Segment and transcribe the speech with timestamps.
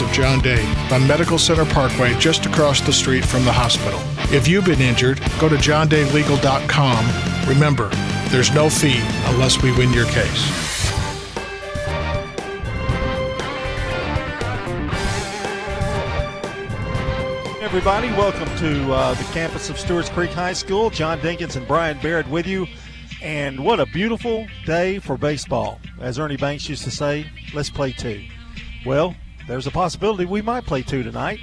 [0.00, 4.00] of John Day on Medical Center Parkway just across the street from the hospital.
[4.34, 7.48] If you've been injured, go to johndaylegal.com.
[7.48, 7.88] Remember,
[8.28, 10.70] there's no fee unless we win your case.
[17.70, 18.08] everybody.
[18.08, 20.90] Welcome to uh, the campus of Stewart's Creek High School.
[20.90, 22.66] John Dinkins and Brian Barrett with you.
[23.22, 25.80] And what a beautiful day for baseball.
[26.00, 28.24] As Ernie Banks used to say, let's play two.
[28.84, 29.14] Well,
[29.50, 31.40] there's a possibility we might play two tonight.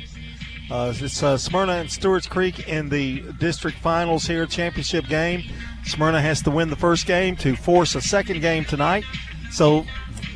[0.71, 5.43] Uh, it's uh, Smyrna and Stewart's Creek in the district finals here, championship game.
[5.83, 9.03] Smyrna has to win the first game to force a second game tonight.
[9.51, 9.85] So,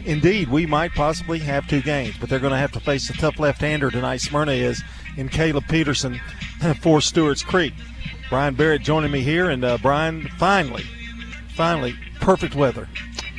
[0.04, 3.14] indeed, we might possibly have two games, but they're going to have to face a
[3.14, 4.18] tough left-hander tonight.
[4.18, 4.84] Smyrna is
[5.16, 6.20] in Caleb Peterson
[6.82, 7.74] for Stewart's Creek.
[8.30, 10.84] Brian Barrett joining me here, and uh, Brian, finally,
[11.56, 12.90] finally, perfect weather.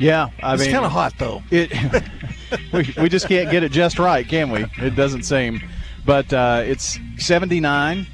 [0.02, 1.42] Yeah, I it's mean, kind of hot though.
[1.50, 1.72] It
[2.72, 4.66] we, we just can't get it just right, can we?
[4.78, 5.62] It doesn't seem.
[6.04, 8.08] But uh, it's 79.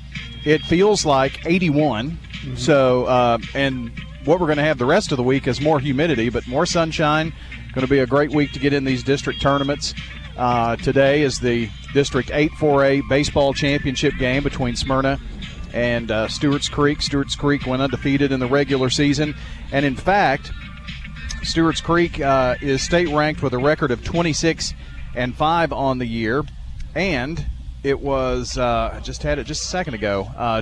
[0.44, 2.10] It feels like 81.
[2.10, 2.56] Mm-hmm.
[2.56, 3.90] So, uh, and
[4.26, 6.66] what we're going to have the rest of the week is more humidity, but more
[6.66, 7.32] sunshine.
[7.72, 9.94] Going to be a great week to get in these district tournaments.
[10.36, 15.18] Uh, today is the District 8 4A baseball championship game between Smyrna
[15.72, 17.00] and uh, Stewart's Creek.
[17.00, 19.34] Stewart's Creek went undefeated in the regular season.
[19.72, 20.52] And in fact,
[21.48, 24.74] Stewart's Creek uh, is state ranked with a record of 26
[25.14, 26.44] and 5 on the year.
[26.94, 27.44] And
[27.82, 30.28] it was, uh, I just had it just a second ago.
[30.36, 30.60] Uh,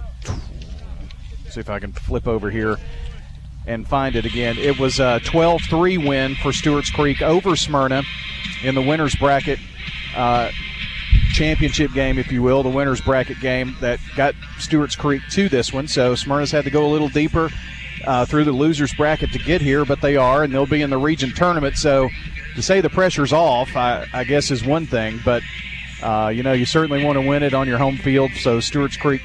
[1.51, 2.77] see if I can flip over here
[3.67, 4.59] and find it again.
[4.59, 8.05] It was a 12 3 win for Stewart's Creek over Smyrna
[8.63, 9.59] in the winners bracket
[10.15, 10.53] uh,
[11.33, 15.73] championship game, if you will, the winners bracket game that got Stewart's Creek to this
[15.73, 15.89] one.
[15.89, 17.51] So Smyrna's had to go a little deeper
[18.05, 20.91] uh, through the losers bracket to get here, but they are, and they'll be in
[20.91, 21.77] the region tournament.
[21.77, 22.09] So
[22.55, 25.43] to say the pressure's off, I, I guess, is one thing, but
[26.03, 28.31] uh, you know you certainly want to win it on your home field.
[28.41, 29.23] So Stewart's Creek,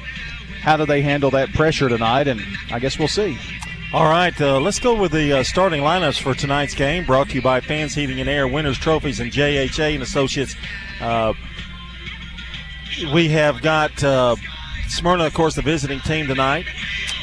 [0.60, 2.28] how do they handle that pressure tonight?
[2.28, 3.38] And I guess we'll see.
[3.94, 7.04] All right, uh, let's go with the uh, starting lineups for tonight's game.
[7.04, 10.56] Brought to you by Fans Heating and Air, Winners Trophies, and JHA and Associates.
[10.98, 11.34] Uh,
[13.12, 14.34] we have got uh,
[14.88, 16.64] Smyrna, of course, the visiting team tonight,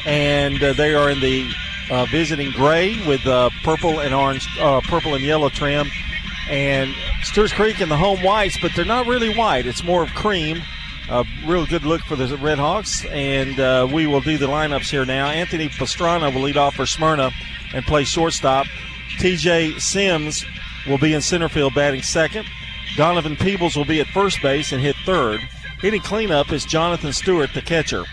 [0.06, 1.50] and uh, they are in the
[1.90, 3.22] uh, visiting gray with
[3.62, 4.46] purple and orange,
[4.84, 5.90] purple and yellow trim,
[6.48, 9.66] and Stewart's Creek in the home whites, but they're not really white.
[9.66, 10.62] It's more of cream
[11.10, 14.90] a real good look for the Red Hawks, and uh, we will do the lineups
[14.90, 15.26] here now.
[15.26, 17.32] Anthony Pastrana will lead off for Smyrna
[17.74, 18.66] and play shortstop.
[19.18, 20.44] TJ Sims
[20.86, 22.46] will be in center field batting second.
[22.96, 25.40] Donovan Peebles will be at first base and hit third.
[25.80, 28.04] Hitting cleanup is Jonathan Stewart, the catcher.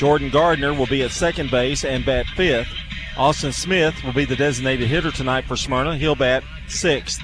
[0.00, 2.72] Jordan Gardner will be at second base and bat fifth.
[3.18, 5.98] Austin Smith will be the designated hitter tonight for Smyrna.
[5.98, 7.20] He'll bat sixth.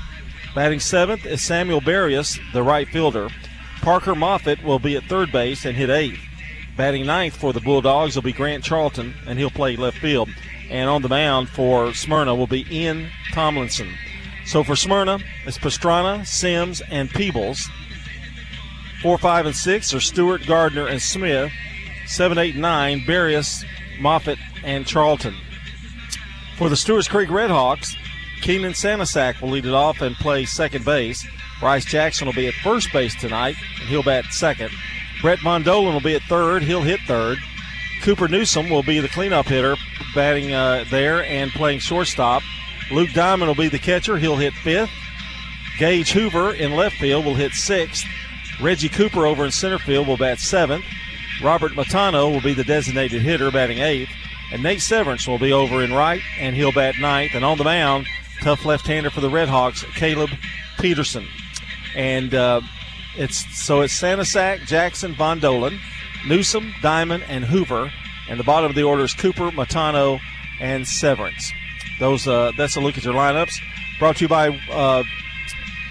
[0.54, 3.30] Batting seventh is Samuel Barrios, the right fielder.
[3.80, 6.20] Parker Moffitt will be at third base and hit eighth.
[6.76, 10.28] Batting ninth for the Bulldogs will be Grant Charlton, and he'll play left field.
[10.68, 13.88] And on the mound for Smyrna will be Ian Tomlinson.
[14.44, 17.70] So for Smyrna, it's Pastrana, Sims, and Peebles.
[19.00, 21.50] Four, five, and six are Stewart, Gardner, and Smith.
[22.06, 23.64] Seven, eight, nine, Barrios,
[23.98, 25.34] Moffitt, and Charlton.
[26.56, 27.94] For the Stewart's Creek Redhawks,
[28.42, 31.26] Keenan Sanasak will lead it off and play second base.
[31.60, 34.70] Bryce Jackson will be at first base tonight, and he'll bat second.
[35.22, 36.62] Brett Von Dolan will be at third.
[36.62, 37.38] He'll hit third.
[38.02, 39.76] Cooper Newsom will be the cleanup hitter,
[40.14, 42.42] batting uh, there and playing shortstop.
[42.92, 44.18] Luke Diamond will be the catcher.
[44.18, 44.90] He'll hit fifth.
[45.78, 48.06] Gage Hoover in left field will hit sixth.
[48.60, 50.84] Reggie Cooper over in center field will bat seventh.
[51.42, 54.10] Robert Matano will be the designated hitter, batting eighth.
[54.52, 57.34] And Nate Severance will be over in right, and he'll bat ninth.
[57.34, 58.06] And on the mound,
[58.42, 60.30] tough left-hander for the Redhawks, Caleb
[60.78, 61.26] Peterson.
[61.96, 62.60] And uh,
[63.16, 65.80] it's so it's Sanasak, Jackson, Von Dolan,
[66.28, 67.90] Newsom, Diamond, and Hoover.
[68.28, 70.20] And the bottom of the order is Cooper, Matano,
[70.60, 71.52] and Severance.
[71.98, 73.54] Those uh, that's a look at your lineups.
[73.98, 75.02] Brought to you by uh,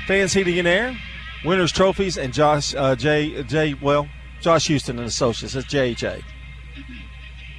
[0.08, 0.96] Fans Heating and Air,
[1.44, 3.74] Winners Trophies, and Josh uh, J J.
[3.74, 4.08] Well,
[4.46, 5.56] Josh Houston and Associates.
[5.56, 6.22] That's JJ.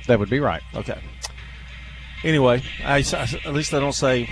[0.07, 0.63] That would be right.
[0.73, 0.97] Okay.
[2.23, 4.31] Anyway, I, at least I don't say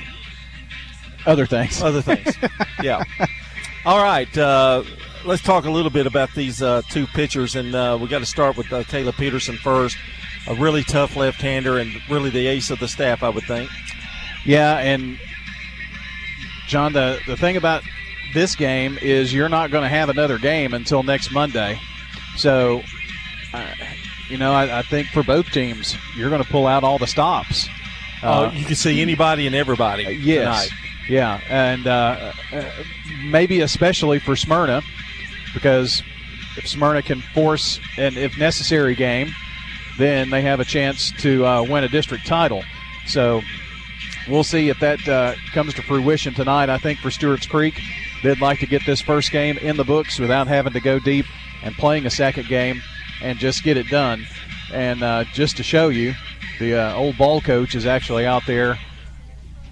[1.27, 1.83] other things.
[1.83, 2.33] Other things.
[2.83, 3.03] yeah.
[3.85, 4.39] All right.
[4.39, 4.85] Uh,
[5.25, 8.27] let's talk a little bit about these uh, two pitchers, and uh, we got to
[8.27, 9.97] start with uh, Caleb Peterson first.
[10.47, 13.69] A really tough left-hander, and really the ace of the staff, I would think.
[14.47, 15.19] Yeah, and
[16.69, 17.83] John, the the thing about
[18.33, 21.81] this game is you're not going to have another game until next Monday,
[22.37, 22.83] so.
[23.53, 23.73] Uh,
[24.29, 27.07] you know, I, I, think for both teams, you're going to pull out all the
[27.07, 27.69] stops.
[28.23, 30.19] Uh, you can see anybody and everybody.
[30.23, 30.81] yes, tonight.
[31.09, 32.71] Yeah, and uh, uh,
[33.27, 34.83] maybe especially for Smyrna,
[35.53, 36.03] because
[36.57, 39.31] if Smyrna can force an, if necessary, game,
[39.99, 42.65] then they have a chance to uh, win a district title.
[43.07, 43.43] So
[44.27, 46.71] we'll see if that uh, comes to fruition tonight.
[46.71, 47.79] I think for Stewart's Creek,
[48.23, 51.27] they'd like to get this first game in the books without having to go deep
[51.65, 52.81] and playing a second game
[53.21, 54.25] and just get it done.
[54.73, 56.15] And uh, just to show you,
[56.61, 58.79] the uh, old ball coach is actually out there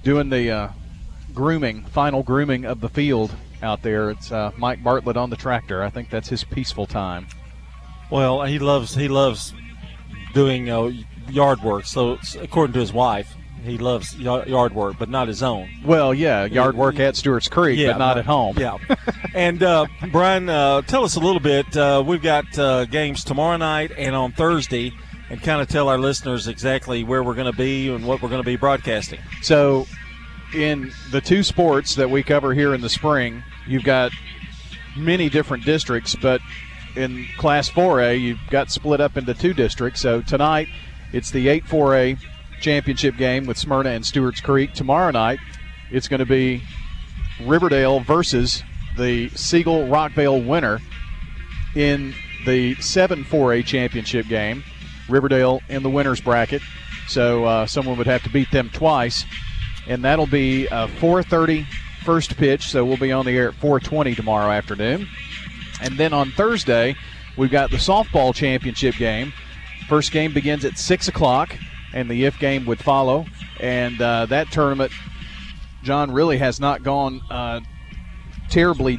[0.02, 0.68] doing the uh,
[1.32, 4.10] grooming, final grooming of the field out there.
[4.10, 5.82] It's uh, Mike Bartlett on the tractor.
[5.82, 7.28] I think that's his peaceful time.
[8.10, 9.54] Well, he loves he loves
[10.34, 10.92] doing uh,
[11.28, 11.84] yard work.
[11.84, 15.68] So according to his wife, he loves yard work, but not his own.
[15.84, 18.56] Well, yeah, yard work at Stewart's Creek, yeah, but not at home.
[18.58, 18.78] Yeah.
[19.34, 21.76] and uh, Brian, uh, tell us a little bit.
[21.76, 24.92] Uh, we've got uh, games tomorrow night and on Thursday,
[25.30, 28.28] and kind of tell our listeners exactly where we're going to be and what we're
[28.28, 29.20] going to be broadcasting.
[29.42, 29.86] So,
[30.54, 34.12] in the two sports that we cover here in the spring, you've got
[34.96, 36.40] many different districts, but
[36.96, 40.00] in Class 4A, you've got split up into two districts.
[40.00, 40.68] So tonight,
[41.12, 42.18] it's the 8 4A
[42.62, 44.72] championship game with Smyrna and Stewart's Creek.
[44.72, 45.40] Tomorrow night,
[45.90, 46.62] it's going to be
[47.44, 48.62] Riverdale versus
[48.96, 50.80] the Siegel Rockvale winner
[51.74, 52.14] in
[52.46, 54.64] the 7 4A championship game.
[55.08, 56.62] Riverdale in the winner's bracket,
[57.08, 59.24] so uh, someone would have to beat them twice,
[59.88, 61.66] and that'll be a 4:30
[62.04, 62.68] first pitch.
[62.68, 65.08] So we'll be on the air at 4:20 tomorrow afternoon,
[65.82, 66.94] and then on Thursday
[67.36, 69.32] we've got the softball championship game.
[69.88, 71.58] First game begins at six o'clock
[71.92, 73.26] and the if game would follow.
[73.60, 74.92] And uh, that tournament,
[75.82, 77.60] John, really has not gone uh,
[78.50, 78.98] terribly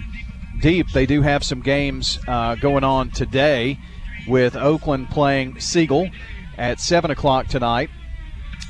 [0.62, 0.90] deep.
[0.92, 3.80] They do have some games uh, going on today
[4.28, 6.10] with Oakland playing Siegel
[6.58, 7.90] at 7 o'clock tonight.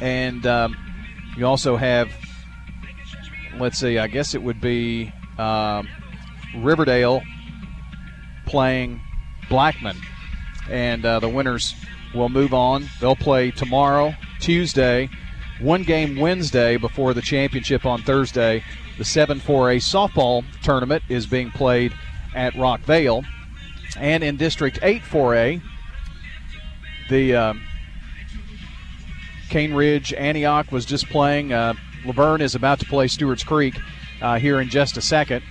[0.02, 0.76] And um,
[1.38, 2.12] you also have,
[3.58, 5.88] let's see, I guess it would be um,
[6.58, 7.22] Riverdale
[8.46, 9.02] playing
[9.50, 9.98] Blackman.
[10.70, 11.76] And uh, the winners
[12.14, 12.88] will move on.
[13.00, 15.10] They'll play tomorrow, Tuesday,
[15.60, 18.64] one game Wednesday before the championship on Thursday.
[18.98, 21.94] The 7 4A softball tournament is being played
[22.36, 23.24] at Rockvale.
[23.98, 25.62] And in District 8 4A,
[27.10, 27.62] the um,
[29.50, 31.54] Cane Ridge Antioch was just playing.
[31.54, 31.74] Uh,
[32.06, 33.76] La is about to play Stewart's Creek
[34.22, 35.44] uh, here in just a second.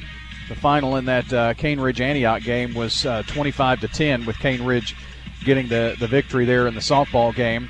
[0.49, 4.37] The final in that uh, Cane Ridge Antioch game was uh, 25 to 10 with
[4.38, 4.97] Cane Ridge
[5.44, 7.69] getting the, the victory there in the softball game.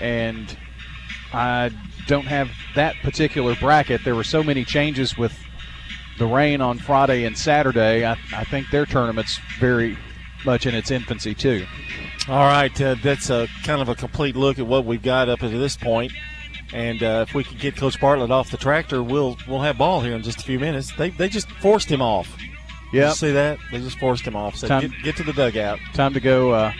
[0.00, 0.56] And
[1.32, 1.70] I
[2.06, 4.02] don't have that particular bracket.
[4.04, 5.36] There were so many changes with
[6.18, 8.04] the rain on Friday and Saturday.
[8.04, 9.96] I, I think their tournament's very
[10.44, 11.66] much in its infancy, too.
[12.28, 15.40] All right, uh, that's a kind of a complete look at what we've got up
[15.40, 16.12] to this point.
[16.72, 20.02] And uh, if we can get Coach Bartlett off the tractor, we'll we'll have ball
[20.02, 20.92] here in just a few minutes.
[20.96, 22.28] They, they just forced him off.
[22.92, 23.58] Yeah, see that?
[23.72, 24.56] They just forced him off.
[24.56, 25.78] So time, get, get to the dugout.
[25.94, 26.72] Time to go uh,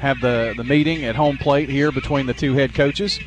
[0.00, 3.18] have the, the meeting at home plate here between the two head coaches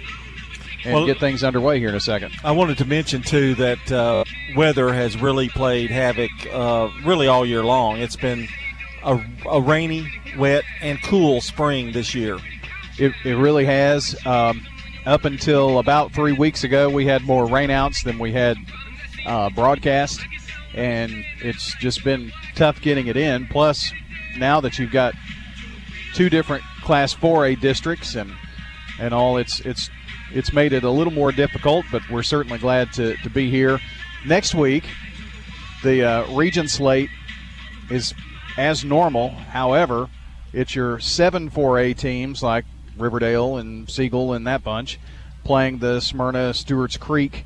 [0.86, 2.34] and well, get things underway here in a second.
[2.44, 4.24] I wanted to mention, too, that uh,
[4.56, 7.98] weather has really played havoc uh, really all year long.
[7.98, 8.48] It's been
[9.04, 10.08] a, a, rainy,
[10.38, 12.38] wet, and cool spring this year.
[12.98, 14.16] It, it really has.
[14.26, 14.66] Um,
[15.06, 18.58] up until about three weeks ago, we had more rainouts than we had
[19.26, 20.22] uh, broadcast,
[20.74, 21.12] and
[21.42, 23.48] it's just been tough getting it in.
[23.48, 23.92] Plus,
[24.38, 25.14] now that you've got
[26.20, 28.34] two different Class 4A districts and
[29.00, 29.38] and all.
[29.38, 29.90] It's it's
[30.34, 33.80] it's made it a little more difficult, but we're certainly glad to, to be here.
[34.26, 34.84] Next week,
[35.82, 37.10] the uh, region slate
[37.90, 38.14] is
[38.58, 39.30] as normal.
[39.30, 40.10] However,
[40.52, 42.66] it's your seven 4A teams like
[42.98, 45.00] Riverdale and Siegel and that bunch
[45.46, 47.46] playing the Smyrna Stewart's Creek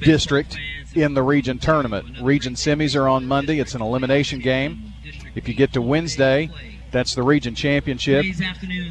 [0.00, 0.58] district
[0.96, 2.18] in the region tournament.
[2.20, 3.60] Region semis are on Monday.
[3.60, 4.92] It's an elimination game.
[5.36, 6.50] If you get to Wednesday,
[6.92, 8.24] that's the region championship.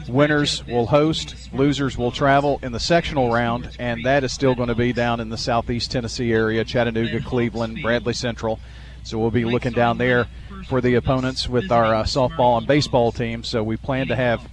[0.07, 4.67] Winners will host, losers will travel in the sectional round, and that is still going
[4.67, 8.59] to be down in the southeast Tennessee area Chattanooga, Cleveland, Bradley Central.
[9.03, 10.27] So we'll be looking down there
[10.67, 13.47] for the opponents with our uh, softball and baseball teams.
[13.47, 14.47] So we plan to have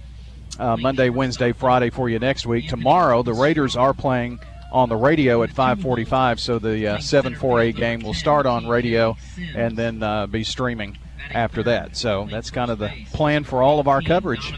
[0.57, 2.67] uh, Monday, Wednesday, Friday for you next week.
[2.67, 4.39] Tomorrow, the Raiders are playing
[4.71, 9.17] on the radio at 5:45, so the uh, 7-4A game will start on radio
[9.55, 10.97] and then uh, be streaming
[11.31, 11.95] after that.
[11.95, 14.53] So that's kind of the plan for all of our coverage.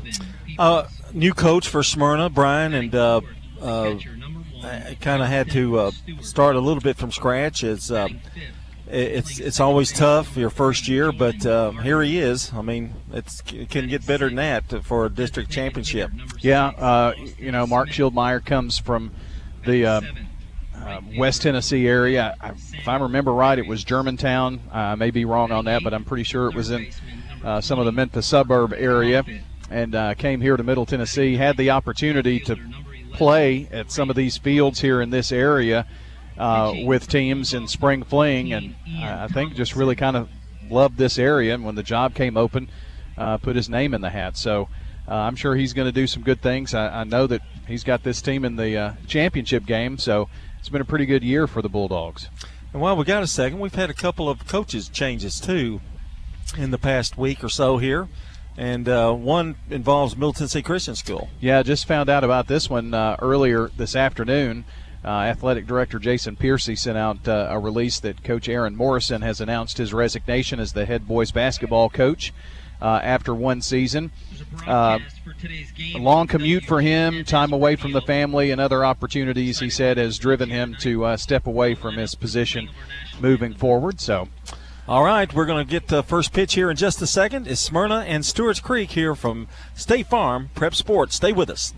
[0.58, 3.22] Uh, new coach for Smyrna, Brian, and uh,
[3.62, 3.96] uh,
[4.64, 7.64] I kind of had to uh, start a little bit from scratch.
[7.64, 8.10] It's uh,
[8.88, 12.52] it's it's always tough your first year, but uh, here he is.
[12.54, 16.12] I mean, it can get better than that for a district championship.
[16.40, 19.12] Yeah, you know, Mark Schildmeyer comes from
[19.66, 20.02] the uh,
[21.18, 22.36] West Tennessee area.
[22.40, 24.62] I, if I remember right, it was Germantown.
[24.72, 26.90] I may be wrong on that, but I'm pretty sure it was in
[27.44, 29.26] uh, some of the Memphis suburb area,
[29.70, 31.36] and uh, came here to Middle Tennessee.
[31.36, 32.58] Had the opportunity to
[33.14, 35.86] play at some of these fields here in this area
[36.38, 40.30] uh, with teams in spring fling, and I think just really kind of
[40.70, 41.54] loved this area.
[41.54, 42.70] And when the job came open,
[43.18, 44.38] uh, put his name in the hat.
[44.38, 44.70] So
[45.08, 46.74] uh, I'm sure he's going to do some good things.
[46.74, 50.30] I, I, know that he's got this team in the uh, championship game, so
[50.62, 52.30] it's been a pretty good year for the Bulldogs.
[52.72, 55.82] And while we got a second, we've had a couple of coaches changes too
[56.56, 58.08] in the past week or so here.
[58.56, 61.30] And uh, one involves Middle Tennessee Christian School.
[61.40, 64.66] Yeah, just found out about this one uh, earlier this afternoon.
[65.04, 69.42] Uh, Athletic Director Jason Piercy sent out uh, a release that Coach Aaron Morrison has
[69.42, 72.32] announced his resignation as the head boys basketball coach
[72.82, 74.12] after one season.
[74.68, 75.00] Uh,
[75.96, 79.98] a long commute for him, time away from the family, and other opportunities, he said,
[79.98, 82.70] has driven him to uh, step away from his position
[83.20, 84.02] moving forward.
[84.02, 84.28] So.
[84.88, 87.48] All right, we're going to get the first pitch here in just a second.
[87.48, 91.16] It's Smyrna and Stewart's Creek here from State Farm Prep Sports.
[91.16, 91.74] Stay with us.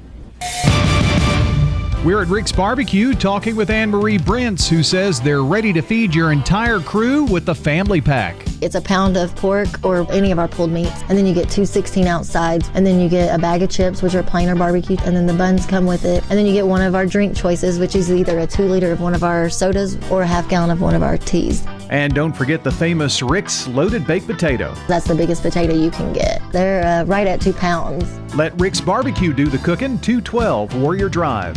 [2.04, 6.14] We're at Rick's Barbecue talking with Anne Marie Brents, who says they're ready to feed
[6.14, 8.36] your entire crew with the family pack.
[8.60, 11.50] It's a pound of pork or any of our pulled meats, and then you get
[11.50, 14.50] two 16 ounce sides, and then you get a bag of chips, which are plain
[14.50, 16.94] or barbecue, and then the buns come with it, and then you get one of
[16.94, 20.24] our drink choices, which is either a two liter of one of our sodas or
[20.24, 21.66] a half gallon of one of our teas.
[21.90, 24.76] And don't forget the famous Rick's loaded baked potato.
[24.90, 26.42] That's the biggest potato you can get.
[26.52, 28.36] They're uh, right at two pounds.
[28.36, 30.00] Let Rick's Barbecue do the cooking.
[30.00, 31.56] 212 Warrior Drive.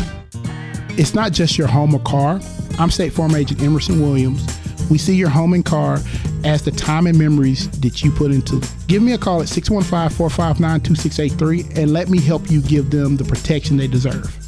[0.99, 2.41] It's not just your home or car.
[2.79, 4.43] I'm State Farm Agent Emerson Williams.
[4.91, 5.99] We see your home and car
[6.43, 8.75] as the time and memories that you put into it.
[8.87, 13.19] Give me a call at 615 459 2683 and let me help you give them
[13.19, 14.46] the protection they deserve.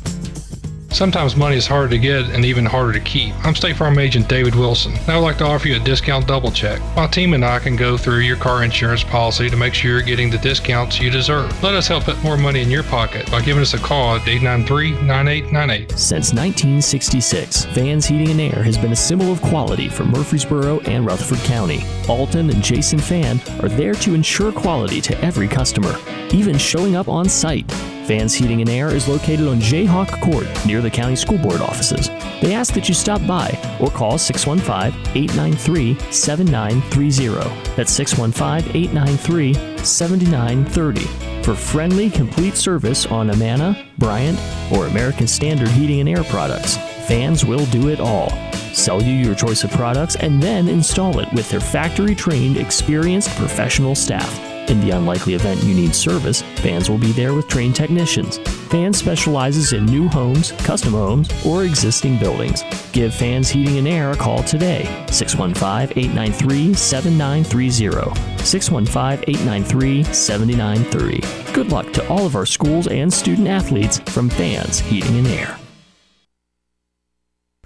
[0.91, 3.35] Sometimes money is hard to get and even harder to keep.
[3.45, 6.27] I'm State Farm Agent David Wilson, and I would like to offer you a discount
[6.27, 6.81] double check.
[6.97, 10.03] My team and I can go through your car insurance policy to make sure you're
[10.03, 11.63] getting the discounts you deserve.
[11.63, 14.27] Let us help put more money in your pocket by giving us a call at
[14.27, 15.91] 893 9898.
[15.91, 21.05] Since 1966, Vans Heating and Air has been a symbol of quality for Murfreesboro and
[21.05, 21.85] Rutherford County.
[22.09, 25.95] Alton and Jason Fan are there to ensure quality to every customer,
[26.33, 27.71] even showing up on site.
[28.09, 32.09] Vans Heating and Air is located on Jayhawk Court near the county school board offices.
[32.41, 37.75] They ask that you stop by or call 615 893 7930.
[37.77, 44.39] That's 615 893 7930 for friendly, complete service on Amana, Bryant,
[44.73, 46.79] or American Standard Heating and Air products.
[47.09, 48.31] Vans will do it all.
[48.73, 53.29] Sell you your choice of products and then install it with their factory trained, experienced
[53.37, 54.48] professional staff.
[54.69, 58.37] In the unlikely event you need service, Vans will be there with trained technicians.
[58.69, 62.63] Vans specializes in new homes, custom homes, or existing buildings.
[62.93, 68.45] Give Fans Heating and Air a call today, 615 893 7930.
[68.45, 71.53] 615 893 7930.
[71.55, 75.59] Good luck to all of our schools and student athletes from Fans Heating and Air.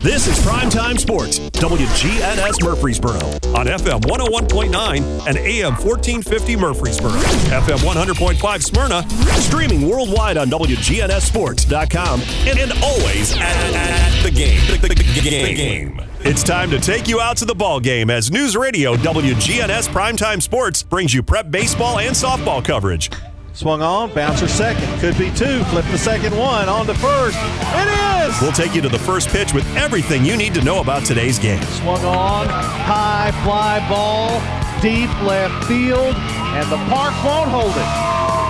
[0.03, 3.21] This is Primetime Sports, WGNS Murfreesboro,
[3.57, 9.09] on FM 101.9 and AM 1450 Murfreesboro, FM 100.5 Smyrna,
[9.41, 13.43] streaming worldwide on WGNSSports.com, and, and always at,
[13.77, 14.59] at, the game.
[14.73, 16.01] The, the, the game.
[16.23, 20.43] It's time to take you out to the ball game as News Radio WGNS Primetime
[20.43, 23.09] Sports brings you prep baseball and softball coverage.
[23.55, 24.89] Swung on, bouncer second.
[25.01, 25.63] Could be two.
[25.65, 26.69] Flip the second one.
[26.69, 27.37] On to first.
[27.39, 27.89] It
[28.27, 28.41] is!
[28.41, 31.39] We'll take you to the first pitch with everything you need to know about today's
[31.39, 31.63] game.
[31.63, 34.41] Swung on, high fly ball,
[34.81, 36.15] deep left field,
[36.57, 37.93] and the park won't hold it.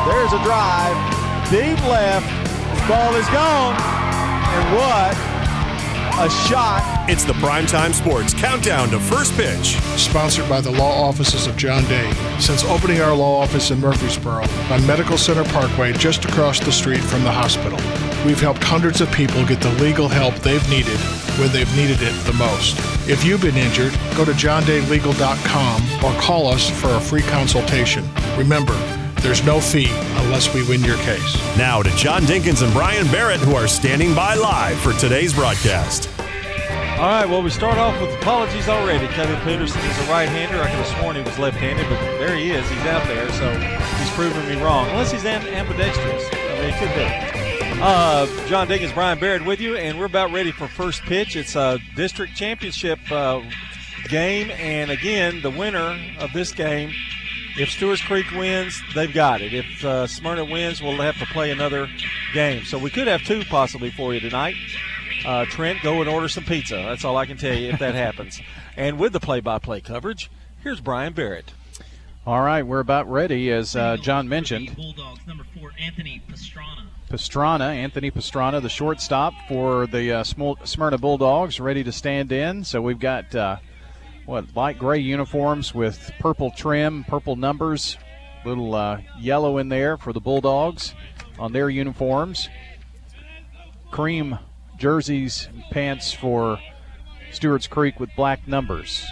[0.07, 0.97] There's a drive,
[1.51, 2.27] deep left.
[2.75, 3.75] This ball is gone.
[4.55, 5.32] And what
[6.19, 7.07] a shot.
[7.09, 9.77] It's the Primetime Sports Countdown to First Pitch.
[9.99, 12.13] Sponsored by the law offices of John Day.
[12.39, 17.01] Since opening our law office in Murfreesboro on Medical Center Parkway, just across the street
[17.01, 17.79] from the hospital,
[18.27, 20.99] we've helped hundreds of people get the legal help they've needed
[21.39, 22.79] when they've needed it the most.
[23.09, 28.09] If you've been injured, go to johndaylegal.com or call us for a free consultation.
[28.37, 28.75] Remember,
[29.23, 31.37] there's no fee unless we win your case.
[31.57, 36.09] Now to John Dinkins and Brian Barrett, who are standing by live for today's broadcast.
[36.99, 39.09] All right, well, we start off with apologies already.
[39.09, 40.61] Kevin Peterson is a right hander.
[40.63, 42.69] I could have sworn he was left handed, but there he is.
[42.69, 43.51] He's out there, so
[43.99, 44.89] he's proving me wrong.
[44.91, 46.29] Unless he's ambidextrous.
[46.33, 47.81] I mean, it could be.
[47.83, 51.35] Uh, John Dinkins, Brian Barrett with you, and we're about ready for first pitch.
[51.35, 53.43] It's a district championship uh,
[54.09, 56.93] game, and again, the winner of this game
[57.59, 59.53] if Stewart's Creek wins, they've got it.
[59.53, 61.89] If uh, Smyrna wins, we'll have to play another
[62.33, 62.65] game.
[62.65, 64.57] So we could have two possibly for you tonight.
[65.25, 66.77] Uh, Trent, go and order some pizza.
[66.77, 68.41] That's all I can tell you if that happens.
[68.75, 70.31] And with the play by play coverage,
[70.63, 71.53] here's Brian Barrett.
[72.27, 74.75] All right, we're about ready, as uh, John mentioned.
[74.75, 76.87] Bulldogs, number four, Anthony Pastrana.
[77.11, 82.65] Pastrana, Anthony Pastrana, the shortstop for the uh, Smyrna Bulldogs, ready to stand in.
[82.65, 83.57] So we've got uh,
[84.27, 87.99] what light gray uniforms with purple trim, purple numbers,
[88.45, 90.95] little uh, yellow in there for the Bulldogs
[91.39, 92.49] on their uniforms.
[93.91, 94.39] Cream
[94.79, 96.59] jerseys, and pants for
[97.31, 99.07] Stewart's Creek with black numbers.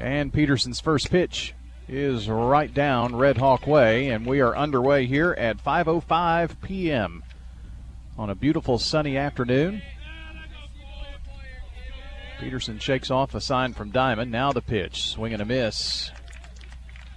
[0.00, 1.54] And Peterson's first pitch
[1.88, 7.22] is right down Red Hawk Way, and we are underway here at 5:05 p.m.
[8.18, 9.82] on a beautiful sunny afternoon.
[12.40, 14.30] Peterson shakes off a sign from Diamond.
[14.30, 16.10] Now the pitch, swing and a miss,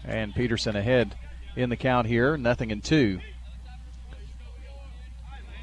[0.04, 1.16] and Peterson ahead
[1.56, 3.20] in the count here, nothing in two.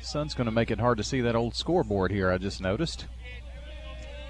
[0.02, 2.30] Sun's going to make it hard to see that old scoreboard here.
[2.30, 3.06] I just noticed.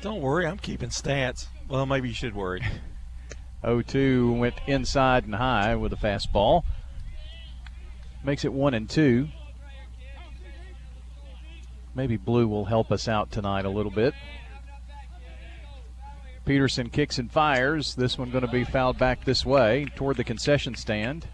[0.01, 1.49] Don't worry, I'm keeping stats.
[1.69, 2.63] Well, maybe you should worry.
[3.63, 6.63] 0 2 went inside and high with a fastball.
[8.25, 9.29] Makes it 1 and 2.
[11.95, 14.15] Maybe Blue will help us out tonight a little bit.
[16.47, 17.95] Peterson kicks and fires.
[17.95, 21.27] This one going to be fouled back this way toward the concession stand.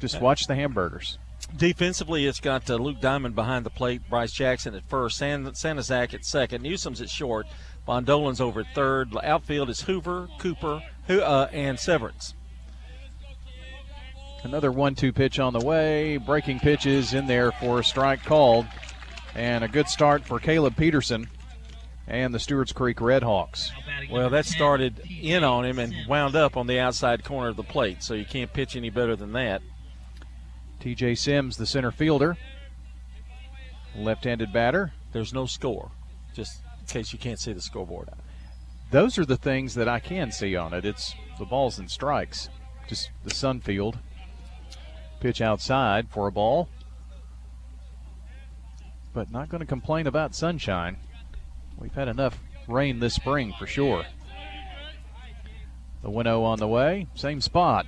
[0.00, 1.18] Just watch the hamburgers.
[1.56, 6.12] Defensively, it's got uh, Luke Diamond behind the plate, Bryce Jackson at first, San, Sanizak
[6.12, 7.46] at second, Newsom's at short,
[7.86, 9.16] Bondolin's over at third.
[9.22, 12.34] Outfield is Hoover, Cooper, uh, and Severance.
[14.42, 16.16] Another one-two pitch on the way.
[16.16, 18.66] Breaking pitches in there for a strike called,
[19.34, 21.28] and a good start for Caleb Peterson
[22.06, 23.70] and the Stewarts Creek Redhawks.
[24.10, 27.62] Well, that started in on him and wound up on the outside corner of the
[27.62, 29.62] plate, so you can't pitch any better than that.
[30.80, 32.36] TJ Sims, the center fielder,
[33.96, 34.92] left-handed batter.
[35.12, 35.90] There's no score,
[36.34, 38.08] just in case you can't see the scoreboard.
[38.90, 40.84] Those are the things that I can see on it.
[40.84, 42.48] It's the balls and strikes,
[42.88, 43.98] just the sun field.
[45.18, 46.68] Pitch outside for a ball,
[49.12, 50.98] but not going to complain about sunshine.
[51.78, 54.04] We've had enough rain this spring for sure.
[56.02, 57.86] The 1 0 on the way, same spot.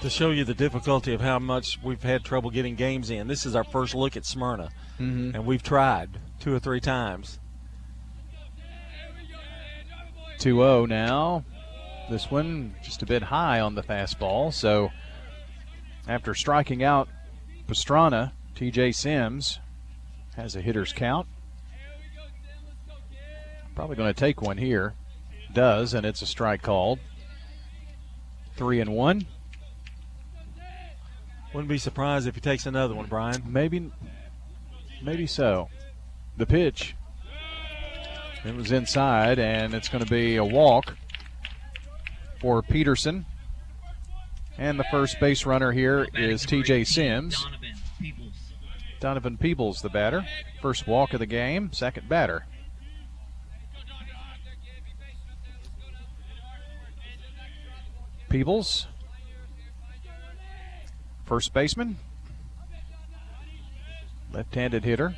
[0.00, 3.46] To show you the difficulty of how much we've had trouble getting games in, this
[3.46, 4.70] is our first look at Smyrna.
[4.98, 5.34] Mm-hmm.
[5.34, 7.38] And we've tried two or three times.
[10.38, 11.44] 2 0 now.
[12.10, 14.52] This one just a bit high on the fastball.
[14.52, 14.90] So
[16.06, 17.08] after striking out
[17.66, 19.60] Pastrana, TJ Sims
[20.36, 21.26] has a hitter's count.
[23.74, 24.94] Probably going to take one here.
[25.52, 26.98] Does, and it's a strike called.
[28.56, 29.26] Three and one.
[31.52, 33.42] Wouldn't be surprised if he takes another one, Brian.
[33.46, 33.90] Maybe,
[35.02, 35.68] maybe so.
[36.36, 36.96] The pitch.
[38.44, 40.96] It was inside, and it's going to be a walk
[42.40, 43.24] for Peterson.
[44.58, 47.46] And the first base runner here is TJ Sims.
[49.00, 50.26] Donovan Peebles, the batter.
[50.60, 52.46] First walk of the game, second batter.
[58.34, 58.88] Peebles,
[61.24, 61.98] first baseman,
[64.32, 65.14] left handed hitter.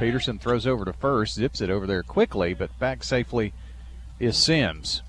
[0.00, 3.52] Peterson throws over to first, zips it over there quickly, but back safely
[4.18, 5.02] is Sims.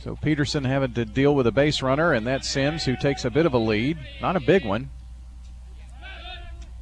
[0.00, 3.30] So Peterson having to deal with a base runner, and that's Sims who takes a
[3.30, 3.96] bit of a lead.
[4.20, 4.90] Not a big one.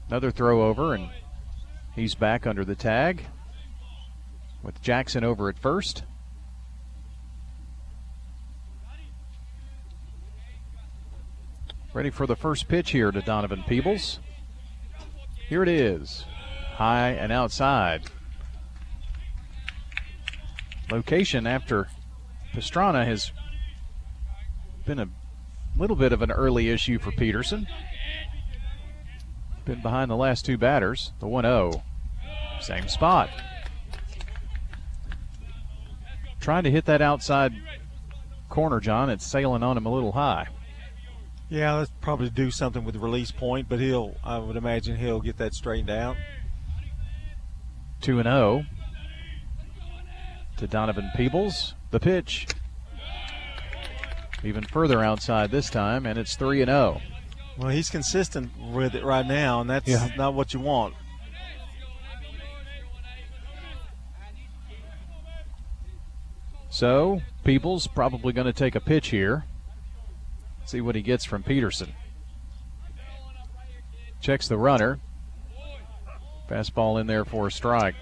[0.09, 1.11] Another throw over, and
[1.95, 3.27] he's back under the tag
[4.65, 6.05] with Jackson over at first.
[11.93, 14.19] Ready for the first pitch here to Donovan Peebles.
[15.49, 16.25] Here it is.
[16.73, 18.07] High and outside.
[20.91, 21.89] Location after
[22.53, 23.31] Pastrana has
[24.85, 25.09] been a
[25.79, 27.69] little bit of an early issue for Peterson.
[29.65, 31.13] Been behind the last two batters.
[31.21, 31.83] The 1 0.
[32.61, 33.31] Same spot
[36.45, 37.55] trying to hit that outside
[38.51, 39.09] corner, John.
[39.09, 40.47] It's sailing on him a little high.
[41.49, 45.21] Yeah, let's probably do something with the release point, but he'll, I would imagine he'll
[45.21, 46.17] get that straightened out.
[48.03, 48.67] 2 and 0
[50.59, 51.75] to Donovan Peebles.
[51.91, 52.47] The pitch
[54.43, 57.01] even further outside this time, and it's 3 and 0.
[57.57, 60.11] Well, he's consistent with it right now, and that's yeah.
[60.19, 60.95] not what you want.
[66.75, 69.45] So Peebles probably going to take a pitch here.
[70.65, 71.95] See what he gets from Peterson.
[74.21, 74.99] Checks the runner.
[76.51, 77.95] Fastball in there for a strike.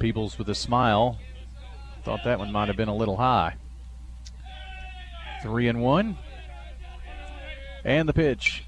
[0.00, 1.20] Peebles with a smile.
[2.02, 3.54] Thought that one might have been a little high.
[5.40, 6.18] Three and one.
[7.84, 8.64] And the pitch.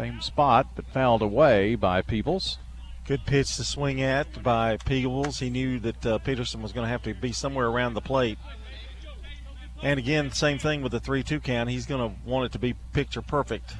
[0.00, 2.56] Same spot, but fouled away by Peebles.
[3.04, 5.40] Good pitch to swing at by Peebles.
[5.40, 8.38] He knew that uh, Peterson was going to have to be somewhere around the plate.
[9.82, 11.68] And again, same thing with the 3 2 count.
[11.68, 13.74] He's going to want it to be picture perfect.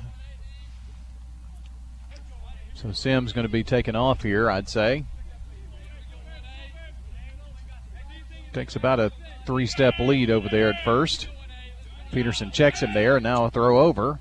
[2.74, 5.06] So Sims going to be taken off here, I'd say.
[8.52, 9.10] Takes about a
[9.46, 11.28] three step lead over there at first.
[12.12, 14.20] Peterson checks him there, and now a throw over.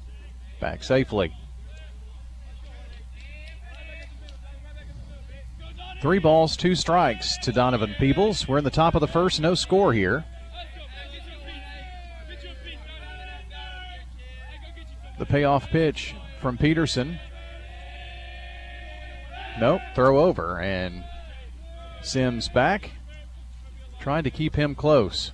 [0.61, 1.33] Back safely.
[6.01, 8.47] Three balls, two strikes to Donovan Peebles.
[8.47, 10.23] We're in the top of the first, no score here.
[15.17, 17.19] The payoff pitch from Peterson.
[19.59, 20.61] Nope, throw over.
[20.61, 21.03] And
[22.01, 22.91] Sims back,
[23.99, 25.33] trying to keep him close.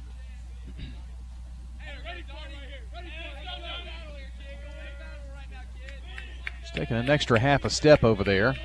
[6.62, 8.56] He's taking an extra half a step over there.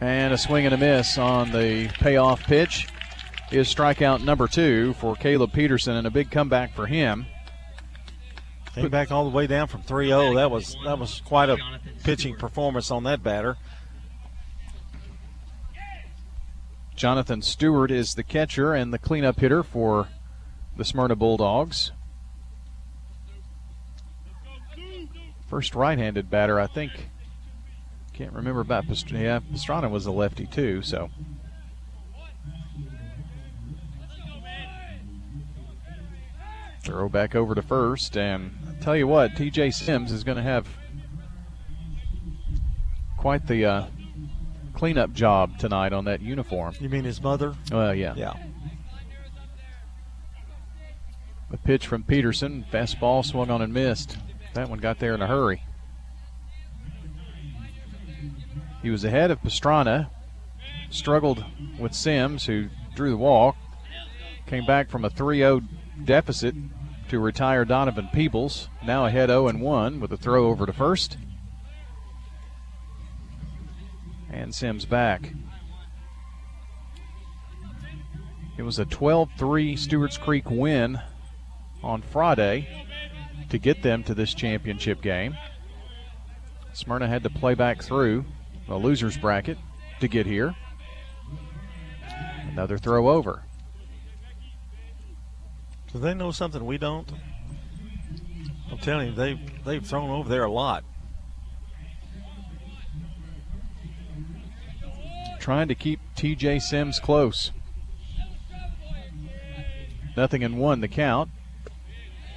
[0.00, 2.86] And a swing and a miss on the payoff pitch
[3.50, 7.26] is strikeout number two for Caleb Peterson and a big comeback for him.
[8.74, 10.36] Came back all the way down from 3-0.
[10.36, 11.58] That was that was quite a
[12.04, 13.56] pitching performance on that batter.
[16.94, 20.08] Jonathan Stewart is the catcher and the cleanup hitter for
[20.76, 21.92] the Smyrna Bulldogs.
[25.48, 27.08] First right-handed batter, I think.
[28.18, 29.22] Can't remember about Pastrana.
[29.22, 31.08] Yeah, Pastrana was a lefty too, so.
[36.82, 40.42] Throw back over to first, and I tell you what, TJ Sims is going to
[40.42, 40.66] have
[43.16, 43.86] quite the uh,
[44.74, 46.74] cleanup job tonight on that uniform.
[46.80, 47.54] You mean his mother?
[47.70, 48.14] Well, yeah.
[48.16, 48.34] Yeah.
[51.52, 54.18] The pitch from Peterson, fastball swung on and missed.
[54.54, 55.62] That one got there in a hurry.
[58.82, 60.10] He was ahead of Pastrana,
[60.90, 61.44] struggled
[61.78, 63.56] with Sims, who drew the walk,
[64.46, 65.62] came back from a 3 0
[66.04, 66.54] deficit
[67.08, 71.16] to retire Donovan Peebles, now ahead 0 1 with a throw over to first.
[74.30, 75.32] And Sims back.
[78.56, 81.00] It was a 12 3 Stewart's Creek win
[81.82, 82.86] on Friday
[83.50, 85.36] to get them to this championship game.
[86.72, 88.24] Smyrna had to play back through
[88.68, 89.58] the loser's bracket
[90.00, 90.54] to get here.
[92.50, 93.42] Another throw over.
[95.92, 97.10] Do they know something we don't?
[98.70, 100.84] I'm telling you, they've they've thrown over there a lot.
[105.40, 107.52] Trying to keep TJ Sims close.
[110.16, 111.30] Nothing in one the count.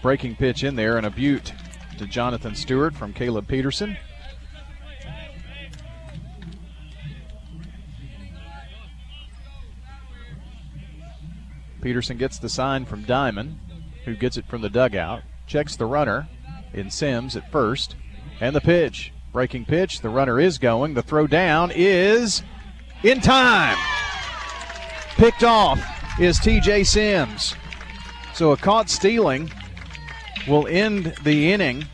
[0.02, 1.54] Breaking pitch in there and a butte
[1.98, 3.98] to Jonathan Stewart from Caleb Peterson.
[11.82, 13.60] Peterson gets the sign from Diamond,
[14.06, 16.30] who gets it from the dugout, checks the runner
[16.74, 17.96] in Sims at first,
[18.40, 19.12] and the pitch.
[19.34, 20.94] Breaking pitch, the runner is going.
[20.94, 22.44] The throw down is
[23.04, 23.78] in time.
[25.16, 25.80] Picked off
[26.20, 27.56] is TJ Sims.
[28.34, 29.52] So a caught stealing
[30.48, 31.86] will end the inning,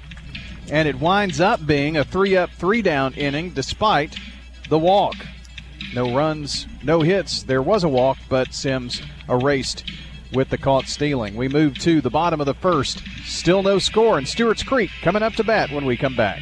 [0.71, 4.17] and it winds up being a three up, three down inning despite
[4.69, 5.15] the walk.
[5.93, 7.43] No runs, no hits.
[7.43, 9.83] There was a walk, but Sims erased
[10.33, 11.35] with the caught stealing.
[11.35, 13.01] We move to the bottom of the first.
[13.25, 16.41] Still no score, and Stewart's Creek coming up to bat when we come back.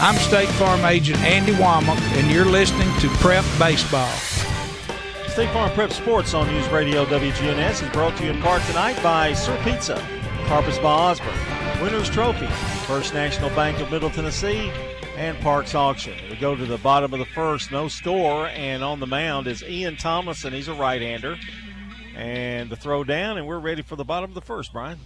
[0.00, 4.08] I'm State Farm Agent Andy Womack, and you're listening to Prep Baseball.
[5.26, 9.02] State Farm Prep Sports on News Radio WGNS is brought to you in part tonight
[9.02, 9.96] by Sir Pizza,
[10.46, 12.46] Carpet Spa Osborne, Winners Trophy,
[12.86, 14.70] First National Bank of Middle Tennessee,
[15.16, 16.14] and Parks Auction.
[16.30, 19.64] We go to the bottom of the first, no score, and on the mound is
[19.64, 20.52] Ian Tomlinson.
[20.52, 21.36] He's a right-hander,
[22.14, 24.72] and the throw down, and we're ready for the bottom of the first.
[24.72, 25.00] Brian.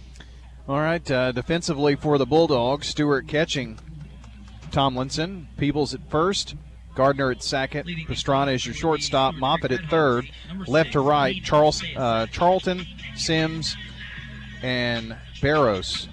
[0.69, 3.79] All right, uh, defensively for the Bulldogs, Stewart catching
[4.73, 6.55] Tomlinson, Peebles at first,
[6.95, 10.29] Gardner at second, Pastrana is your shortstop, Moffitt at third,
[10.67, 13.75] left to right, Charles, uh, Charlton, Sims,
[14.63, 16.07] and Barros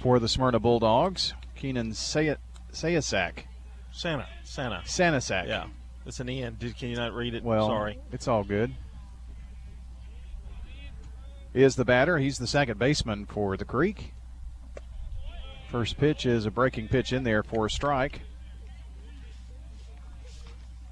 [0.00, 1.34] for the Smyrna Bulldogs.
[1.56, 2.36] Keenan Say-
[2.72, 3.44] Sayasak.
[3.90, 4.26] Santa.
[4.42, 4.82] Santa.
[4.84, 5.46] Sanasak.
[5.46, 5.66] Yeah.
[6.06, 6.56] It's an N.
[6.58, 7.44] Did, can you not read it?
[7.44, 7.98] Well, Sorry.
[8.10, 8.72] It's all good.
[11.54, 12.18] Is the batter.
[12.18, 14.14] He's the second baseman for the Creek.
[15.72, 18.20] First pitch is a breaking pitch in there for a strike.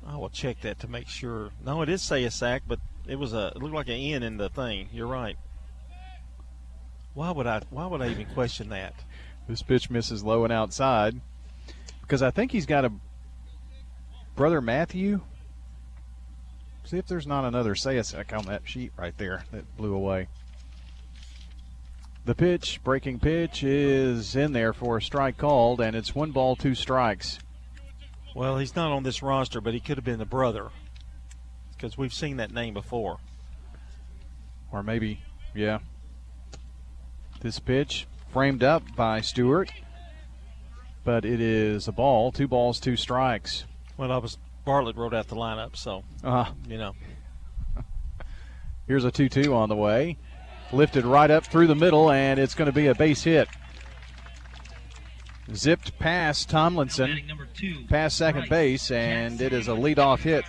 [0.06, 1.50] I will check that to make sure.
[1.62, 3.52] No, it is say a sack, but it was a.
[3.54, 4.88] It looked like an N in the thing.
[4.90, 5.36] You're right.
[7.12, 7.60] Why would I?
[7.68, 8.94] Why would I even question that?
[9.46, 11.20] This pitch misses low and outside
[12.00, 12.92] because I think he's got a
[14.34, 15.20] brother Matthew.
[16.84, 20.28] See if there's not another Sayasek on that sheet right there that blew away.
[22.24, 26.54] The pitch, breaking pitch, is in there for a strike called, and it's one ball,
[26.54, 27.38] two strikes.
[28.34, 30.68] Well, he's not on this roster, but he could have been the brother
[31.72, 33.18] because we've seen that name before.
[34.70, 35.22] Or maybe,
[35.54, 35.78] yeah.
[37.40, 39.72] This pitch framed up by Stewart,
[41.04, 43.64] but it is a ball, two balls, two strikes.
[43.96, 46.52] Well, I was Bartlett wrote out the lineup, so uh-huh.
[46.68, 46.94] you know.
[48.86, 50.18] Here's a 2-2 on the way,
[50.72, 53.48] lifted right up through the middle, and it's going to be a base hit.
[55.54, 57.20] Zipped past Tomlinson,
[57.88, 60.44] past second base, and it is a leadoff hit.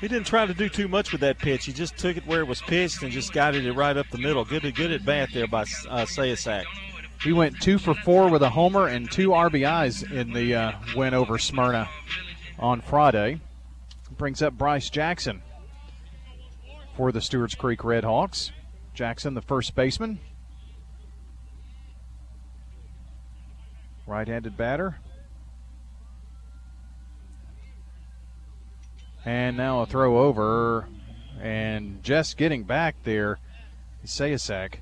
[0.00, 1.66] He didn't try to do too much with that pitch.
[1.66, 4.18] He just took it where it was pitched and just guided it right up the
[4.18, 4.44] middle.
[4.44, 6.64] Good, good at bat there by uh, Sayasak.
[7.22, 11.14] He went two for four with a homer and two RBIs in the uh, win
[11.14, 11.88] over Smyrna
[12.58, 13.40] on Friday.
[14.16, 15.42] Brings up Bryce Jackson
[16.96, 18.50] for the Stewarts Creek Redhawks.
[18.94, 20.20] Jackson, the first baseman.
[24.06, 24.98] Right handed batter.
[29.24, 30.88] And now a throw over.
[31.40, 33.38] And just getting back there
[34.06, 34.76] Sayasak.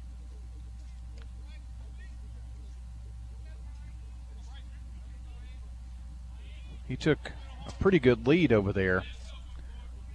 [6.87, 7.33] He took
[7.67, 9.05] a pretty good lead over there.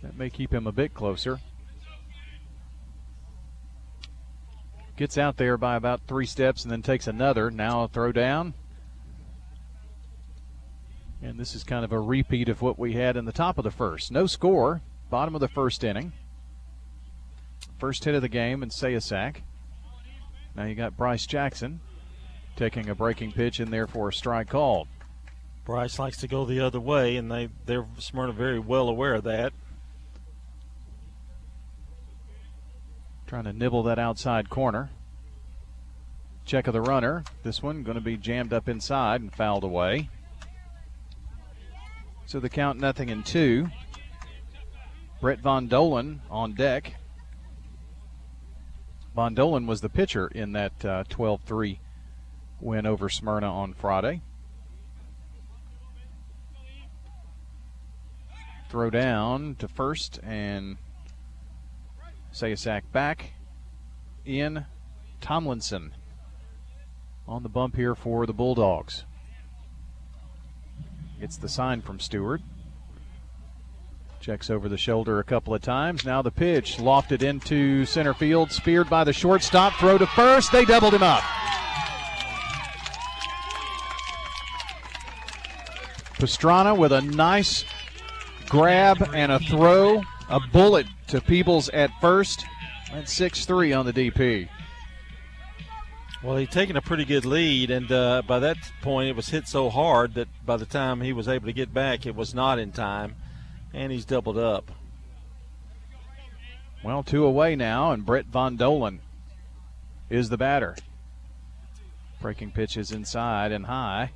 [0.04, 1.40] That may keep him a bit closer.
[4.98, 7.52] Gets out there by about three steps and then takes another.
[7.52, 8.56] Now a throw down.
[11.22, 13.64] And this is kind of a repeat of what we had in the top of
[13.64, 14.12] the first.
[14.12, 16.14] No score, bottom of the first inning.
[17.78, 19.38] First hit of the game and Sayasak.
[20.56, 21.80] Now you got Bryce Jackson
[22.56, 24.88] taking a breaking pitch in there for a strike called.
[25.64, 29.26] Bryce likes to go the other way, and they they're Smyrna very well aware of
[29.26, 29.54] that.
[33.28, 34.90] Trying to nibble that outside corner.
[36.46, 37.26] Check of the runner.
[37.44, 40.10] This one going to be jammed up inside and fouled away.
[42.26, 43.68] So the count nothing in two.
[45.20, 46.96] Brett Von Dolan on deck.
[49.13, 51.80] Von Dolan was the pitcher in that 12 uh, 3
[52.62, 54.22] win over Smyrna on Friday.
[58.70, 60.78] Throw down to first and
[62.38, 63.32] Sayasak back
[64.23, 64.63] in
[65.21, 65.95] Tomlinson
[67.28, 69.06] on the bump here for the Bulldogs.
[71.19, 72.41] Gets the sign from Stewart.
[74.19, 76.06] Checks over the shoulder a couple of times.
[76.06, 79.73] Now the pitch lofted into center field, speared by the shortstop.
[79.73, 80.52] Throw to first.
[80.52, 81.23] They doubled him up.
[86.19, 87.65] Pastrana with a nice
[88.47, 90.04] grab and a throw.
[90.30, 92.46] A bullet to Peebles at first.
[92.92, 94.50] and 6 3 on the DP.
[96.24, 99.48] Well, he'd taken a pretty good lead, and uh, by that point, it was hit
[99.48, 102.60] so hard that by the time he was able to get back, it was not
[102.60, 103.16] in time,
[103.74, 104.72] and he's doubled up.
[106.84, 109.00] Well, two away now, and Brett Von Dolan
[110.10, 110.76] is the batter.
[112.20, 114.12] Breaking pitches inside and high.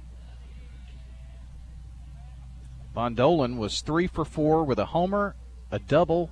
[2.93, 5.35] Von Dolan was three for four with a homer,
[5.71, 6.29] a double,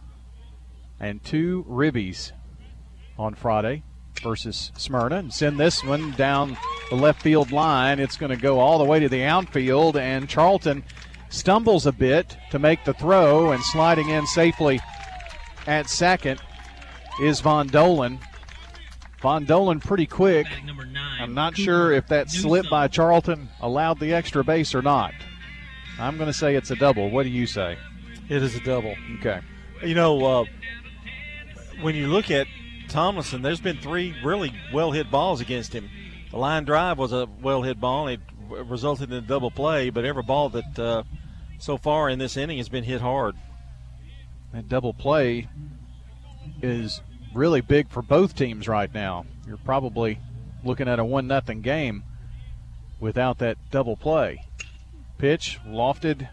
[0.99, 2.31] and two ribbies
[3.17, 3.83] on Friday
[4.21, 6.57] versus Smyrna and send this one down
[6.89, 7.99] the left field line.
[7.99, 10.83] It's going to go all the way to the outfield, and Charlton
[11.29, 14.79] stumbles a bit to make the throw, and sliding in safely
[15.67, 16.41] at second
[17.21, 18.19] is Von Dolan.
[19.21, 20.47] Von Dolan pretty quick.
[21.19, 25.13] I'm not sure if that slip by Charlton allowed the extra base or not.
[25.99, 27.09] I'm going to say it's a double.
[27.09, 27.77] What do you say?
[28.29, 28.95] It is a double.
[29.19, 29.41] Okay.
[29.83, 30.45] You know, uh,
[31.81, 32.47] when you look at
[32.87, 35.89] Tomlinson, there's been three really well hit balls against him.
[36.31, 39.89] The line drive was a well hit ball, and it resulted in a double play,
[39.89, 41.03] but every ball that uh,
[41.57, 43.35] so far in this inning has been hit hard.
[44.53, 45.47] That double play
[46.61, 47.01] is
[47.33, 49.25] really big for both teams right now.
[49.47, 50.19] You're probably
[50.63, 52.03] looking at a one nothing game
[52.99, 54.43] without that double play.
[55.17, 56.29] Pitch lofted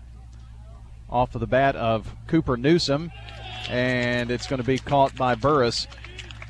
[1.09, 3.13] off of the bat of Cooper Newsom,
[3.69, 5.87] and it's going to be caught by Burris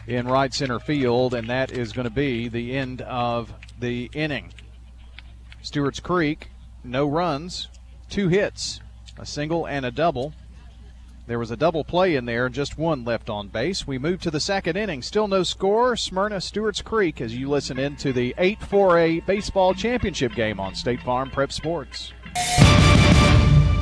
[0.07, 4.53] in right center field, and that is going to be the end of the inning.
[5.63, 6.51] Stewart's Creek,
[6.85, 7.69] no runs,
[8.09, 8.81] two hits,
[9.19, 10.33] a single and a double.
[11.27, 13.85] There was a double play in there, just one left on base.
[13.85, 15.03] We move to the second inning.
[15.03, 15.97] Still no score.
[15.97, 21.03] Smyrna Stewart's Creek as you listen into the 8 4A baseball championship game on State
[21.03, 22.13] Farm Prep Sports.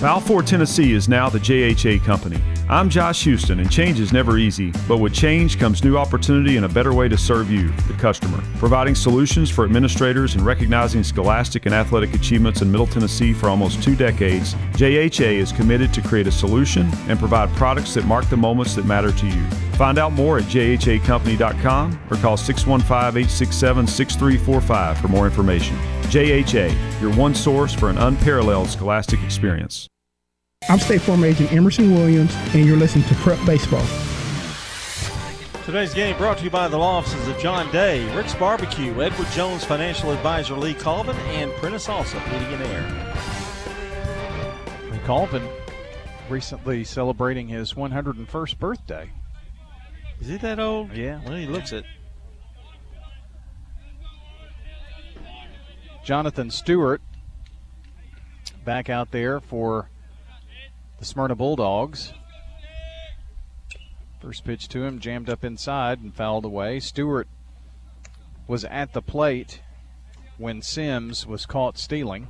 [0.00, 2.38] Balfour, Tennessee is now the JHA company.
[2.68, 6.66] I'm Josh Houston, and change is never easy, but with change comes new opportunity and
[6.66, 8.42] a better way to serve you, the customer.
[8.58, 13.82] Providing solutions for administrators and recognizing scholastic and athletic achievements in Middle Tennessee for almost
[13.82, 18.36] two decades, JHA is committed to create a solution and provide products that mark the
[18.36, 19.46] moments that matter to you.
[19.76, 25.78] Find out more at jhacompany.com or call 615 867 6345 for more information.
[26.06, 29.88] JHA, your one source for an unparalleled scholastic experience.
[30.68, 33.84] I'm State Farm Agent Emerson Williams, and you're listening to Prep Baseball.
[35.64, 39.28] Today's game brought to you by the law offices of John Day, Rick's Barbecue, Edward
[39.32, 42.84] Jones Financial Advisor Lee Colvin, and Prentice Allsup Heating and Air.
[44.92, 45.48] Lee Colvin
[46.28, 49.10] recently celebrating his 101st birthday.
[50.20, 50.92] Is he that old?
[50.96, 51.20] Yeah.
[51.24, 51.84] Well, he looks it.
[56.06, 57.02] Jonathan Stewart
[58.64, 59.90] back out there for
[61.00, 62.12] the Smyrna Bulldogs.
[64.22, 66.78] First pitch to him, jammed up inside and fouled away.
[66.78, 67.26] Stewart
[68.46, 69.60] was at the plate
[70.38, 72.28] when Sims was caught stealing.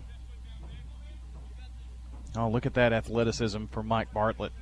[2.35, 4.53] Oh, look at that athleticism for Mike Bartlett.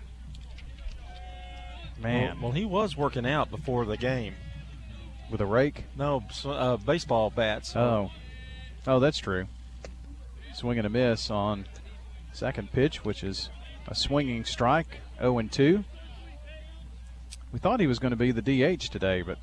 [2.02, 2.40] Man.
[2.40, 4.34] Well, well, he was working out before the game.
[5.30, 5.84] With a rake?
[5.96, 7.76] No, uh, baseball bats.
[7.76, 8.10] Oh.
[8.86, 9.46] Oh, that's true.
[10.54, 11.66] Swing and a miss on
[12.32, 13.48] second pitch, which is
[13.88, 15.84] a swinging strike, 0 and 2.
[17.52, 19.38] We thought he was going to be the DH today, but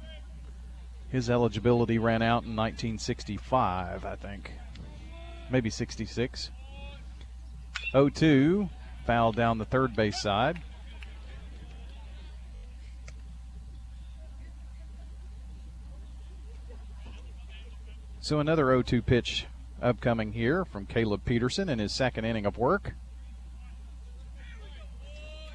[1.10, 4.52] his eligibility ran out in 1965, I think.
[5.50, 6.52] Maybe 66.
[7.92, 8.70] 0 2,
[9.06, 10.62] foul down the third base side.
[18.24, 19.48] So another 0 2 pitch
[19.82, 22.94] upcoming here from Caleb Peterson in his second inning of work.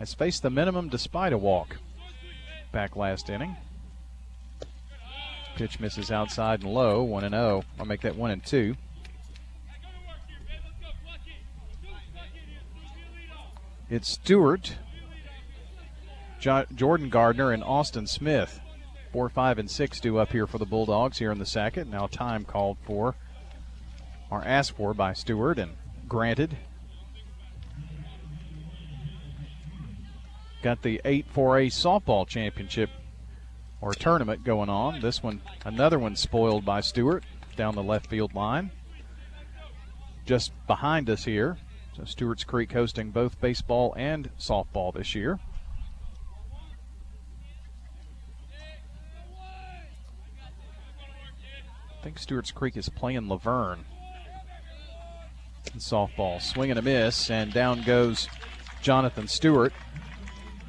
[0.01, 1.77] Has faced the minimum despite a walk
[2.73, 3.57] back last inning.
[5.55, 7.63] Pitch misses outside and low, 1 and 0.
[7.79, 8.77] I'll make that 1 and 2.
[13.89, 14.75] It's Stewart,
[16.41, 18.61] jo- Jordan Gardner, and Austin Smith.
[19.17, 21.91] Four, five, and six due up here for the Bulldogs here in the second.
[21.91, 23.15] Now time called for,
[24.29, 25.75] or asked for by Stewart and
[26.07, 26.59] granted.
[30.63, 32.91] Got the 8 4A softball championship
[33.81, 35.01] or tournament going on.
[35.01, 37.25] This one, another one spoiled by Stewart
[37.57, 38.71] down the left field line.
[40.27, 41.57] Just behind us here.
[41.97, 45.41] So Stewart's Creek hosting both baseball and softball this year.
[52.07, 53.85] Think Stewart's Creek is playing La Vergne.
[55.75, 58.29] In softball, swing and a miss, and down goes
[58.81, 59.73] Jonathan Stewart.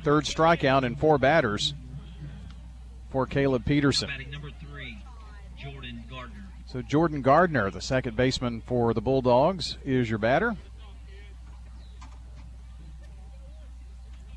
[0.04, 1.76] Third strikeout in four batters
[3.12, 4.10] for Caleb Peterson.
[4.10, 4.98] Batting number three,
[5.56, 6.48] Jordan Gardner.
[6.66, 10.56] So Jordan Gardner, the second baseman for the Bulldogs, is your batter.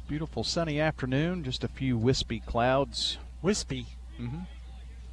[0.07, 3.17] Beautiful sunny afternoon, just a few wispy clouds.
[3.41, 3.87] Wispy.
[4.21, 4.41] Mm-hmm.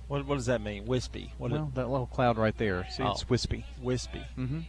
[0.07, 0.85] What, what does that mean?
[0.85, 1.33] Wispy.
[1.37, 2.87] What well, that little cloud right there.
[2.89, 3.11] See, Oh.
[3.11, 3.65] it's wispy.
[3.81, 4.23] Wispy.
[4.37, 4.59] Mm-hmm.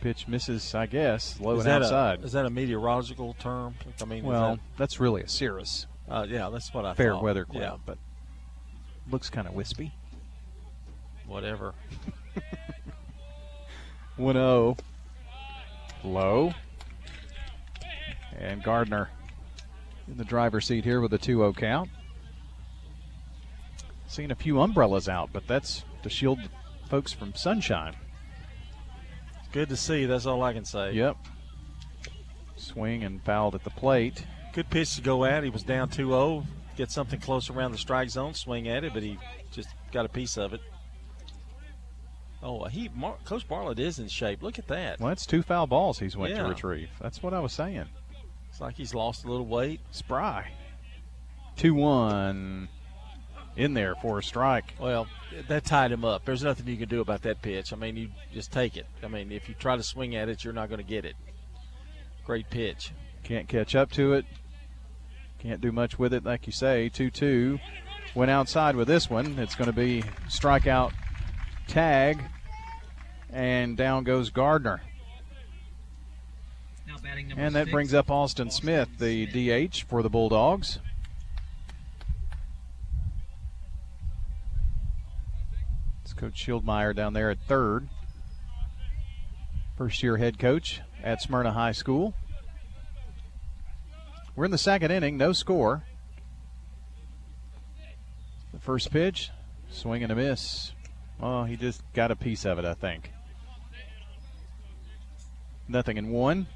[0.00, 2.20] Pitch misses, I guess, low is and that outside.
[2.20, 3.74] A, is that a meteorological term?
[4.00, 5.86] I mean, well, that- that's really a cirrus.
[6.08, 6.96] uh, yeah, that's what I thought.
[6.96, 7.22] fair thought.
[7.24, 7.98] weather cloud, Yeah, but
[9.10, 9.92] looks kind of wispy.
[11.26, 11.74] whatever.
[14.16, 14.76] 1 0.
[16.04, 16.54] Low.
[18.38, 19.10] And Gardner
[20.06, 21.90] in the driver's seat here with a 2 0 count.
[24.08, 26.38] Seeing a few umbrellas out, but that's to shield
[26.88, 27.94] folks from sunshine.
[29.38, 30.06] It's good to see.
[30.06, 30.92] That's all I can say.
[30.92, 31.16] Yep.
[32.56, 34.24] Swing and fouled at the plate.
[34.52, 35.44] Good pitch to go at.
[35.44, 36.46] He was down 2 0.
[36.76, 39.18] Get something close around the strike zone, swing at it, but he
[39.52, 40.60] just got a piece of it.
[42.42, 44.42] Oh, he Mar- Coach Bartlett is in shape.
[44.42, 45.00] Look at that.
[45.00, 46.42] Well, that's two foul balls he's went Yeah.
[46.44, 46.88] to retrieve.
[47.00, 47.86] That's what I was saying.
[48.48, 49.80] It's like he's lost a little weight.
[49.90, 50.52] Spry.
[51.56, 52.68] 2 1
[53.58, 54.74] in there for a strike.
[54.80, 55.08] Well,
[55.48, 56.24] that tied him up.
[56.24, 57.72] There's nothing you can do about that pitch.
[57.72, 58.86] I mean, you just take it.
[59.02, 61.16] I mean, if you try to swing at it, you're not going to get it.
[62.24, 62.92] Great pitch.
[63.24, 64.24] Can't catch up to it.
[65.40, 66.88] Can't do much with it, like you say.
[66.88, 67.58] 2 2.
[68.14, 69.38] Went outside with this one.
[69.38, 70.92] It's going to be strikeout
[71.66, 72.22] tag.
[73.30, 74.80] And down goes Gardner.
[76.86, 80.78] Now batting And that six, brings up Austin Smith, the DH for the Bulldogs.
[86.18, 87.88] Coach Schildmeyer down there at third.
[89.76, 92.12] First year head coach at Smyrna High School.
[94.34, 95.84] We're in the second inning, no score.
[98.52, 99.30] The first pitch,
[99.70, 100.72] swing and a miss.
[101.20, 103.12] Oh, he just got a piece of it, I think.
[105.68, 106.48] Nothing in one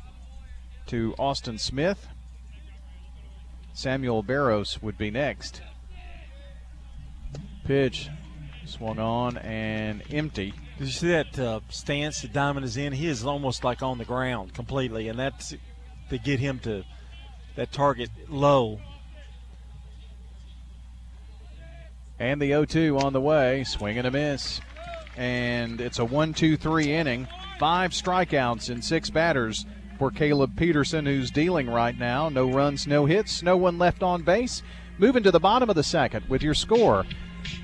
[0.87, 2.09] to Austin Smith.
[3.75, 5.63] Samuel Barros would be next.
[7.65, 8.09] Pitch
[8.67, 10.55] swung on and empty.
[10.79, 12.93] Did you see that uh, stance that Diamond is in?
[12.93, 15.55] He is almost like on the ground completely, and that's
[16.11, 16.85] to get him to
[17.57, 18.81] that target low.
[22.19, 23.65] And the 0 2 on the way.
[23.65, 24.61] Swing and a miss.
[25.17, 27.29] And it's a 1 2 3 inning.
[27.59, 29.67] Five strikeouts in six batters
[29.99, 32.29] for Caleb Peterson, who's dealing right now.
[32.29, 34.63] No runs, no hits, no one left on base.
[34.99, 37.05] Moving to the bottom of the second with your score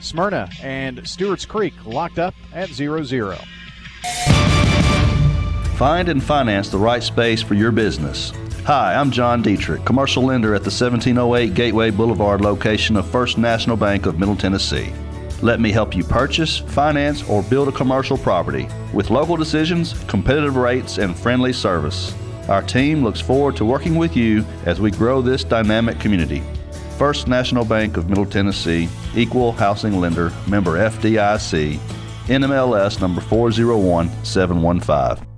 [0.01, 3.39] Smyrna and Stewart's Creek locked up at 0 0.
[5.77, 8.33] Find and finance the right space for your business.
[8.65, 13.77] Hi, I'm John Dietrich, commercial lender at the 1708 Gateway Boulevard location of First National
[13.77, 14.93] Bank of Middle Tennessee.
[15.41, 20.57] Let me help you purchase, finance, or build a commercial property with local decisions, competitive
[20.57, 22.13] rates, and friendly service.
[22.49, 26.43] Our team looks forward to working with you as we grow this dynamic community.
[26.99, 31.79] First National Bank of Middle Tennessee, Equal Housing Lender, member FDIC,
[32.27, 35.38] NMLS number 401715.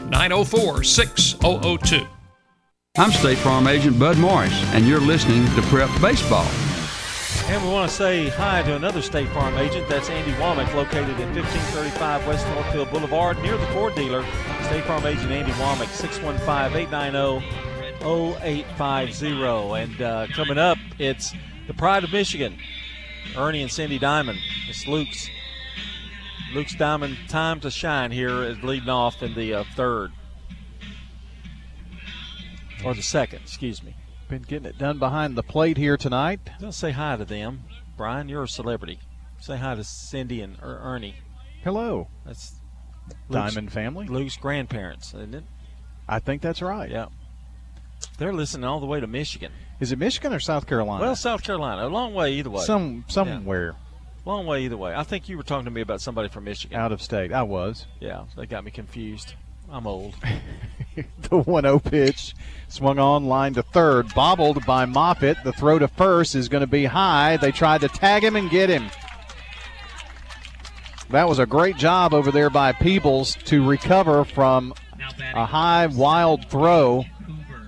[0.11, 2.05] 904 6002.
[2.97, 6.45] I'm State Farm Agent Bud Morris, and you're listening to Prep Baseball.
[7.45, 9.87] And we want to say hi to another State Farm agent.
[9.87, 14.25] That's Andy Womack, located at 1535 West Northfield Boulevard, near the Ford dealer.
[14.63, 15.87] State Farm agent Andy Womack,
[18.01, 19.81] 615-890-0850.
[19.81, 21.31] And uh, coming up, it's
[21.67, 22.57] the Pride of Michigan,
[23.37, 24.39] Ernie and Cindy Diamond.
[24.67, 25.29] It's Luke's
[26.53, 30.11] Luke's Diamond time to shine here is leading off in the uh, third.
[32.83, 33.95] Or the second, excuse me.
[34.27, 36.39] Been getting it done behind the plate here tonight.
[36.59, 37.63] Don't say hi to them.
[37.95, 38.99] Brian, you're a celebrity.
[39.39, 41.15] Say hi to Cindy and er- Ernie.
[41.63, 42.07] Hello.
[42.25, 42.59] That's
[43.29, 44.07] Diamond family.
[44.07, 45.43] Luke's grandparents, isn't it?
[46.07, 46.89] I think that's right.
[46.89, 47.07] Yeah.
[48.17, 49.51] They're listening all the way to Michigan.
[49.79, 51.03] Is it Michigan or South Carolina?
[51.03, 51.85] Well, South Carolina.
[51.85, 52.63] A long way either way.
[52.65, 53.75] Some somewhere
[54.25, 54.93] Long way either way.
[54.93, 56.77] I think you were talking to me about somebody from Michigan.
[56.77, 57.33] out of state.
[57.33, 57.87] I was.
[57.99, 59.33] Yeah, that got me confused.
[59.69, 60.15] I'm old.
[61.29, 62.35] The 1 0 pitch
[62.67, 65.37] swung on line to third, bobbled by Moffitt.
[65.45, 67.37] The throw to first is going to be high.
[67.37, 68.89] They tried to tag him and get him.
[71.09, 74.73] That was a great job over there by Peebles to recover from
[75.33, 77.05] a high, wild throw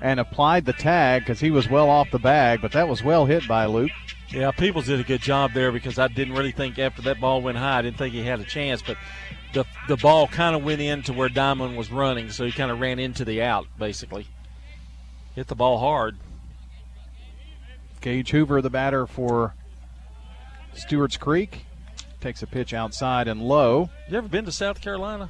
[0.02, 3.26] and applied the tag because he was well off the bag, but that was well
[3.26, 3.92] hit by Luke.
[4.34, 7.42] Yeah, Peebles did a good job there because I didn't really think after that ball
[7.42, 8.98] went high, I didn't think he had a chance, but
[9.54, 12.80] the the ball kind of went into where Diamond was running, so he kind of
[12.80, 14.28] ran into the out basically.
[15.36, 16.18] Hit the ball hard.
[18.02, 19.54] Gage Hoover, the batter for
[20.74, 21.66] Stewart's Creek,
[22.20, 23.90] takes a pitch outside and low.
[24.10, 25.30] You ever been to South Carolina?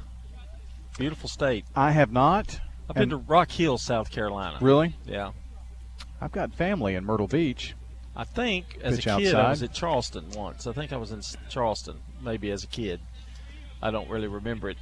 [0.98, 1.66] Beautiful state.
[1.76, 2.58] I have not.
[2.88, 4.58] I've been to Rock Hill, South Carolina.
[4.60, 4.96] Really?
[5.04, 5.32] Yeah.
[6.20, 7.74] I've got family in Myrtle Beach.
[8.16, 9.46] I think as Pitch a kid outside.
[9.46, 10.66] I was at Charleston once.
[10.66, 13.00] I think I was in Charleston, maybe as a kid.
[13.82, 14.78] I don't really remember it.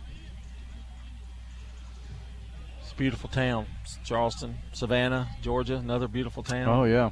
[2.83, 3.66] It's a beautiful town.
[3.83, 6.68] It's Charleston, Savannah, Georgia, another beautiful town.
[6.68, 7.11] Oh, yeah.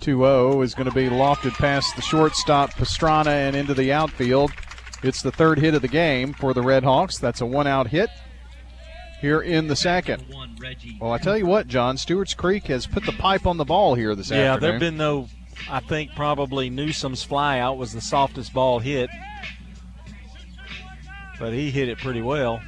[0.00, 4.50] 2 0 is going to be lofted past the shortstop Pastrana and into the outfield.
[5.02, 7.18] It's the third hit of the game for the Red Hawks.
[7.18, 8.10] That's a one out hit
[9.20, 10.24] here in the second.
[11.00, 13.94] Well, I tell you what, John, Stewart's Creek has put the pipe on the ball
[13.94, 14.54] here this yeah, afternoon.
[14.54, 15.28] Yeah, there have been no.
[15.68, 19.10] I think probably Newsom's flyout was the softest ball hit,
[21.38, 22.62] but he hit it pretty well.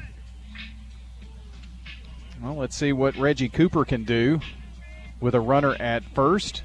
[2.43, 4.41] Well, let's see what Reggie Cooper can do
[5.21, 6.65] with a runner at first.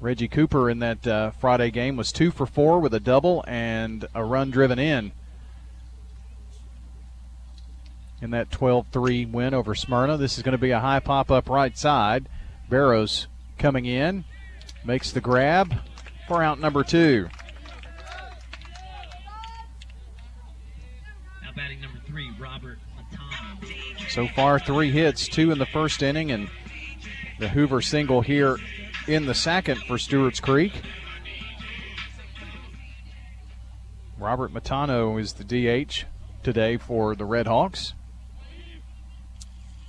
[0.00, 4.06] Reggie Cooper in that uh, Friday game was two for four with a double and
[4.14, 5.12] a run driven in.
[8.20, 10.16] In that 12 3 win over Smyrna.
[10.16, 12.28] This is going to be a high pop up right side.
[12.68, 14.24] Barrows coming in,
[14.84, 15.74] makes the grab
[16.26, 17.28] for out number two.
[21.42, 24.10] Now batting number three, Robert Matano.
[24.10, 26.48] So far, three hits, two in the first inning, and
[27.38, 28.56] the Hoover single here
[29.06, 30.72] in the second for Stewart's Creek.
[34.18, 36.04] Robert Matano is the DH
[36.42, 37.94] today for the Red Hawks.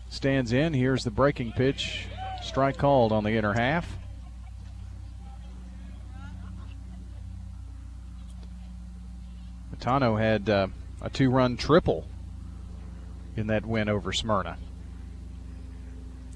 [0.09, 0.73] Stands in.
[0.73, 2.07] Here's the breaking pitch.
[2.41, 3.97] Strike called on the inner half.
[9.73, 10.67] Matano had uh,
[11.01, 12.07] a two run triple
[13.35, 14.57] in that win over Smyrna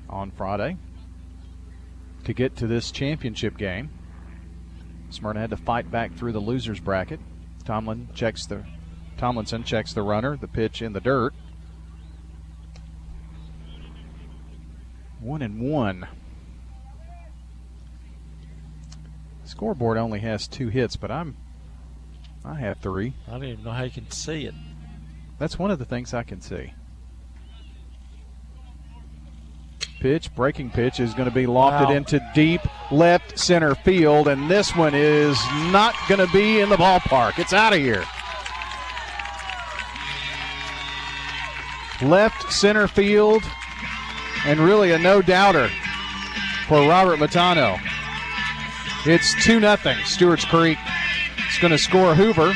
[0.09, 0.77] on Friday
[2.23, 3.89] to get to this championship game.
[5.09, 7.19] Smyrna had to fight back through the losers bracket.
[7.65, 8.63] Tomlin checks the
[9.17, 11.33] Tomlinson checks the runner, the pitch in the dirt.
[15.23, 16.05] One and one.
[19.45, 21.37] Scoreboard only has two hits, but I'm
[22.43, 23.13] I have three.
[23.27, 24.53] I don't even know how you can see it.
[25.39, 26.73] That's one of the things I can see.
[30.01, 31.91] Pitch, breaking pitch is going to be lofted Wow.
[31.93, 32.59] into deep
[32.91, 35.39] left center field, and this one is
[35.71, 37.39] not going to be in the ballpark.
[37.39, 38.03] It's out of here.
[42.01, 43.43] Left center field,
[44.45, 45.69] and really a no doubter
[46.67, 47.79] for Robert Matano.
[49.05, 49.77] It's 2 0.
[50.05, 50.77] Stewart's Creek
[51.49, 52.53] is going to score Hoover.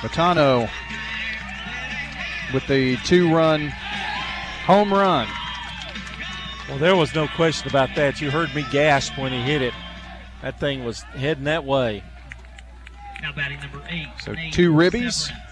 [0.00, 0.70] Matano
[2.52, 3.68] with the two run
[4.64, 5.26] home run.
[6.68, 8.20] Well, there was no question about that.
[8.20, 9.74] You heard me gasp when he hit it.
[10.42, 12.02] That thing was heading that way.
[13.22, 14.08] Now batting number eight.
[14.20, 15.47] So Nate two ribbies Severance.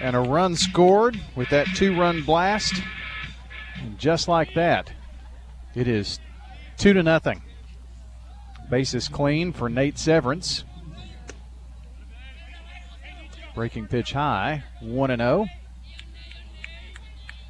[0.00, 2.74] And a run scored with that two run blast.
[3.82, 4.92] And just like that,
[5.74, 6.18] it is
[6.76, 7.42] two to nothing.
[8.68, 10.64] Bases clean for Nate Severance.
[13.54, 15.46] Breaking pitch high, 1 and 0.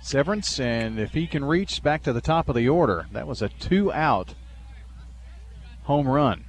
[0.01, 3.42] Severance, and if he can reach back to the top of the order, that was
[3.42, 4.34] a two out
[5.84, 6.46] home run.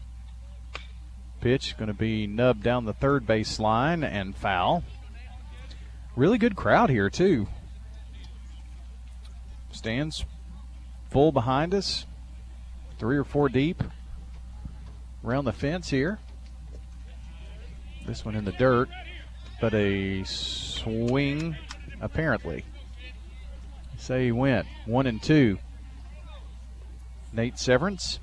[1.42, 4.84] Pitch going to be nubbed down the third base line and foul.
[6.16, 7.48] Really good crowd here, too.
[9.72, 10.26] Stands
[11.10, 12.06] full behind us,
[13.00, 13.84] three or four deep
[15.24, 16.20] around the fence here.
[18.06, 18.90] This one in the dirt,
[19.60, 21.56] but a swing
[22.02, 22.66] apparently.
[23.98, 25.60] Say he went one and two.
[27.32, 28.20] Nate Severance.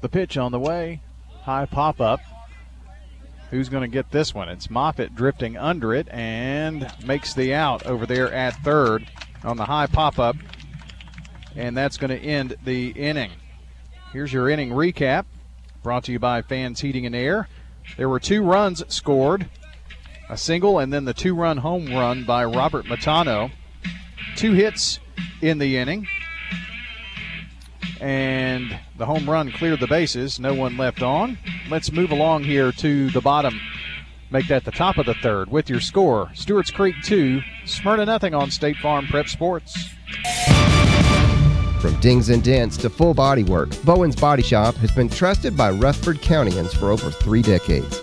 [0.00, 1.00] The pitch on the way.
[1.42, 2.20] High pop up.
[3.50, 4.48] Who's going to get this one?
[4.48, 9.06] It's Moffitt drifting under it and makes the out over there at third
[9.44, 10.36] on the high pop up.
[11.54, 13.30] And that's going to end the inning.
[14.12, 15.24] Here's your inning recap
[15.82, 17.48] brought to you by Fans Heating and Air.
[17.96, 19.48] There were two runs scored
[20.28, 23.50] a single and then the two run home run by Robert Matano.
[24.36, 24.98] Two hits
[25.42, 26.08] in the inning.
[28.04, 30.38] And the home run cleared the bases.
[30.38, 31.38] No one left on.
[31.70, 33.58] Let's move along here to the bottom.
[34.30, 36.30] Make that the top of the third with your score.
[36.34, 39.88] Stewart's Creek 2, Smyrna nothing on State Farm Prep Sports.
[41.80, 45.70] From dings and dents to full body work, Bowen's Body Shop has been trusted by
[45.70, 48.02] Rutherford Countyans for over three decades.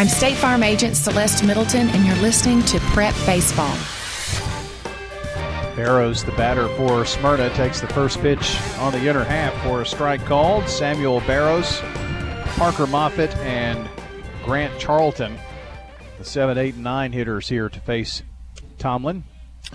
[0.00, 3.76] I'm State Farm Agent Celeste Middleton, and you're listening to Prep Baseball.
[5.76, 9.86] Barrows, the batter for Smyrna, takes the first pitch on the inner half for a
[9.86, 10.66] strike called.
[10.70, 11.82] Samuel Barrows,
[12.56, 13.90] Parker Moffitt, and
[14.42, 15.38] Grant Charlton,
[16.16, 18.22] the 7, 8, and 9 hitters here to face
[18.78, 19.24] Tomlin.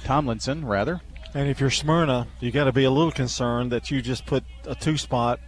[0.05, 1.01] Tomlinson, rather.
[1.35, 4.43] And if you're Smyrna, you got to be a little concerned that you just put
[4.65, 5.39] a two spot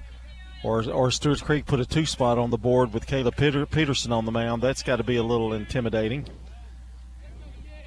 [0.64, 4.12] or or Stewart's Creek put a two spot on the board with Caleb Peter, Peterson
[4.12, 4.62] on the mound.
[4.62, 6.26] That's got to be a little intimidating.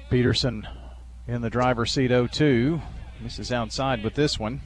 [0.09, 0.67] Peterson
[1.27, 2.81] in the driver's seat 0 2.
[3.21, 4.61] Misses outside with this one.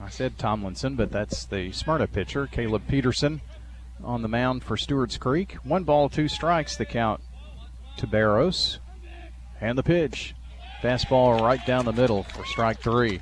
[0.00, 3.40] I said Tomlinson, but that's the Smyrna pitcher, Caleb Peterson,
[4.02, 5.54] on the mound for Stewart's Creek.
[5.64, 7.20] One ball, two strikes, the count
[7.96, 8.78] to Barrows.
[9.60, 10.34] And the pitch.
[10.82, 13.20] Fastball right down the middle for strike three.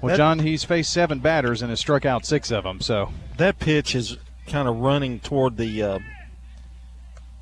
[0.00, 2.80] Well, that, John, he's faced seven batters and has struck out six of them.
[2.80, 5.98] So that pitch is kind of running toward the uh,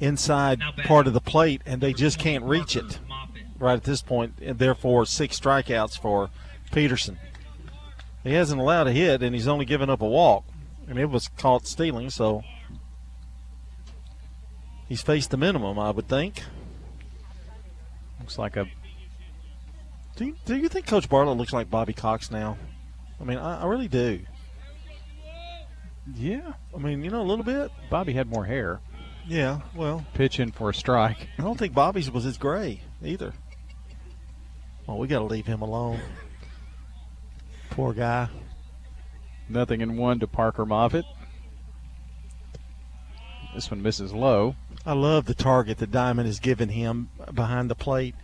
[0.01, 2.99] inside part of the plate, and they just can't reach it
[3.59, 4.35] right at this point.
[4.41, 6.31] And therefore, six strikeouts for
[6.73, 7.19] Peterson.
[8.23, 10.45] He hasn't allowed a hit, and he's only given up a walk,
[10.89, 12.09] and it was caught stealing.
[12.09, 12.43] So
[14.89, 16.43] he's faced the minimum, I would think.
[18.21, 18.67] Looks like a
[20.17, 22.57] do you, do you think Coach Bartlett looks like Bobby Cox now?
[23.21, 24.21] I mean, I, I really do.
[26.15, 26.53] Yeah.
[26.75, 27.71] I mean, you know, a little bit.
[27.91, 28.81] Bobby had more hair.
[29.27, 30.05] Yeah, well.
[30.15, 31.29] Pitching for a strike.
[31.39, 33.33] I don't think Bobby's was as gray either.
[34.87, 36.01] Well, we got to leave him alone.
[37.71, 38.29] Poor guy.
[39.49, 41.07] Nothing in one to Parker Moffitt.
[43.55, 44.57] This one misses low.
[44.85, 48.15] I love the target that Diamond has given him behind the plate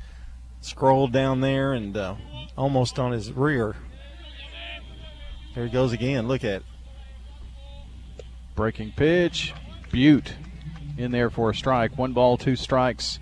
[0.61, 2.15] scrolled down there and uh,
[2.57, 3.77] almost on his rear.
[5.55, 6.29] There he goes again.
[6.29, 6.63] Look at it.
[8.55, 9.55] Breaking pitch.
[9.91, 10.35] Butte
[10.97, 11.99] in there for a strike.
[11.99, 13.19] One ball, two strikes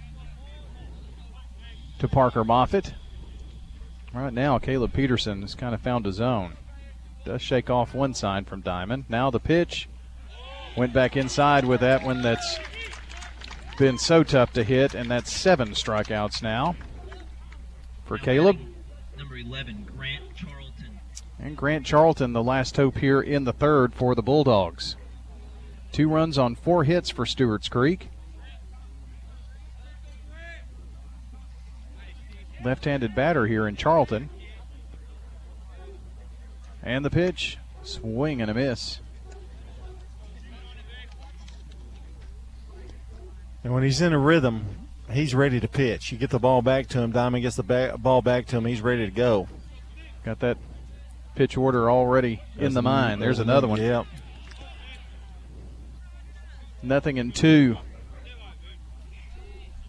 [2.01, 2.93] to Parker Moffitt.
[4.13, 6.57] Right now, Caleb Peterson has kind of found his zone.
[7.25, 9.05] Does shake off one side from Diamond.
[9.09, 9.89] Now the pitch.
[10.77, 12.59] Went back inside with that one that's
[13.79, 16.77] been so tough to hit, and that's seven strikeouts now
[18.09, 18.59] for Caleb.
[19.19, 21.01] Number 11, Grant Charlton.
[21.39, 24.97] And Grant Charlton, the last hope here in the third for the Bulldogs.
[25.93, 28.09] Two runs on four hits for Stewart's Creek.
[32.65, 34.31] Left handed batter here in Charlton.
[36.83, 37.59] And the pitch.
[37.83, 39.01] Swing and a miss.
[43.63, 44.65] And when he's in a rhythm,
[45.11, 46.13] he's ready to pitch.
[46.13, 47.13] You get the ball back to him.
[47.13, 48.65] Diamond gets the ba- ball back to him.
[48.65, 49.49] He's ready to go.
[50.25, 50.59] Got that
[51.35, 53.23] pitch order already in the mind.
[53.23, 53.81] There's another one.
[53.81, 54.07] Yep.
[56.83, 57.77] Nothing in two.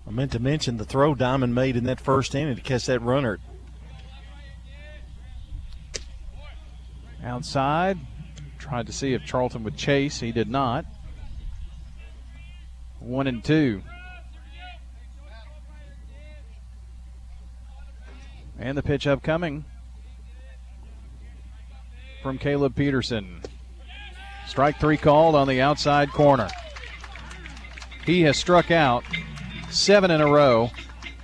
[0.07, 3.01] I meant to mention the throw Diamond made in that first inning to catch that
[3.01, 3.39] runner.
[7.23, 7.99] Outside.
[8.57, 10.19] Tried to see if Charlton would chase.
[10.19, 10.85] He did not.
[12.99, 13.83] One and two.
[18.59, 19.63] And the pitch upcoming
[22.21, 23.41] from Caleb Peterson.
[24.47, 26.49] Strike three called on the outside corner.
[28.05, 29.03] He has struck out
[29.69, 30.71] seven in a row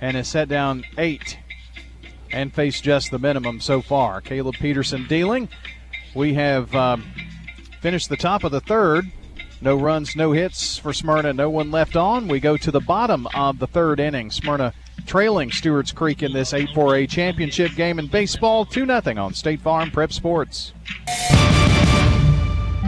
[0.00, 1.38] and has set down eight
[2.30, 4.20] and faced just the minimum so far.
[4.20, 5.48] Caleb Peterson dealing.
[6.14, 7.04] We have um,
[7.80, 9.04] finished the top of the third.
[9.60, 12.28] No runs, no hits for Smyrna, no one left on.
[12.28, 14.30] We go to the bottom of the third inning.
[14.30, 14.72] Smyrna
[15.06, 19.60] trailing Stewart's Creek in this 8 4A championship game in baseball 2 0 on State
[19.60, 20.72] Farm Prep Sports.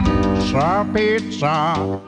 [0.03, 2.01] Pizza, pizza.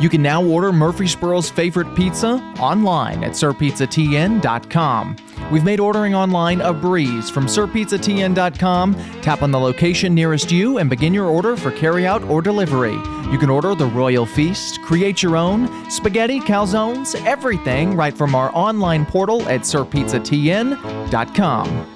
[0.00, 5.16] You can now order Murfreesboro's favorite pizza online at sirpizzatn.com.
[5.50, 8.94] We've made ordering online a breeze from sirpizzatn.com.
[9.22, 12.94] Tap on the location nearest you and begin your order for carryout or delivery.
[13.30, 18.50] You can order the Royal Feast, create your own, spaghetti, calzones, everything right from our
[18.54, 21.90] online portal at sirpizzatn.com.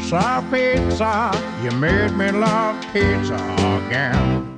[0.00, 1.32] Sir Pizza,
[1.62, 3.34] you made me love pizza
[3.86, 4.57] again.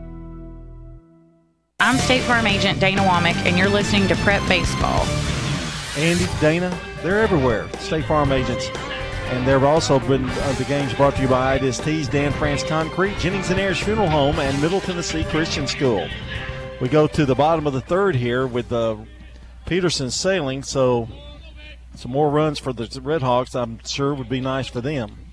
[1.83, 5.03] I'm State Farm Agent Dana Womack, and you're listening to Prep Baseball.
[5.97, 7.67] Andy, Dana, they're everywhere.
[7.79, 8.69] State Farm agents.
[9.29, 12.61] And there have also been uh, the games brought to you by IDST's Dan France
[12.61, 16.07] Concrete, Jennings and Ayers Funeral Home, and Middle Tennessee Christian School.
[16.79, 18.97] We go to the bottom of the third here with uh,
[19.65, 21.07] Peterson sailing, so
[21.95, 25.31] some more runs for the Red Hawks, I'm sure, would be nice for them.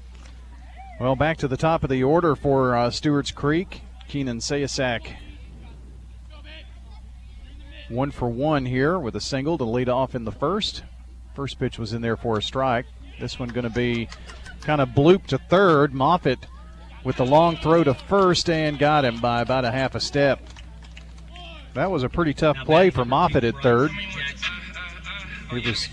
[0.98, 3.82] Well, back to the top of the order for uh, Stewart's Creek.
[4.08, 5.14] Keenan Sayasak
[7.88, 10.82] one for one here with a single to lead off in the first.
[11.34, 12.86] First pitch was in there for a strike.
[13.20, 14.08] This one going to be
[14.60, 15.94] kind of bloop to third.
[15.94, 16.46] Moffitt
[17.04, 20.40] with the long throw to first and got him by about a half a step.
[21.74, 23.90] That was a pretty tough play for Moffitt at third.
[25.50, 25.88] He was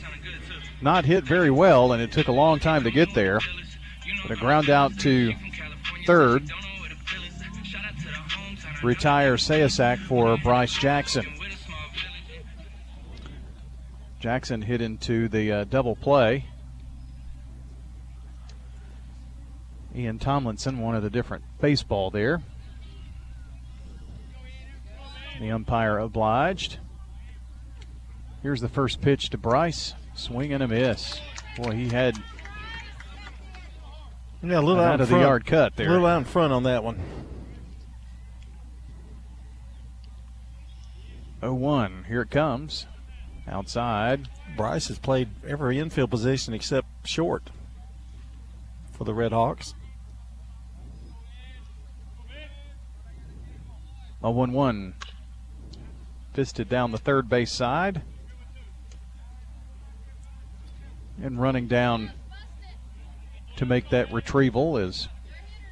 [0.82, 3.40] not hit very well, and it took a long time to get there.
[4.22, 5.34] But a ground out to
[6.06, 6.50] third.
[8.84, 11.26] Retire Sayasak for Bryce Jackson.
[14.20, 16.46] Jackson hit into the uh, double play.
[19.96, 22.42] Ian Tomlinson wanted a different baseball there.
[25.40, 26.80] The umpire obliged.
[28.42, 29.94] Here's the first pitch to Bryce.
[30.14, 31.20] Swing and a miss.
[31.58, 32.18] Boy, he had
[34.44, 35.22] yeah, a little out, out of front.
[35.22, 35.88] the yard cut there.
[35.88, 37.00] A little out in front on that one.
[41.42, 42.06] 0 1.
[42.08, 42.86] Here it comes.
[43.48, 44.28] Outside.
[44.58, 47.52] Bryce has played every infield position except short
[48.92, 49.76] for the Red Hawks.
[54.24, 54.96] A 1 1.
[56.34, 58.02] Fisted down the third base side.
[61.22, 62.12] And running down
[63.58, 65.08] to make that retrieval is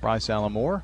[0.02, 0.84] Bryce Allamore.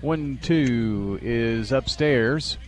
[0.00, 2.58] One two is upstairs.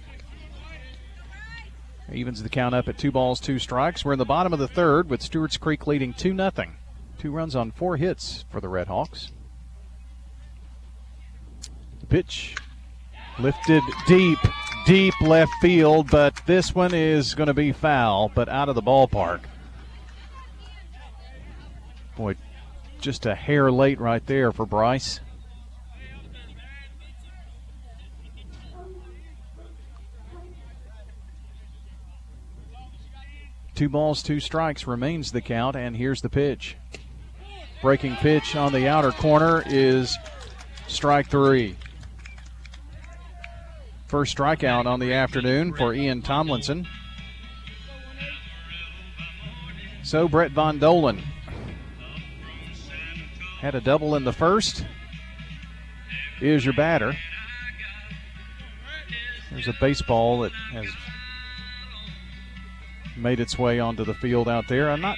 [2.12, 4.05] Evens the count up at two balls, two strikes.
[4.05, 6.53] We're in the bottom of the third with Stewart's Creek leading 2 0.
[7.18, 9.31] Two runs on four hits for the Red Hawks.
[12.01, 12.57] The pitch
[13.39, 14.39] lifted deep,
[14.87, 18.83] deep left field, but this one is going to be foul, but out of the
[18.83, 19.41] ballpark.
[22.16, 22.37] Boy,
[23.01, 25.20] just a hair late right there for Bryce.
[33.79, 36.76] Two balls, two strikes remains the count, and here's the pitch.
[37.81, 40.18] Breaking pitch on the outer corner is
[40.89, 41.76] strike three.
[44.09, 46.89] First strikeout on the afternoon for Ian Tomlinson.
[50.03, 51.18] So Brett Von Dolan
[53.61, 54.85] had a double in the first.
[56.41, 57.16] Is your batter.
[59.53, 60.89] There's a baseball that has
[63.19, 64.91] made its way onto the field out there.
[64.91, 65.16] I'm not.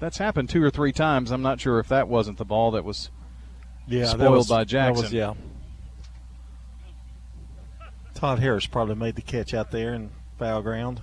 [0.00, 1.30] That's happened two or three times.
[1.30, 3.10] I'm not sure if that wasn't the ball that was
[3.86, 5.02] yeah, spoiled was, by Jackson.
[5.02, 5.34] Was, yeah.
[8.14, 11.02] Todd Harris probably made the catch out there in foul ground.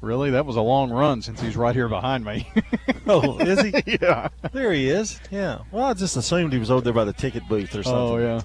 [0.00, 0.30] Really?
[0.30, 2.48] That was a long run since he's right here behind me.
[3.06, 3.72] oh, is he?
[4.02, 4.28] yeah.
[4.52, 5.20] There he is.
[5.30, 5.60] Yeah.
[5.70, 8.00] Well, I just assumed he was over there by the ticket booth or oh, something.
[8.00, 8.40] Oh, yeah.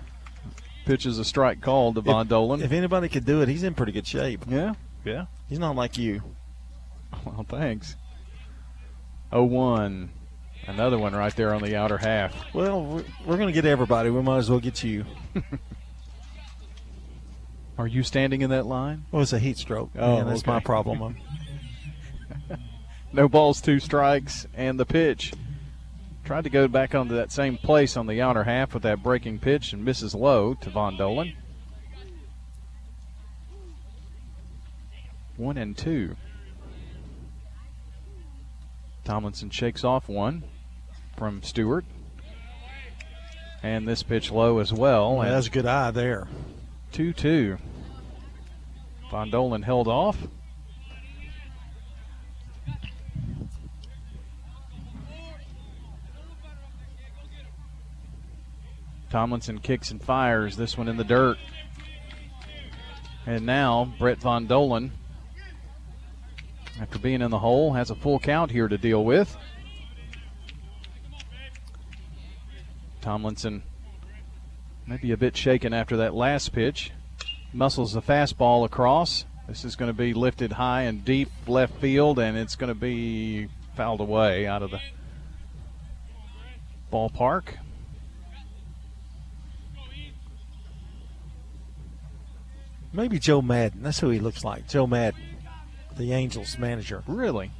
[0.88, 2.62] Pitches a strike call to Von if, Dolan.
[2.62, 4.46] If anybody could do it, he's in pretty good shape.
[4.48, 4.74] Yeah.
[5.04, 5.26] Yeah.
[5.50, 6.24] He's not like you.
[7.26, 7.98] Well, thanks.
[9.32, 10.10] 0 1.
[10.68, 12.34] Another one right there on the outer half.
[12.54, 14.10] Well, we're, we're going to get everybody.
[14.10, 15.06] We might as well get you.
[17.78, 19.04] Are you standing in that line?
[19.12, 19.92] Well, it's a heat stroke.
[19.98, 20.52] Oh, Man, that's okay.
[20.52, 21.18] my problem.
[23.14, 25.34] No balls, two strikes, and the pitch.
[26.28, 29.40] Tried to go back onto that same place on the outer half with that breaking
[29.40, 31.32] pitch and misses low to Von Dolan.
[35.38, 36.18] One and two.
[39.06, 40.44] Tomlinson shakes off one
[41.16, 41.86] from Stewart.
[43.64, 45.16] And this pitch low as well.
[45.16, 46.28] Well, and that's a good eye there.
[46.92, 47.58] 2 2.
[49.10, 50.18] Von Dolan held off.
[59.18, 60.58] Tomlinson kicks and fires.
[60.58, 61.40] This one in the dirt.
[63.26, 64.92] And now Brett Von Dolan,
[66.80, 69.36] after being in the hole, has a full count here to deal with.
[73.02, 73.64] Tomlinson
[74.86, 76.92] maybe a bit shaken after that last pitch.
[77.52, 79.26] Muscles the fastball across.
[79.48, 82.80] This is going to be lifted high and deep left field, and it's going to
[82.80, 84.80] be fouled away out of the
[86.94, 87.56] ballpark.
[92.94, 93.84] Maybe Joe Maddon.
[93.84, 94.68] That's who he looks like.
[94.68, 95.22] Joe Maddon,
[95.98, 97.04] the Angels manager.
[97.08, 97.52] Really?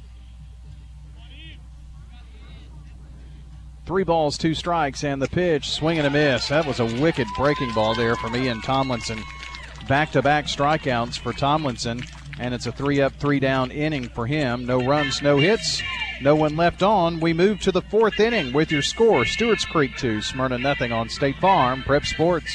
[3.86, 6.48] Three balls, two strikes, and the pitch, swing and a miss.
[6.48, 9.18] That was a wicked breaking ball there from Ian Tomlinson.
[9.88, 12.02] Back to back strikeouts for Tomlinson,
[12.38, 14.66] and it's a three up, three down inning for him.
[14.66, 15.80] No runs, no hits,
[16.20, 17.18] no one left on.
[17.18, 21.08] We move to the fourth inning with your score Stewart's Creek 2, Smyrna nothing on
[21.08, 22.54] State Farm, Prep Sports.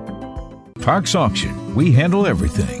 [0.81, 1.75] Parks Auction.
[1.75, 2.80] We handle everything.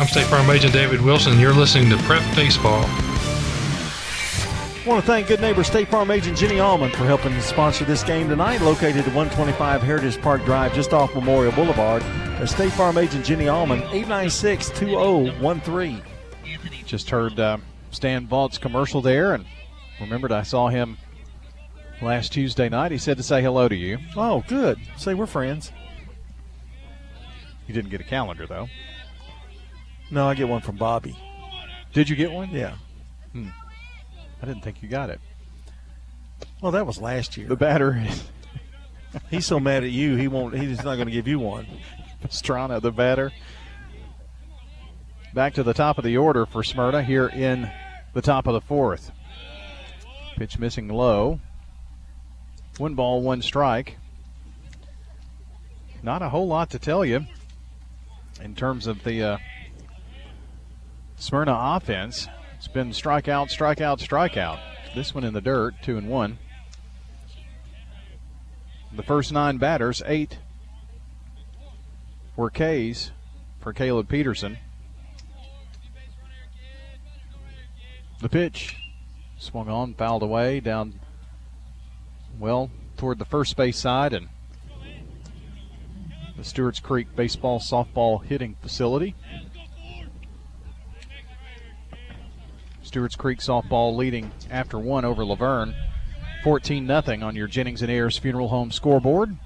[0.00, 1.38] I'm State Farm Agent David Wilson.
[1.38, 2.84] You're listening to Prep Baseball.
[2.86, 7.84] I want to thank good neighbor State Farm agent Jenny Allman for helping to sponsor
[7.84, 12.00] this game tonight, located at 125 Heritage Park Drive, just off Memorial Boulevard.
[12.00, 16.02] That's State Farm agent Jenny Allman, 896 2013.
[16.86, 17.58] Just heard uh,
[17.90, 19.44] Stan Vaught's commercial there, and
[20.00, 20.96] remembered I saw him
[22.00, 22.90] last Tuesday night.
[22.90, 23.98] He said to say hello to you.
[24.16, 24.78] Oh, good.
[24.96, 25.72] Say we're friends.
[27.66, 28.66] You didn't get a calendar, though.
[30.10, 31.16] No, I get one from Bobby.
[31.92, 32.50] Did you get one?
[32.50, 32.74] Yeah.
[33.32, 33.48] Hmm.
[34.42, 35.20] I didn't think you got it.
[36.60, 37.46] Well, that was last year.
[37.46, 38.02] The batter.
[39.30, 40.56] he's so mad at you, he won't.
[40.56, 41.66] He's not going to give you one.
[42.22, 43.32] Pastrana, the batter.
[45.32, 47.70] Back to the top of the order for Smyrna here in
[48.14, 49.12] the top of the fourth.
[50.36, 51.40] Pitch missing low.
[52.78, 53.96] One ball, one strike.
[56.02, 57.26] Not a whole lot to tell you
[58.42, 59.38] in terms of the uh,
[61.20, 62.28] Smyrna offense.
[62.56, 64.58] It's been strikeout, strikeout, strikeout.
[64.94, 66.38] This one in the dirt, two and one.
[68.90, 70.38] The first nine batters, eight
[72.36, 73.12] were K's
[73.60, 74.56] for Caleb Peterson.
[78.20, 78.76] The pitch
[79.38, 81.00] swung on, fouled away down,
[82.38, 84.28] well, toward the first base side and
[86.38, 89.14] the Stewart's Creek baseball softball hitting facility.
[92.90, 95.76] Stewart's Creek softball leading after one over La Vergne.
[96.42, 99.36] 14 0 on your Jennings and Ayers Funeral Home scoreboard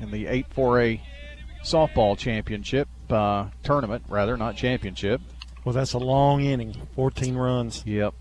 [0.00, 1.00] in the 8 4A
[1.62, 5.20] softball championship uh, tournament, rather, not championship.
[5.66, 7.82] Well, that's a long inning, 14 runs.
[7.84, 8.14] Yep.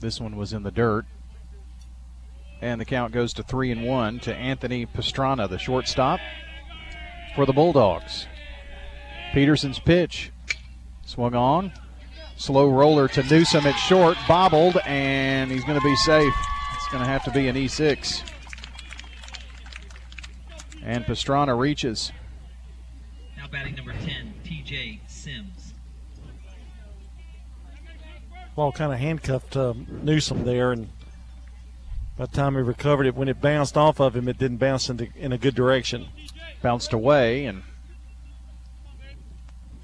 [0.00, 1.04] This one was in the dirt.
[2.62, 6.20] And the count goes to three and one to Anthony Pastrana, the shortstop
[7.36, 8.26] for the Bulldogs.
[9.32, 10.32] Peterson's pitch
[11.04, 11.72] swung on,
[12.38, 16.34] Slow roller to Newsom at short, bobbled, and he's going to be safe.
[16.74, 18.22] It's going to have to be an E6.
[20.82, 22.12] And Pastrana reaches.
[23.38, 25.72] Now batting number 10, TJ Sims.
[28.54, 29.72] Ball kind of handcuffed uh,
[30.02, 30.90] Newsom there, and
[32.18, 34.90] by the time he recovered it, when it bounced off of him, it didn't bounce
[34.90, 36.08] in, the, in a good direction.
[36.62, 37.62] Bounced away and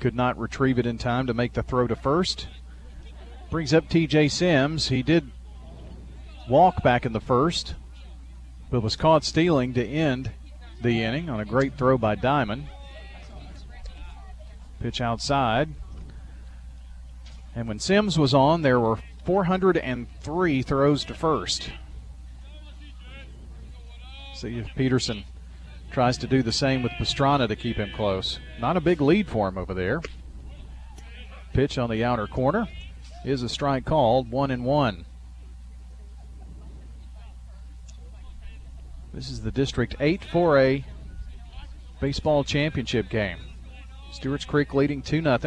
[0.01, 2.49] could not retrieve it in time to make the throw to first.
[3.51, 4.89] Brings up TJ Sims.
[4.89, 5.31] He did
[6.49, 7.75] walk back in the first,
[8.71, 10.33] but was caught stealing to end
[10.81, 12.67] the inning on a great throw by Diamond.
[14.81, 15.69] Pitch outside.
[17.55, 21.71] And when Sims was on, there were 403 throws to first.
[24.35, 25.25] See if Peterson
[25.93, 28.41] tries to do the same with Pastrana to keep him close.
[28.59, 30.01] Not a big lead for him over there.
[31.53, 32.67] Pitch on the outer corner
[33.25, 35.05] is a strike called, one and one.
[39.13, 40.85] This is the District 8 4A
[42.01, 43.39] baseball championship game.
[44.11, 45.39] Stewart's Creek leading 2 0.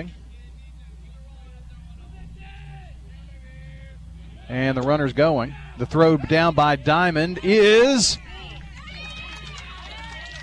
[4.47, 5.55] And the runner's going.
[5.79, 8.19] The throw down by Diamond is.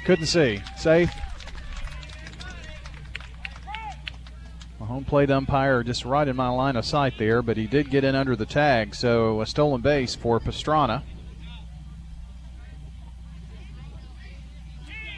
[0.04, 0.60] Couldn't see.
[0.76, 1.10] Safe.
[4.80, 7.90] A home plate umpire just right in my line of sight there, but he did
[7.90, 11.02] get in under the tag, so a stolen base for Pastrana.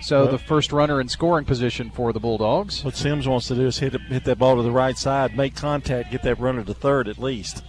[0.03, 2.85] So the first runner in scoring position for the Bulldogs.
[2.85, 5.57] What Sims wants to do is hit, hit that ball to the right side, make
[5.57, 7.63] contact, get that runner to third at least.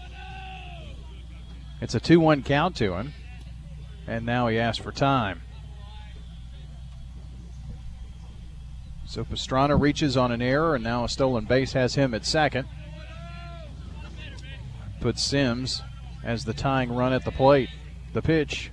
[1.80, 3.14] It's a 2 1 count to him.
[4.06, 5.44] And now he asks for time.
[9.06, 12.68] So Pastrana reaches on an error, and now a stolen base has him at second.
[15.00, 15.82] Puts Sims
[16.24, 17.70] as the tying run at the plate.
[18.14, 18.72] The pitch.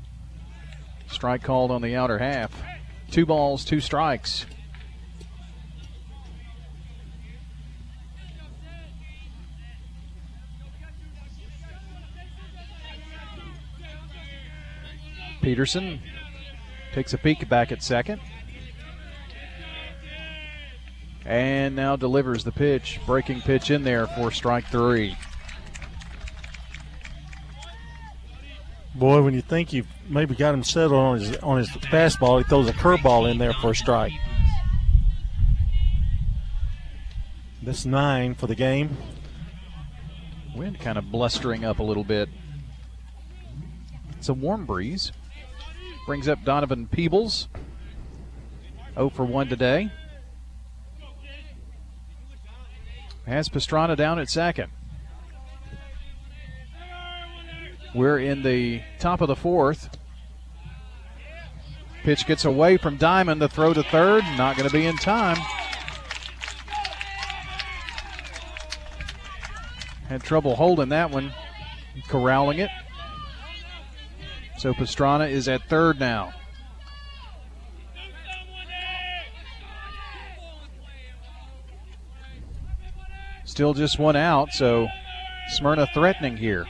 [1.07, 2.51] Strike called on the outer half.
[3.11, 4.47] Two balls, two strikes.
[15.43, 16.01] Peterson
[16.95, 18.21] takes a peek back at second.
[21.25, 23.01] And now delivers the pitch.
[23.07, 25.17] Breaking pitch in there for strike three.
[28.95, 32.45] Boy, when you think you've maybe got him settled on his on his fastball, he
[32.45, 34.13] throws a curveball in there for a strike.
[37.63, 38.97] That's nine for the game.
[40.55, 42.29] Wind kind of blustering up a little bit.
[44.19, 45.13] It's a warm breeze.
[46.07, 47.49] Brings up Donovan Peebles.
[48.95, 49.91] 0 for 1 today.
[53.27, 54.71] Has Pastrana down at second.
[57.95, 59.97] We're in the top of the fourth.
[62.03, 63.41] Pitch gets away from Diamond.
[63.41, 65.37] The throw to third, not going to be in time.
[70.09, 71.33] Had trouble holding that one,
[72.09, 72.71] corralling it.
[74.59, 76.33] So Pastrana is at third now.
[83.53, 84.89] Still just one out, so
[85.51, 86.67] Smyrna threatening here.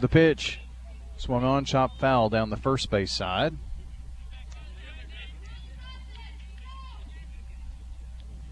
[0.00, 0.58] The pitch
[1.18, 3.54] swung on, chopped foul down the first base side.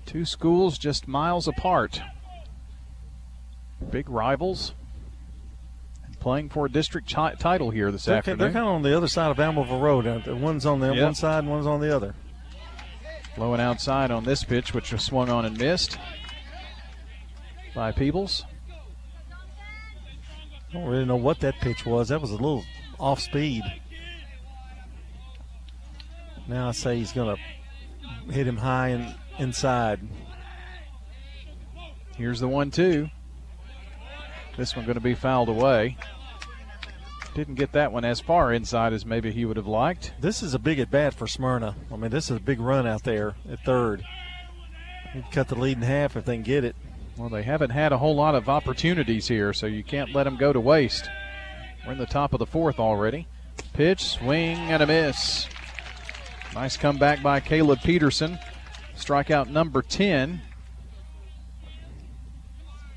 [0.05, 2.03] Two schools just miles apart.
[3.91, 4.75] Big rivals.
[6.05, 8.39] And playing for a district chi- title here this They're, afternoon.
[8.39, 10.07] they're kind of on the other side of Almaville Road.
[10.07, 11.03] Uh, the One's on the Yep.
[11.03, 12.15] one side, and one's on the other.
[13.35, 15.99] Blowing outside on this pitch, which was swung on and missed
[17.77, 18.43] by Peebles.
[20.71, 22.09] I don't really know what that pitch was.
[22.09, 22.65] That was a little
[22.99, 23.63] off speed.
[26.49, 30.01] Now I say he's going to hit him high and inside.
[32.17, 33.11] Here's the one two.
[34.57, 35.99] This one going to be fouled away.
[37.35, 40.15] Didn't get that one as far inside as maybe he would have liked.
[40.19, 41.77] This is a big at bat for Smyrna.
[41.93, 44.03] I mean, this is a big run out there at third.
[45.13, 46.75] Can cut the lead in half if they can get it.
[47.17, 50.37] Well, they haven't had a whole lot of opportunities here, so you can't let them
[50.37, 51.09] go to waste.
[51.87, 53.27] We're in the top of the fourth already.
[53.73, 55.47] Pitch, swing, and a miss.
[56.55, 58.39] Nice comeback by Caleb Peterson.
[58.97, 60.43] Strikeout number 10.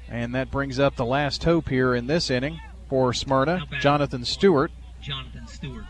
[0.10, 2.60] And that brings up the last hope here in this inning
[2.90, 4.72] for Smyrna, Jonathan Stewart.
[5.02, 5.86] Jonathan Stewart.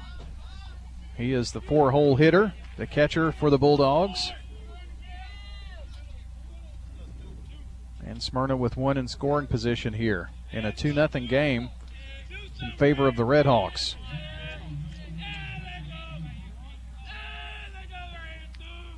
[1.16, 4.32] He is the four hole hitter, the catcher for the Bulldogs.
[8.10, 11.70] And And Smyrna with one in scoring position here in a 2 0 game
[12.60, 13.93] in favor of the Redhawks.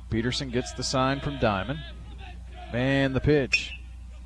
[0.08, 1.80] Peterson gets the sign from Diamond.
[2.72, 3.74] Man, the pitch.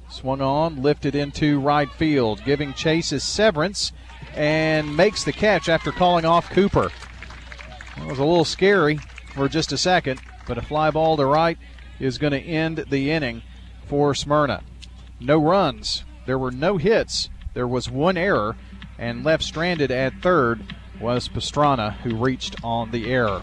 [0.08, 3.90] Swung on, lifted into right field, giving chase is Severance,
[4.36, 6.92] and makes the catch after calling off Cooper.
[7.96, 9.00] That was a little scary
[9.34, 11.58] for just a second, but a fly ball to right
[11.98, 13.42] is going to end the inning
[13.88, 14.62] for Smyrna.
[15.20, 16.04] No runs.
[16.26, 17.30] There were no hits.
[17.54, 18.56] There was one error,
[18.98, 23.42] and left stranded at third was Pastrana, who reached on the error.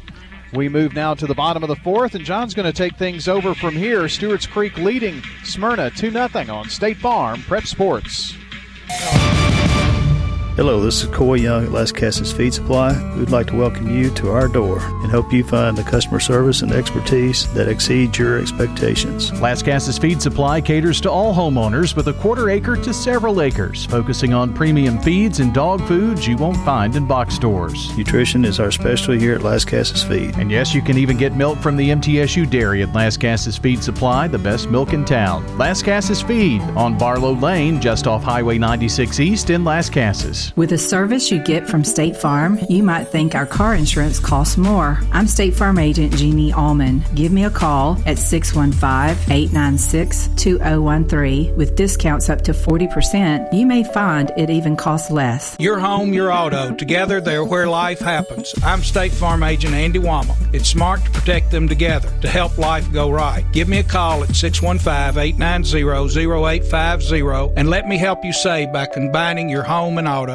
[0.54, 3.28] We move now to the bottom of the fourth, and John's going to take things
[3.28, 4.08] over from here.
[4.08, 8.36] Stewart's Creek leading Smyrna 2 0 on State Farm Prep Sports.
[10.56, 12.94] Hello, this is Coy Young at Lascassas Feed Supply.
[13.18, 16.62] We'd like to welcome you to our door and hope you find the customer service
[16.62, 19.32] and expertise that exceeds your expectations.
[19.32, 24.36] Lascassas Feed Supply caters to all homeowners with a quarter acre to several acres, focusing
[24.36, 27.98] on premium feeds and dog foods you won't find in box stores.
[27.98, 30.38] Nutrition is our specialty here at Lascassas Feed.
[30.38, 34.28] And yes, you can even get milk from the MTSU dairy at Lascassas Feed Supply,
[34.28, 35.44] the best milk in town.
[35.58, 40.43] Lascassas Feed on Barlow Lane, just off Highway 96 East in Lascassas.
[40.56, 44.58] With the service you get from State Farm, you might think our car insurance costs
[44.58, 45.00] more.
[45.12, 47.04] I'm State Farm agent Jeannie Allman.
[47.16, 51.56] Give me a call at 615 896 2013.
[51.56, 55.56] With discounts up to 40%, you may find it even costs less.
[55.60, 58.54] Your home, your auto, together they're where life happens.
[58.64, 60.54] I'm State Farm agent Andy Womack.
[60.54, 63.44] It's smart to protect them together to help life go right.
[63.52, 68.86] Give me a call at 615 890 0850 and let me help you save by
[68.86, 70.33] combining your home and auto.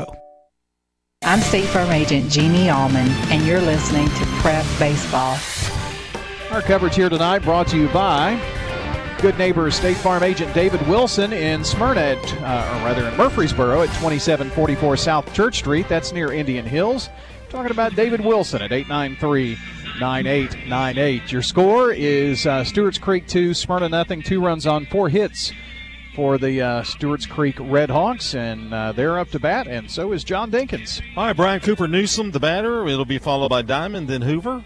[1.28, 5.36] I'm State Farm Agent Jeannie Allman, and you're listening to Prep Baseball.
[6.50, 8.40] Our coverage here tonight brought to you by
[9.20, 13.82] good neighbor State Farm Agent David Wilson in Smyrna, at, uh, or rather in Murfreesboro
[13.82, 15.86] at 2744 South Church Street.
[15.86, 17.10] That's near Indian Hills.
[17.50, 19.58] Talking about David Wilson at 893
[20.00, 21.30] 9898.
[21.30, 25.52] Your score is uh, Stewart's Creek 2, Smyrna nothing, two runs on, four hits
[26.18, 30.10] for the uh, Stewart's Creek Red Hawks, and uh, they're up to bat, and so
[30.10, 31.00] is John Dinkins.
[31.16, 32.88] All right, Brian Cooper Newsom, the batter.
[32.88, 34.64] It'll be followed by Diamond, then Hoover.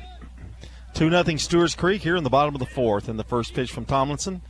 [0.95, 3.07] 2 nothing Stewart's Creek here in the bottom of the fourth.
[3.07, 4.41] And the first pitch from Tomlinson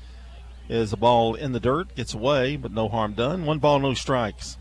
[0.68, 3.46] is a ball in the dirt, gets away, but no harm done.
[3.46, 4.56] One ball, no strikes.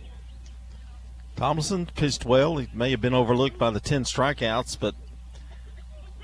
[1.35, 2.57] Tomlinson pitched well.
[2.57, 4.95] He may have been overlooked by the 10 strikeouts, but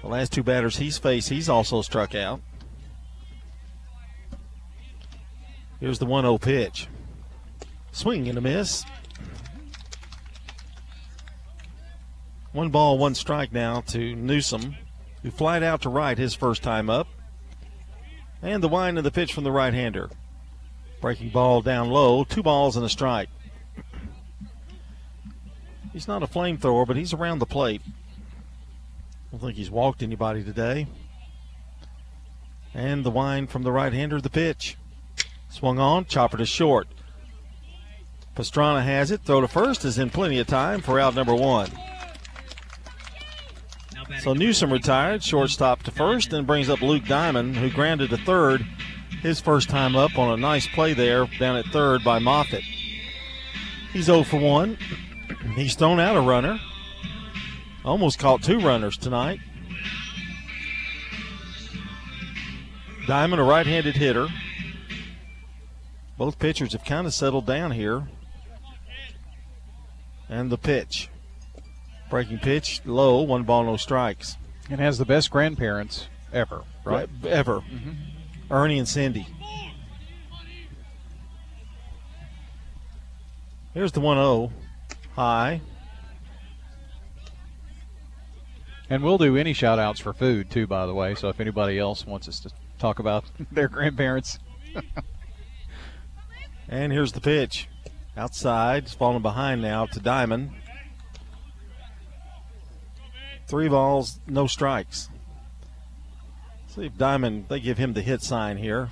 [0.02, 2.42] the last two batters he's faced, he's also struck out.
[5.80, 6.88] Here's the 1 0 pitch.
[7.92, 8.84] Swing and a miss.
[12.52, 14.76] One ball, one strike now to Newsom,
[15.22, 17.08] who flied out to right his first time up.
[18.42, 20.10] And the wind of the pitch from the right hander.
[21.02, 23.30] Breaking ball down low, two balls and a strike.
[25.94, 27.82] He's not a flamethrower, but he's around the plate.
[27.86, 30.88] I don't think he's walked anybody today.
[32.74, 34.78] And the wind from the right hander, the pitch.
[35.58, 36.88] Swung on, chopper to short.
[38.36, 39.22] Pastrana has it.
[39.22, 41.72] Throw to first is in plenty of time for out number one.
[44.20, 48.68] So Newsom retired, shortstop to first, and brings up Luke Diamond, who grounded to third
[49.24, 52.64] his first time up on a nice play there down at third by Moffitt.
[53.94, 54.78] He's 0 for 1.
[55.56, 56.60] He's thrown out a runner.
[57.84, 59.40] Almost caught two runners tonight.
[63.08, 64.28] Diamond, a right handed hitter.
[66.18, 68.08] Both pitchers have kind of settled down here.
[70.30, 71.10] And the pitch.
[72.10, 74.38] Breaking pitch, low, one ball, no strikes.
[74.70, 77.10] And has the best grandparents ever, right?
[77.22, 77.60] right ever.
[77.60, 77.92] Mm-hmm.
[78.52, 79.28] Ernie and Cindy.
[83.74, 84.52] Here's the 1 0.
[85.16, 85.62] High.
[88.90, 91.14] And we'll do any shout outs for food, too, by the way.
[91.14, 92.50] So if anybody else wants us to
[92.80, 94.40] talk about their grandparents.
[96.70, 97.68] and here's the pitch.
[98.16, 98.84] Outside.
[98.84, 100.52] It's falling behind now to Diamond.
[103.48, 105.10] Three balls, no strikes.
[106.68, 108.90] See if Diamond, they give him the hit sign here.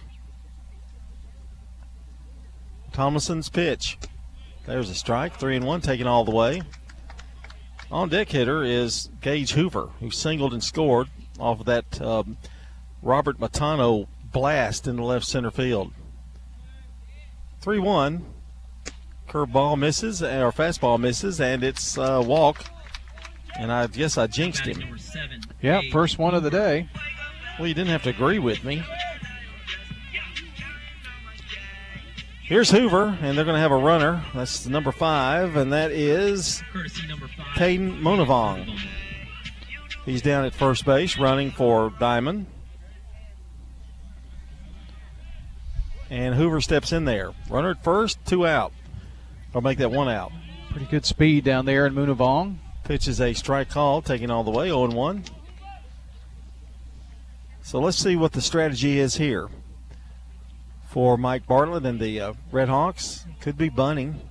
[2.94, 3.98] Tomlinson's pitch.
[4.66, 5.36] There's a strike.
[5.36, 6.62] Three and one, taken all the way.
[7.92, 12.38] On deck hitter is Gage Hoover, who singled and scored off of that um,
[13.02, 15.92] Robert Matano blast in the left center field.
[17.66, 18.24] 3 1.
[19.28, 22.64] Curveball misses, or fastball misses, and it's a uh, walk.
[23.60, 24.84] And I guess I jinxed him.
[25.64, 26.88] Yeah, first one of the day.
[27.58, 28.84] Well, you didn't have to agree with me.
[32.44, 34.24] Here's Hoover, and they're going to have a runner.
[34.36, 36.62] That's number five, and that is
[37.56, 38.80] Caden Monavong.
[40.06, 42.46] He's down at first base, running for Diamond.
[46.10, 47.32] And Hoover steps in there.
[47.50, 48.72] Runner at first, two out.
[49.54, 50.32] I'll make that one out.
[50.70, 52.58] Pretty good speed down there in Moonavong.
[52.84, 55.24] Pitches a strike call, taking all the way, 0 1.
[57.64, 59.50] So let's see what the strategy is here
[60.96, 63.26] for Mike Bartlett and the uh, Red Hawks.
[63.42, 64.22] Could be bunting.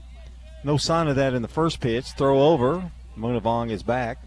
[0.62, 2.12] No sign of that in the first pitch.
[2.12, 2.90] Throw over.
[3.18, 4.18] Moonavong is back.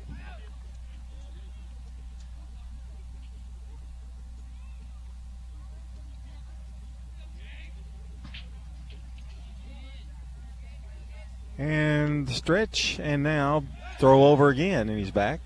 [12.18, 13.64] And stretch, and now
[14.00, 15.40] throw over again, and he's back.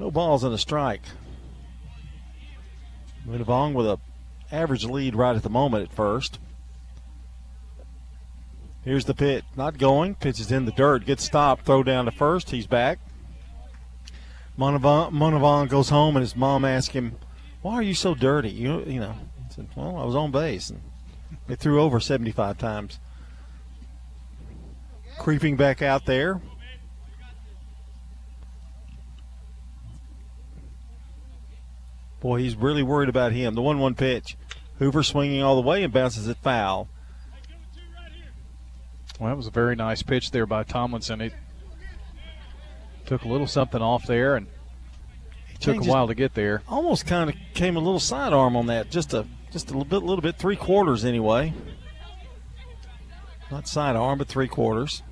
[0.00, 1.02] No balls and a strike.
[3.24, 4.00] Moonavong with a
[4.50, 6.40] average lead right at the moment at first.
[8.82, 9.44] Here's the pitch.
[9.54, 10.16] Not going.
[10.16, 11.06] Pitch is in the dirt.
[11.06, 11.60] Good stop.
[11.60, 12.50] Throw down to first.
[12.50, 12.98] He's back.
[14.58, 17.14] Monavon, Monavon goes home and his mom asks him,
[17.62, 18.50] Why are you so dirty?
[18.50, 19.14] You, you know,
[19.46, 20.70] he said, Well, I was on base.
[20.70, 20.80] And
[21.46, 22.98] they threw over 75 times.
[25.18, 26.40] Creeping back out there.
[32.20, 33.54] Boy, he's really worried about him.
[33.54, 34.36] The 1 1 pitch.
[34.78, 36.88] Hoover swinging all the way and bounces it foul.
[39.18, 41.20] Well, that was a very nice pitch there by Tomlinson.
[41.20, 41.34] It
[43.04, 44.46] took a little something off there and
[45.54, 46.62] it took a while to get there.
[46.68, 48.90] Almost kind of came a little sidearm on that.
[48.90, 51.52] Just a just a little bit, little bit, three quarters anyway.
[53.50, 55.02] Not sidearm, but three quarters.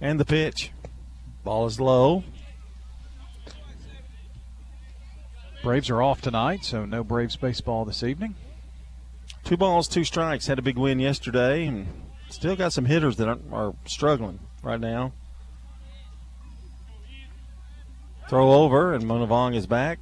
[0.00, 0.72] And the pitch.
[1.42, 2.24] Ball is low.
[5.62, 8.34] Braves are off tonight, so no Braves baseball this evening.
[9.42, 10.46] Two balls, two strikes.
[10.46, 11.86] Had a big win yesterday, and
[12.28, 15.12] still got some hitters that are, are struggling right now.
[18.28, 19.98] Throw over, and Monavong is back.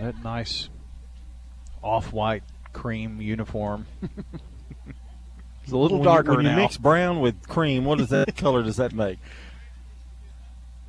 [0.00, 0.68] That nice
[1.82, 2.42] off-white
[2.72, 3.86] cream uniform.
[5.62, 6.56] it's a little when darker you, when now.
[6.56, 9.18] you mix brown with cream, what does that color does that make?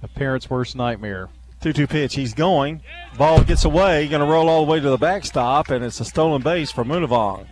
[0.02, 1.30] A parent's worst nightmare.
[1.62, 2.16] 2 2 pitch.
[2.16, 2.82] He's going.
[3.18, 4.10] Ball gets away.
[4.10, 6.84] Going to roll all the way to the backstop, and it's a stolen base for
[6.84, 7.48] Munavong.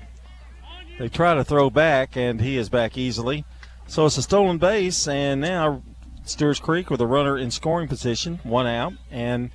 [0.99, 3.45] They try to throw back, and he is back easily.
[3.91, 5.84] So it's a stolen base, and now
[6.23, 9.51] Stewart's Creek with a runner in scoring position, one out, and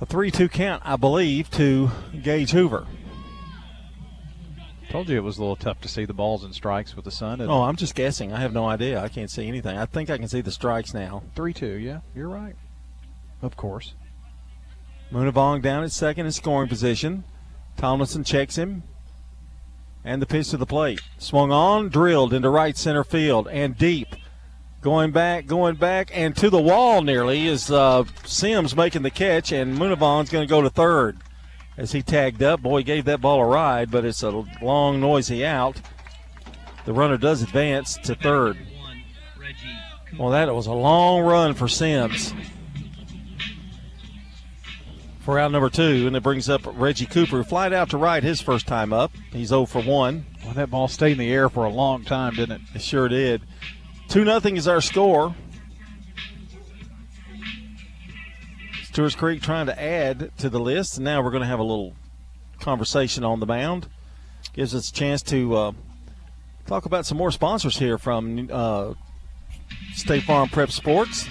[0.00, 1.92] a 3 2 count, I believe, to
[2.24, 2.88] Gage Hoover.
[4.90, 7.12] Told you it was a little tough to see the balls and strikes with the
[7.12, 7.40] sun.
[7.42, 7.66] Oh, it?
[7.68, 8.32] I'm just guessing.
[8.32, 9.00] I have no idea.
[9.00, 9.78] I can't see anything.
[9.78, 11.22] I think I can see the strikes now.
[11.36, 12.56] 3 2, yeah, you're right.
[13.42, 13.94] Of course.
[15.12, 17.22] Munavong down at second in scoring position.
[17.76, 18.82] Tomlinson checks him.
[20.04, 21.00] And the pitch to the plate.
[21.18, 24.16] Swung on, drilled into right center field and deep.
[24.80, 29.52] Going back, going back, and to the wall nearly is uh, Sims making the catch,
[29.52, 31.18] and Munavong's going to go to third
[31.76, 32.62] as he tagged up.
[32.62, 35.80] Boy, gave that ball a ride, but it's a long, noisy out.
[36.84, 38.58] The runner does advance to third.
[40.18, 42.34] Well, that was a long run for Sims
[45.22, 48.22] for out number two, and it brings up Reggie Cooper, who flied out to right
[48.22, 49.12] his first time up.
[49.30, 50.26] He's 0 for 1.
[50.44, 52.62] Well, that ball stayed in the air for a long time, didn't it?
[52.74, 53.42] It sure did.
[54.08, 55.34] 2 0 is our score.
[58.82, 61.64] Stewart's Creek trying to add to the list, and now we're going to have a
[61.64, 61.94] little
[62.60, 63.88] conversation on the mound.
[64.52, 65.72] Gives us a chance to uh,
[66.66, 68.94] talk about some more sponsors here from uh,
[69.94, 71.26] State Farm Prep Sports.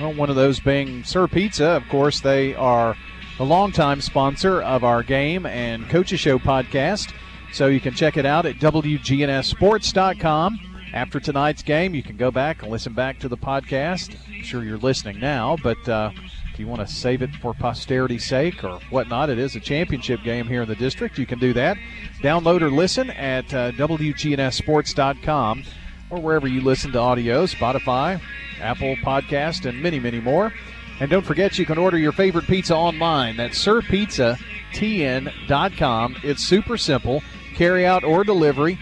[0.00, 1.66] Well, one of those being Sir Pizza.
[1.66, 2.96] Of course, they are
[3.40, 7.12] a longtime sponsor of our game and Coaches Show podcast.
[7.52, 10.60] So you can check it out at WGNSSports.com.
[10.92, 14.16] After tonight's game, you can go back and listen back to the podcast.
[14.28, 16.10] I'm sure you're listening now, but uh,
[16.52, 20.22] if you want to save it for posterity's sake or whatnot, it is a championship
[20.22, 21.18] game here in the district.
[21.18, 21.76] You can do that.
[22.20, 25.64] Download or listen at uh, WGNSSports.com
[26.10, 28.20] or wherever you listen to audio, Spotify,
[28.60, 30.52] Apple Podcast, and many, many more.
[31.00, 33.36] And don't forget, you can order your favorite pizza online.
[33.36, 36.16] That's sirpizzatn.com.
[36.22, 37.22] It's super simple,
[37.54, 38.78] carry out or delivery.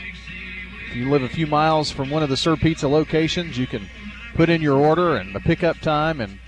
[0.90, 3.88] If you live a few miles from one of the Sir Pizza locations, you can
[4.34, 6.38] put in your order and the pickup time and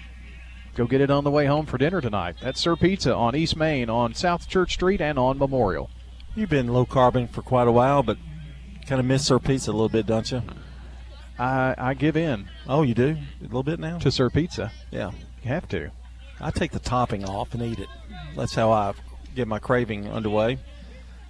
[0.75, 2.37] go get it on the way home for dinner tonight.
[2.43, 5.89] That's Sir Pizza on East Main, on South Church Street, and on Memorial.
[6.35, 8.19] You've been low carbon for quite a while, but
[8.87, 10.43] kind of miss Sir Pizza a little bit, don't you?
[11.39, 12.49] I, I give in.
[12.69, 14.73] Oh, you do a little bit now to Sir Pizza.
[14.91, 15.11] Yeah,
[15.45, 15.91] you have to.
[16.41, 17.89] I take the topping off and eat it.
[18.37, 18.95] That's how I
[19.35, 20.59] get my craving underway.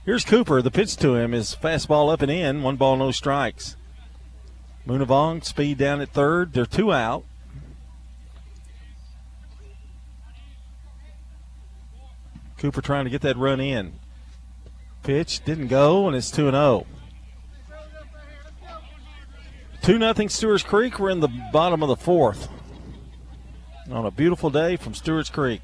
[0.04, 0.60] Here's Cooper.
[0.62, 2.62] The pitch to him is fastball up and in.
[2.62, 3.76] One ball, no strikes.
[4.86, 6.52] Moonavong, speed down at third.
[6.52, 7.24] They're two out.
[12.58, 13.94] Cooper trying to get that run in.
[15.02, 16.86] Pitch didn't go, and it's 2 0.
[19.82, 20.98] 2 0 Stewart's Creek.
[20.98, 22.48] We're in the bottom of the fourth.
[23.90, 25.60] On a beautiful day from Stewart's Creek.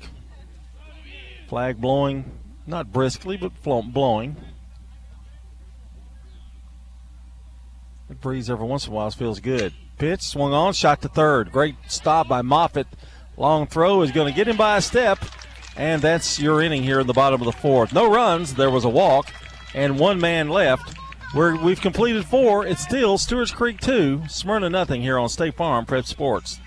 [1.48, 2.30] Flag blowing,
[2.66, 4.36] not briskly, but blowing.
[8.08, 9.72] That breeze every once in a while feels good.
[9.96, 11.50] Pitch swung on, shot to third.
[11.50, 12.86] Great stop by Moffitt.
[13.36, 15.18] Long throw is going to get him by a step.
[15.76, 17.92] And that's your inning here in the bottom of the fourth.
[17.92, 18.54] No runs.
[18.54, 19.32] There was a walk
[19.74, 20.94] and one man left.
[21.32, 22.66] Where we've completed four.
[22.66, 26.58] It's still Stewart's Creek 2, Smyrna nothing here on State Farm Prep Sports.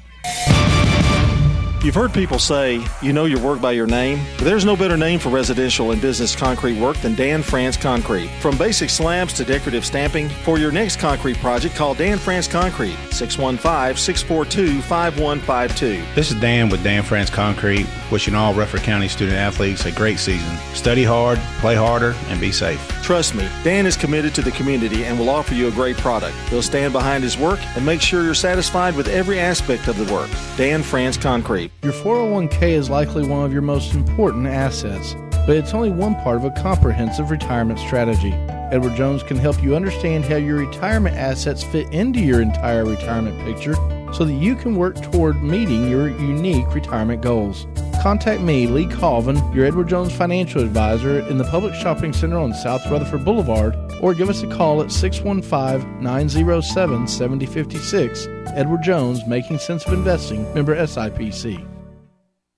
[1.83, 4.95] You've heard people say you know your work by your name, but there's no better
[4.95, 8.29] name for residential and business concrete work than Dan France Concrete.
[8.39, 12.95] From basic slabs to decorative stamping, for your next concrete project, call Dan France Concrete,
[13.11, 16.05] 615 642 5152.
[16.15, 20.19] This is Dan with Dan France Concrete, wishing all Rutherford County student athletes a great
[20.19, 20.55] season.
[20.73, 22.79] Study hard, play harder, and be safe.
[23.03, 26.37] Trust me, Dan is committed to the community and will offer you a great product.
[26.47, 30.11] He'll stand behind his work and make sure you're satisfied with every aspect of the
[30.11, 30.29] work.
[30.55, 31.69] Dan France Concrete.
[31.83, 35.15] Your 401k is likely one of your most important assets,
[35.45, 38.31] but it's only one part of a comprehensive retirement strategy.
[38.71, 43.37] Edward Jones can help you understand how your retirement assets fit into your entire retirement
[43.41, 43.75] picture
[44.13, 47.67] so that you can work toward meeting your unique retirement goals.
[48.03, 52.53] Contact me, Lee Colvin, your Edward Jones financial advisor in the Public Shopping Center on
[52.53, 58.27] South Rutherford Boulevard, or give us a call at 615 907 7056.
[58.55, 61.65] Edward Jones, Making Sense of Investing, member SIPC.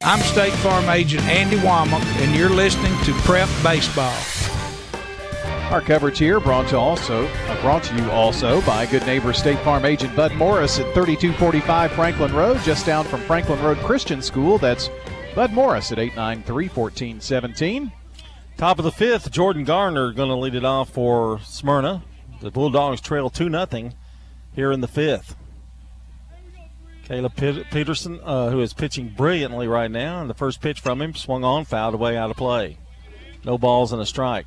[0.03, 4.17] I'm State Farm Agent Andy Womack, and you're listening to Prep Baseball.
[5.69, 9.59] Our coverage here brought to also uh, brought to you also by good neighbor State
[9.59, 14.57] Farm agent Bud Morris at 3245 Franklin Road, just down from Franklin Road Christian School.
[14.57, 14.89] That's
[15.35, 17.91] Bud Morris at 893-1417.
[18.55, 22.03] Top of the fifth, Jordan Garner going to lead it off for Smyrna.
[22.39, 23.91] The Bulldogs trail 2 0
[24.53, 25.35] here in the fifth.
[27.03, 31.13] Caleb Peterson, uh, who is pitching brilliantly right now, and the first pitch from him
[31.13, 32.77] swung on, fouled away out of play.
[33.43, 34.45] No balls and a strike.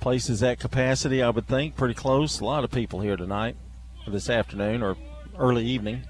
[0.00, 2.40] Place is at capacity, I would think, pretty close.
[2.40, 3.56] A lot of people here tonight,
[4.06, 4.96] or this afternoon, or
[5.38, 6.04] early evening.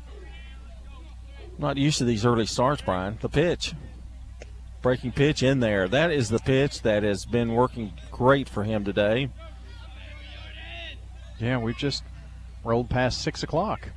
[1.63, 3.19] Not used to these early starts, Brian.
[3.21, 3.73] The pitch.
[4.83, 5.87] Breaking pitch in there.
[5.87, 9.31] That is the pitch that has been working great for him today.
[11.39, 12.03] Yeah, we've just
[12.65, 13.91] rolled past 6 o'clock.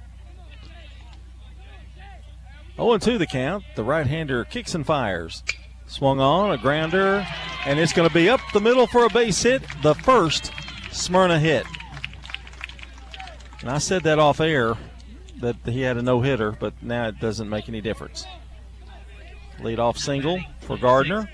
[2.76, 3.64] 0 2 the count.
[3.76, 5.42] The right hander kicks and fires.
[5.88, 7.26] Swung on, a grounder,
[7.66, 9.64] and it's going to be up the middle for a base hit.
[9.82, 10.52] The first
[10.92, 11.66] Smyrna hit.
[13.62, 14.78] And I said that off air
[15.46, 18.26] that he had a no hitter, but now it doesn't make any difference.
[19.60, 21.30] Lead off single for Gardner.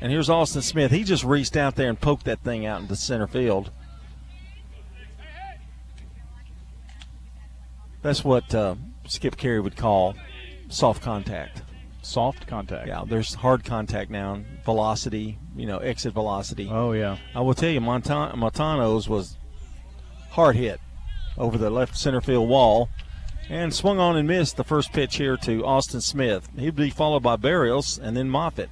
[0.00, 0.90] And here's Austin Smith.
[0.90, 3.70] He just reached out there and poked that thing out into center field.
[8.02, 8.76] That's what uh,
[9.06, 10.16] Skip Caray would call
[10.68, 11.62] soft contact.
[12.02, 12.88] Soft contact.
[12.88, 14.40] Yeah, there's hard contact now.
[14.64, 16.68] Velocity, you know, exit velocity.
[16.70, 17.18] Oh yeah.
[17.34, 19.36] I will tell you, Montan- Montano's was
[20.30, 20.80] hard hit
[21.36, 22.88] over the left center field wall,
[23.50, 26.48] and swung on and missed the first pitch here to Austin Smith.
[26.56, 28.70] He'd be followed by Barrios and then Moffitt.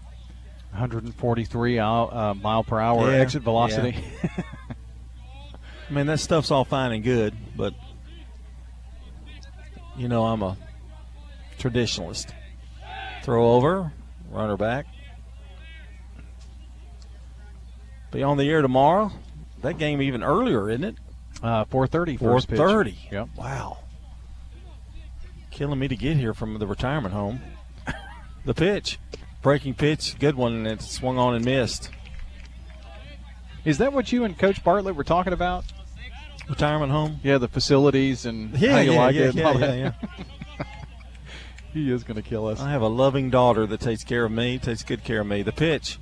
[0.71, 3.97] 143 uh, mile per hour yeah, exit velocity.
[4.23, 4.31] Yeah.
[5.91, 7.75] I mean, that stuff's all fine and good, but
[9.97, 10.57] you know, I'm a
[11.59, 12.33] traditionalist.
[13.23, 13.93] Throw over,
[14.31, 14.87] runner back.
[18.13, 19.11] Be on the air tomorrow.
[19.63, 20.97] That game even earlier, isn't it?
[21.43, 22.19] Uh, 4:30.
[22.19, 22.95] 4:30.
[23.11, 23.29] Yep.
[23.37, 23.79] Wow.
[25.59, 27.41] Killing me to get here from the retirement home.
[28.45, 29.01] the pitch,
[29.43, 31.91] breaking pitch, good one, and it swung on and missed.
[33.65, 35.65] Is that what you and Coach Bartlett were talking about?
[36.49, 37.19] Retirement home?
[37.25, 39.33] Yeah, the facilities and yeah, how you yeah, like yeah,
[39.89, 39.95] it.
[41.75, 42.61] He is going to kill us.
[42.61, 45.43] I have a loving daughter that takes care of me, takes good care of me.
[45.43, 45.99] The pitch,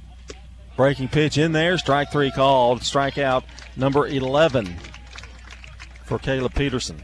[0.77, 4.77] breaking pitch in there, strike three called, strikeout number 11
[6.05, 7.03] for Caleb Peterson.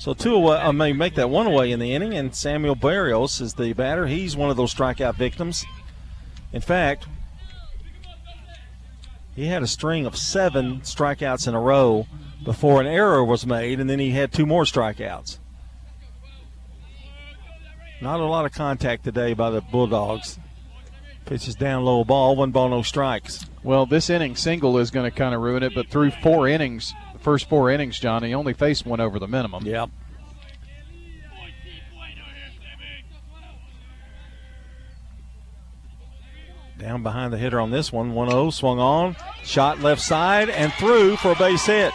[0.00, 3.38] So two away, I may make that one away in the inning, and Samuel Barrios
[3.40, 4.06] is the batter.
[4.06, 5.66] He's one of those strikeout victims.
[6.54, 7.06] In fact,
[9.36, 12.06] He had a string of seven strikeouts in a row
[12.44, 15.38] before an error was made, and then he had two more strikeouts.
[18.00, 20.38] Not a lot of contact today by the Bulldogs.
[21.26, 23.46] Pitches down low ball, one ball, no strikes.
[23.62, 26.92] Well, this inning single is going to kind of ruin it, but through four innings,
[27.20, 29.64] first four innings, Johnny, he only faced one over the minimum.
[29.64, 29.90] Yep.
[36.78, 38.14] Down behind the hitter on this one.
[38.14, 39.14] 1 0 swung on.
[39.44, 41.92] Shot left side and through for a base hit.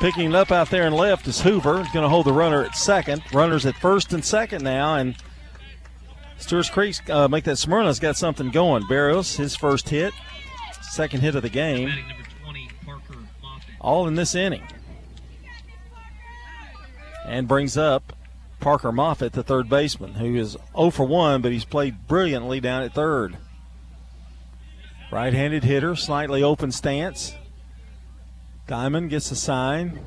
[0.00, 1.82] Picking it up out there in left is Hoover.
[1.82, 3.22] He's going to hold the runner at second.
[3.32, 4.96] Runners at first and second now.
[4.96, 5.16] And
[6.36, 8.86] Stewart's Creek uh, make that Smyrna's got something going.
[8.86, 10.12] Barrios, his first hit.
[10.82, 11.90] Second hit of the game.
[13.80, 14.62] All in this inning.
[17.26, 18.12] And brings up
[18.60, 22.82] Parker Moffitt, the third baseman, who is 0 for 1, but he's played brilliantly down
[22.82, 23.36] at third.
[25.10, 27.34] Right handed hitter, slightly open stance.
[28.66, 29.98] Diamond gets a sign.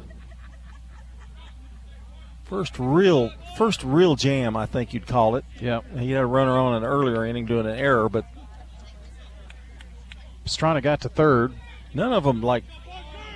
[2.45, 5.43] First real first real jam, I think you'd call it.
[5.59, 5.81] Yeah.
[5.97, 8.25] He had a runner on an earlier inning doing an error, but
[10.45, 11.53] Pastrana got to third.
[11.93, 12.63] None of them like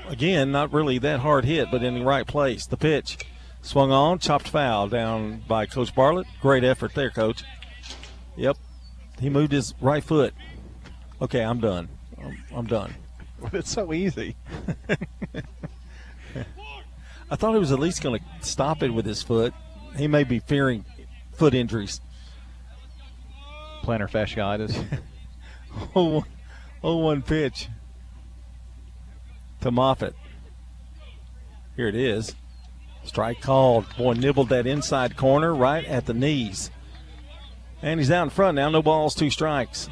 [0.10, 2.66] again, not really that hard hit, but in the right place.
[2.66, 3.18] The pitch
[3.62, 6.28] swung on, chopped foul down by Coach Bartlett.
[6.42, 7.44] Great effort there, Coach.
[8.36, 8.58] Yep.
[9.20, 10.34] He moved his right foot.
[11.22, 11.90] Okay, I'm done.
[12.22, 12.94] I'm, I'm done.
[13.54, 14.36] It's so easy.
[17.30, 19.54] I thought he was at least going to stop it with his foot.
[19.96, 20.86] He may be fearing
[21.34, 22.02] foot injuries.
[23.84, 24.84] Plantar fasciitis.
[25.96, 26.26] oh,
[26.84, 27.70] oh, one pitch
[29.68, 30.15] to Moffitt.
[31.76, 32.35] Here it is.
[33.03, 33.85] Strike called.
[33.98, 36.72] Boy, nibbled that inside corner right at the knees.
[37.81, 38.69] And he's out in front now.
[38.69, 39.89] No balls, two strikes.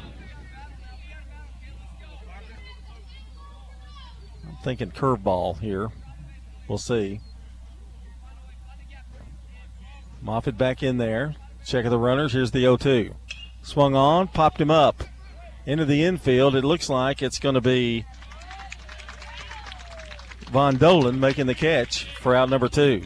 [4.46, 5.90] I'm thinking curveball here.
[6.68, 7.20] We'll see.
[10.22, 11.34] Moffitt back in there.
[11.66, 12.32] Check of the runners.
[12.32, 13.14] Here's the 0 2.
[13.62, 15.04] Swung on, popped him up
[15.66, 16.56] into the infield.
[16.56, 18.06] It looks like it's going to be
[20.50, 23.02] Von Dolan making the catch for out number two.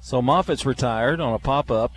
[0.00, 1.92] So Moffitt's retired on a pop up.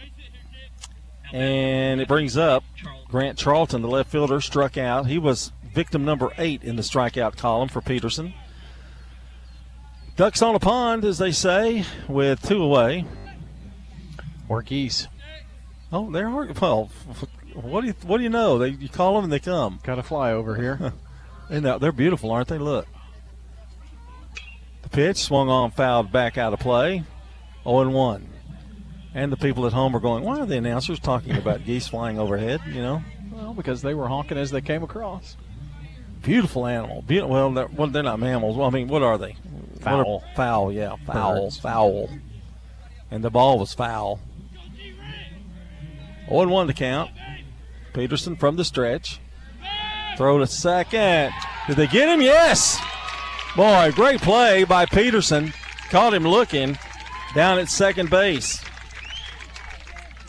[1.31, 2.63] And it brings up
[3.07, 5.07] Grant Charlton, the left fielder, struck out.
[5.07, 8.33] He was victim number eight in the strikeout column for Peterson.
[10.17, 13.05] Ducks on a pond, as they say, with two away.
[14.49, 15.07] Or geese.
[15.93, 16.47] Oh, there are.
[16.59, 16.91] Well,
[17.53, 18.57] what do you what do you know?
[18.57, 19.79] They you call them and they come.
[19.83, 20.93] Got to fly over here.
[21.51, 22.57] and uh, they're beautiful, aren't they?
[22.57, 22.87] Look.
[24.81, 27.03] The pitch swung on, fouled back out of play.
[27.63, 28.29] 0 and 1.
[29.13, 32.17] And the people at home are going, why are the announcers talking about geese flying
[32.17, 32.61] overhead?
[32.67, 33.03] You know?
[33.31, 35.35] Well, because they were honking as they came across.
[36.23, 37.01] Beautiful animal.
[37.01, 38.55] Be- well, they're, well, they're not mammals.
[38.55, 39.35] Well, I mean, what are they?
[39.79, 40.23] Fowl.
[40.23, 40.95] Are, foul, yeah.
[41.05, 41.43] Foul.
[41.43, 41.59] Birds.
[41.59, 42.09] Foul.
[43.09, 44.19] And the ball was foul.
[46.29, 47.11] 0 1 to count.
[47.93, 49.19] Peterson from the stretch.
[50.17, 51.31] Throw to second.
[51.67, 52.21] Did they get him?
[52.21, 52.79] Yes.
[53.55, 55.53] Boy, great play by Peterson.
[55.89, 56.77] Caught him looking
[57.35, 58.63] down at second base.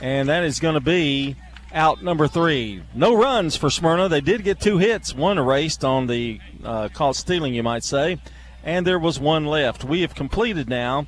[0.01, 1.37] And that is going to be
[1.73, 2.83] out number three.
[2.95, 4.09] No runs for Smyrna.
[4.09, 8.19] They did get two hits, one erased on the uh, caught stealing, you might say,
[8.65, 9.85] and there was one left.
[9.85, 11.07] We have completed now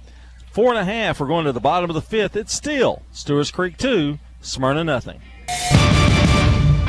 [0.53, 1.21] four and a half.
[1.21, 2.37] We're going to the bottom of the fifth.
[2.37, 5.21] It's still Stewart's Creek two, Smyrna nothing.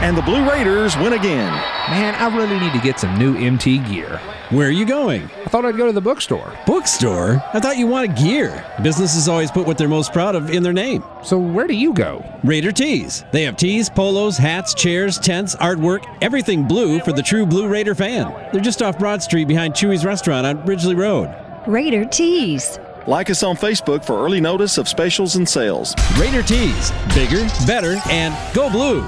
[0.05, 1.51] And the Blue Raiders win again.
[1.89, 4.19] Man, I really need to get some new MT gear.
[4.51, 5.23] Where are you going?
[5.23, 6.53] I thought I'd go to the bookstore.
[6.67, 7.43] Bookstore?
[7.55, 8.63] I thought you wanted gear.
[8.83, 11.03] Businesses always put what they're most proud of in their name.
[11.23, 12.23] So where do you go?
[12.43, 13.25] Raider Tees.
[13.31, 17.95] They have tees, polos, hats, chairs, tents, artwork, everything blue for the true Blue Raider
[17.95, 18.31] fan.
[18.51, 21.35] They're just off Broad Street behind Chewy's restaurant on Ridgely Road.
[21.65, 22.77] Raider Tees.
[23.07, 25.95] Like us on Facebook for early notice of specials and sales.
[26.19, 26.91] Raider Tees.
[27.15, 29.03] Bigger, better, and go blue.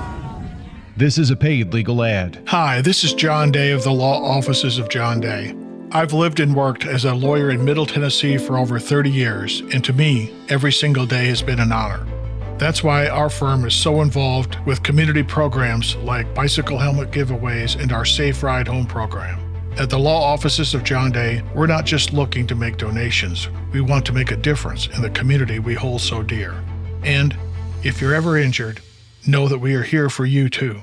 [0.98, 2.42] This is a paid legal ad.
[2.48, 5.56] Hi, this is John Day of the Law Offices of John Day.
[5.92, 9.86] I've lived and worked as a lawyer in Middle Tennessee for over 30 years, and
[9.86, 12.04] to me, every single day has been an honor.
[12.58, 17.92] That's why our firm is so involved with community programs like bicycle helmet giveaways and
[17.92, 19.40] our Safe Ride Home program.
[19.78, 23.82] At the law offices of John Day, we're not just looking to make donations, we
[23.82, 26.56] want to make a difference in the community we hold so dear.
[27.04, 27.38] And
[27.84, 28.82] if you're ever injured,
[29.28, 30.82] know that we are here for you too.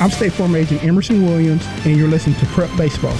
[0.00, 3.16] I'm State Farm Agent Emerson Williams, and you're listening to Prep Baseball.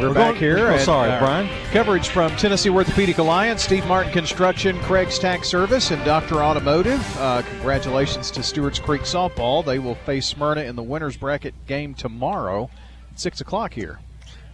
[0.00, 0.58] We're, We're back going- here.
[0.68, 1.48] oh, and, sorry, uh, Brian.
[1.70, 6.36] Coverage from Tennessee Orthopedic Alliance, Steve Martin Construction, Craig's Tax Service, and Dr.
[6.42, 7.00] Automotive.
[7.18, 9.64] Uh, congratulations to Stewart's Creek Softball.
[9.64, 12.70] They will face Smyrna in the winners bracket game tomorrow
[13.12, 14.00] at 6 o'clock here.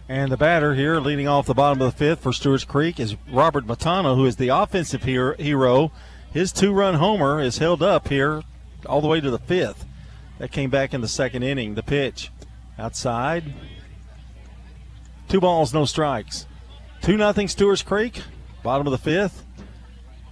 [0.09, 3.15] And the batter here, leading off the bottom of the fifth for Stewart's Creek, is
[3.31, 5.91] Robert Matano, who is the offensive hero.
[6.31, 8.43] His two run homer is held up here
[8.85, 9.85] all the way to the fifth.
[10.37, 11.75] That came back in the second inning.
[11.75, 12.31] The pitch
[12.77, 13.53] outside.
[15.27, 16.47] Two balls, no strikes.
[17.01, 18.21] 2 0 Stewart's Creek,
[18.63, 19.45] bottom of the fifth.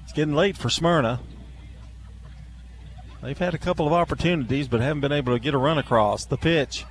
[0.03, 1.19] It's getting late for Smyrna.
[3.21, 6.25] They've had a couple of opportunities, but haven't been able to get a run across.
[6.25, 6.85] The pitch.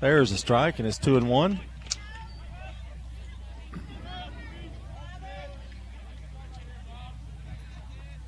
[0.00, 1.60] There's a strike, and it's 2 and 1.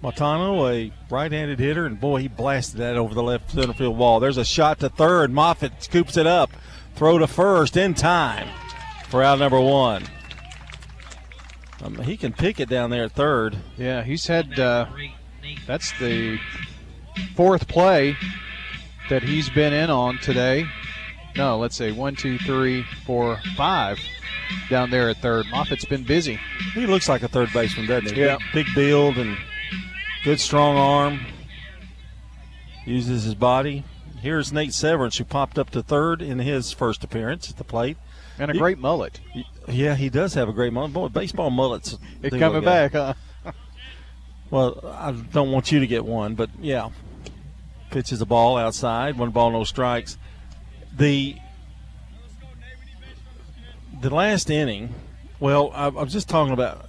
[0.07, 4.21] Matano, a right-handed hitter, and boy, he blasted that over the left center field wall.
[4.21, 5.33] There's a shot to third.
[5.33, 6.53] Moffitt scoops it up.
[6.95, 8.47] Throw to first in time
[9.09, 10.05] for out number one.
[11.83, 13.57] Um, he can pick it down there at third.
[13.77, 14.87] Yeah, he's had uh,
[15.67, 16.39] that's the
[17.35, 18.17] fourth play
[19.11, 20.69] that he's been in on today.
[21.35, 23.99] No, let's say one, two, three, four, five
[24.71, 25.47] down there at third.
[25.51, 26.39] Moffitt's been busy.
[26.75, 28.21] He looks like a third baseman, doesn't he?
[28.21, 28.39] Yeah.
[28.55, 29.37] Big, big build and
[30.27, 31.21] good strong arm.
[32.85, 33.85] Uses his body.
[34.21, 37.97] Here's Nate Severance, who popped up to third in his first appearance at the plate.
[38.37, 39.21] And a He- great mullet.
[39.69, 40.93] Yeah, he does have a great mullet.
[40.93, 41.97] Boy, baseball mullets.
[42.25, 43.15] It do coming back, huh?
[44.51, 46.91] Well, I don't want you to get one, but yeah.
[47.91, 50.19] Pitches a ball outside, one ball, no strikes.
[50.97, 51.37] The
[54.01, 54.93] the last inning,
[55.39, 56.86] well, I, I'm just talking about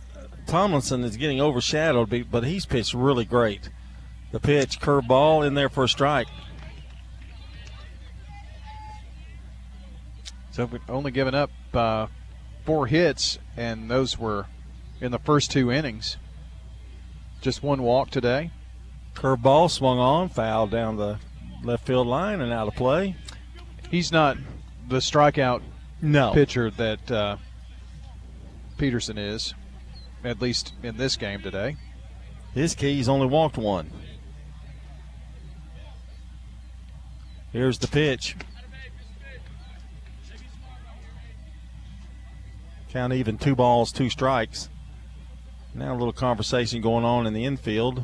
[0.48, 3.70] Tomlinson is getting overshadowed, but he's pitched really great.
[4.32, 6.28] The pitch, curve ball in there for a strike.
[10.52, 12.08] So we've only given up uh,
[12.66, 14.48] four hits, and those were
[15.00, 16.18] in the first two innings.
[17.42, 18.52] Just one walk today.
[19.14, 21.20] Curve ball swung on, foul down the
[21.64, 23.16] left field line and out of play.
[23.92, 24.38] He's not
[24.88, 25.62] the strikeout
[26.02, 26.34] No.
[26.34, 27.38] pitcher that uh,
[28.78, 29.54] Peterson is,
[30.28, 31.78] at least in this game today.
[32.54, 33.92] His key, he's only walked one.
[37.52, 38.36] Here's the pitch.
[42.90, 44.70] Count even two balls, two strikes.
[45.74, 48.04] Now a little conversation going on in the infield.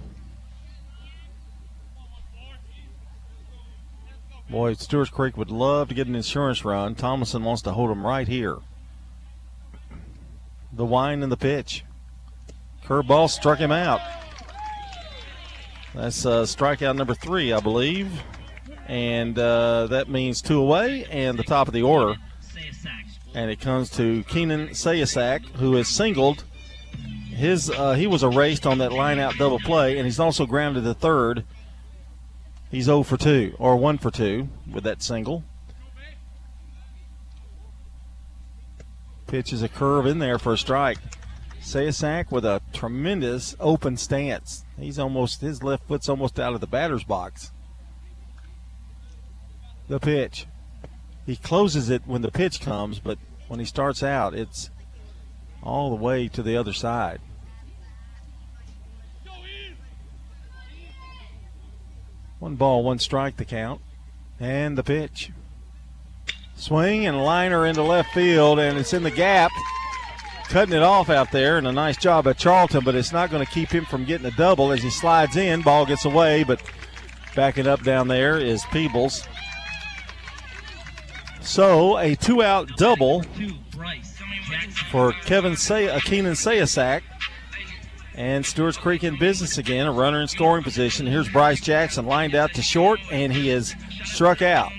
[4.50, 6.94] Boy, Stewart's Creek would love to get an insurance run.
[6.94, 8.60] Thomason wants to hold him right here.
[10.72, 11.84] The wine and the pitch.
[12.86, 14.02] Curveball struck him out.
[15.94, 18.12] That's uh, strikeout number three, I believe.
[18.88, 22.16] And uh, that means two away and the top of the order.
[23.34, 26.44] And it comes to Keenan Sayasak, who is singled.
[27.30, 30.84] His uh, he was erased on that line out double play, and he's also grounded
[30.84, 31.44] to third.
[32.70, 35.44] He's 0 for 2, or 1 for 2 with that single.
[39.28, 40.98] Pitches a curve in there for a strike.
[41.64, 44.66] Sayasak with a tremendous open stance.
[44.78, 47.52] He's almost his left foot's almost out of the batter's box.
[49.88, 50.46] The pitch.
[51.26, 53.18] He closes it when the pitch comes, but
[53.48, 54.70] when he starts out, it's
[55.64, 57.22] all the way to the other side.
[62.40, 63.80] One ball, one strike the count.
[64.38, 65.32] And the pitch.
[66.58, 69.52] Swing and liner into left field, and it's in the gap
[70.50, 73.46] cutting it off out there, and a nice job by Charlton, but it's not going
[73.46, 75.62] to keep him from getting a double as he slides in.
[75.62, 76.62] Ball gets away, but
[77.36, 79.28] backing up down there is Peebles.
[81.42, 83.24] So a two-out double
[84.90, 87.02] for Kevin Say- uh, Keenan Sayasak.
[88.16, 91.08] And Stewart's Creek in business again, a runner in scoring position.
[91.08, 93.74] Here's Bryce Jackson lined out to short, and he is
[94.06, 94.72] struck out.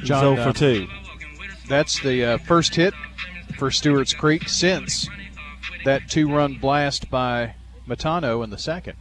[0.00, 0.88] He's John, 0 uh, for 2.
[1.68, 2.92] That's the uh, first hit
[3.56, 5.08] for Stewart's Creek since
[5.84, 7.54] that two run blast by
[7.86, 8.96] Matano in the second.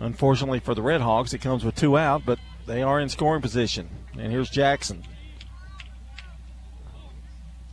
[0.00, 3.40] Unfortunately for the Red Hawks, it comes with two out, but they are in scoring
[3.42, 3.88] position.
[4.18, 5.04] And here's Jackson.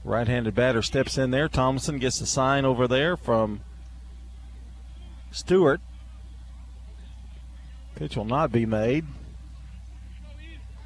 [0.04, 1.50] Right handed batter steps in there.
[1.50, 3.62] Thompson gets the sign over there from
[5.32, 5.82] Stewart.
[7.96, 9.06] Pitch will not be made.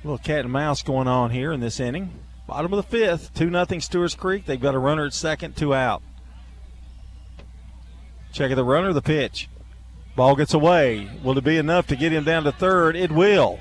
[0.04, 2.23] little cat and mouse going on here in this inning.
[2.48, 4.46] Bottom of the fifth, 2 0 Stewart's Creek.
[4.46, 6.02] They've got a runner at second, two out.
[8.32, 9.50] Check of the runner, the pitch.
[10.16, 11.10] Ball gets away.
[11.24, 12.96] Will it be enough to get him down to third?
[12.96, 13.60] It will.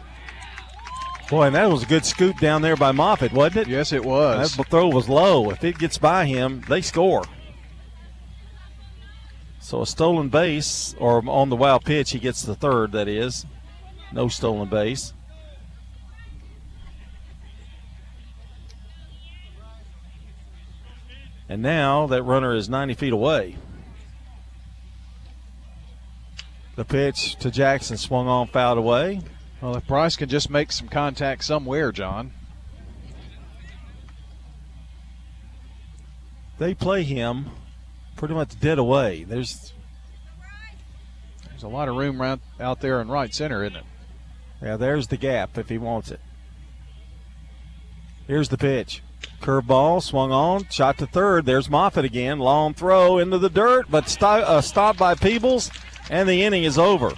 [1.30, 3.68] Boy, and that was a good scoop down there by Moffitt, wasn't it?
[3.68, 4.54] Yes, it was.
[4.56, 5.50] That throw was low.
[5.50, 7.24] If it gets by him, they score.
[9.60, 13.46] So a stolen base, or on the wild pitch, he gets the third, that is.
[14.12, 15.14] No stolen base.
[21.48, 23.56] And now that runner is 90 feet away.
[26.76, 29.20] The pitch to Jackson swung on, fouled away.
[29.60, 32.32] Well, if Bryce can just make some contact somewhere, John.
[36.58, 37.50] They play him
[38.16, 39.24] pretty much dead away.
[39.24, 39.72] There's
[41.48, 43.84] there's a lot of room right out there in right center, isn't it?
[44.62, 46.20] Yeah, there's the gap if he wants it.
[48.26, 49.02] Here's the pitch.
[49.42, 51.44] Curveball swung on, shot to third.
[51.44, 52.38] There's Moffitt again.
[52.38, 55.70] Long throw into the dirt, but stop, uh, stopped by Peebles,
[56.10, 57.12] and the inning is over.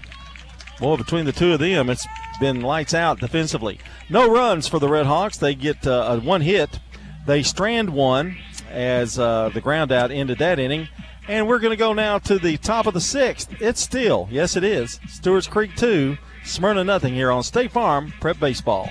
[0.81, 2.07] Well, between the two of them, it's
[2.41, 3.79] been lights out defensively.
[4.09, 5.37] No runs for the Red Hawks.
[5.37, 6.81] They get uh, one hit.
[7.27, 8.37] They strand one
[8.71, 10.89] as uh, the ground out ended that inning.
[11.29, 13.51] And we're going to go now to the top of the sixth.
[13.61, 15.01] It's still, yes, it is.
[15.09, 18.91] Stewart's Creek 2, Smyrna nothing here on State Farm Prep Baseball.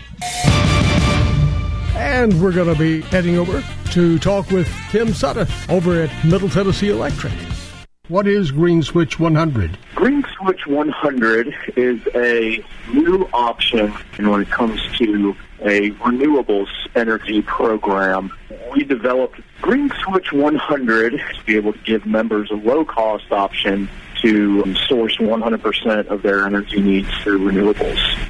[1.95, 6.49] And we're going to be heading over to talk with Tim Sudduth over at Middle
[6.49, 7.33] Tennessee Electric.
[8.07, 9.77] What is Green Switch 100?
[9.93, 18.31] Green Switch 100 is a new option when it comes to a renewables energy program.
[18.73, 23.87] We developed Green Switch 100 to be able to give members a low cost option
[24.21, 28.29] to source 100% of their energy needs through renewables.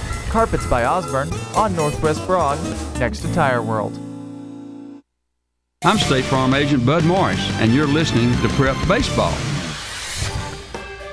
[0.31, 2.57] Carpets by Osborne on Northwest Broad,
[2.97, 3.99] next to Tire World.
[5.83, 9.33] I'm State Farm Agent Bud Morris, and you're listening to Prep Baseball.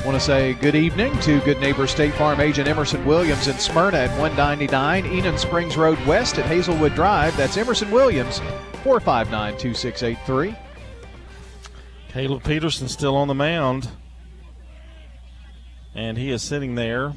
[0.07, 3.99] Want to say good evening to good neighbor State Farm agent Emerson Williams in Smyrna
[3.99, 7.37] at 199 Enon Springs Road West at Hazelwood Drive.
[7.37, 8.39] That's Emerson Williams,
[8.85, 10.55] 459 2683.
[12.11, 13.91] Caleb Peterson still on the mound.
[15.93, 17.15] And he is sitting there.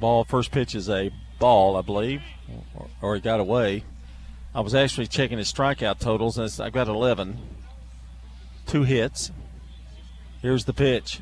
[0.00, 2.22] Ball, first pitch is a ball, I believe,
[2.74, 3.84] or, or he got away.
[4.54, 7.38] I was actually checking his strikeout totals, and I've got 11.
[8.66, 9.30] Two hits.
[10.40, 11.20] Here's the pitch.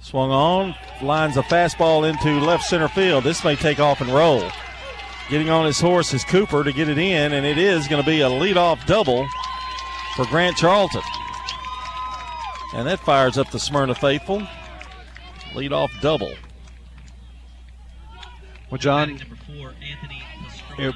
[0.00, 3.24] Swung on, lines a fastball into left center field.
[3.24, 4.50] This may take off and roll.
[5.30, 8.06] Getting on his horse is Cooper to get it in, and it is going to
[8.06, 9.26] be a leadoff double
[10.16, 11.02] for Grant Charlton.
[12.74, 14.42] And that fires up the Smyrna faithful.
[15.52, 16.32] Leadoff double.
[18.70, 19.20] Well, John,
[20.78, 20.94] it,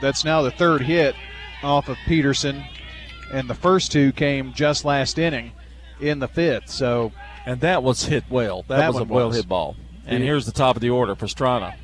[0.00, 1.14] that's now the third hit
[1.62, 2.62] off of Peterson,
[3.32, 5.52] and the first two came just last inning
[6.00, 6.68] in the fifth.
[6.68, 7.12] So,
[7.46, 8.62] and that was hit well.
[8.68, 9.76] That, that was a well hit ball.
[10.06, 10.26] And yeah.
[10.26, 11.74] here's the top of the order: Pastrana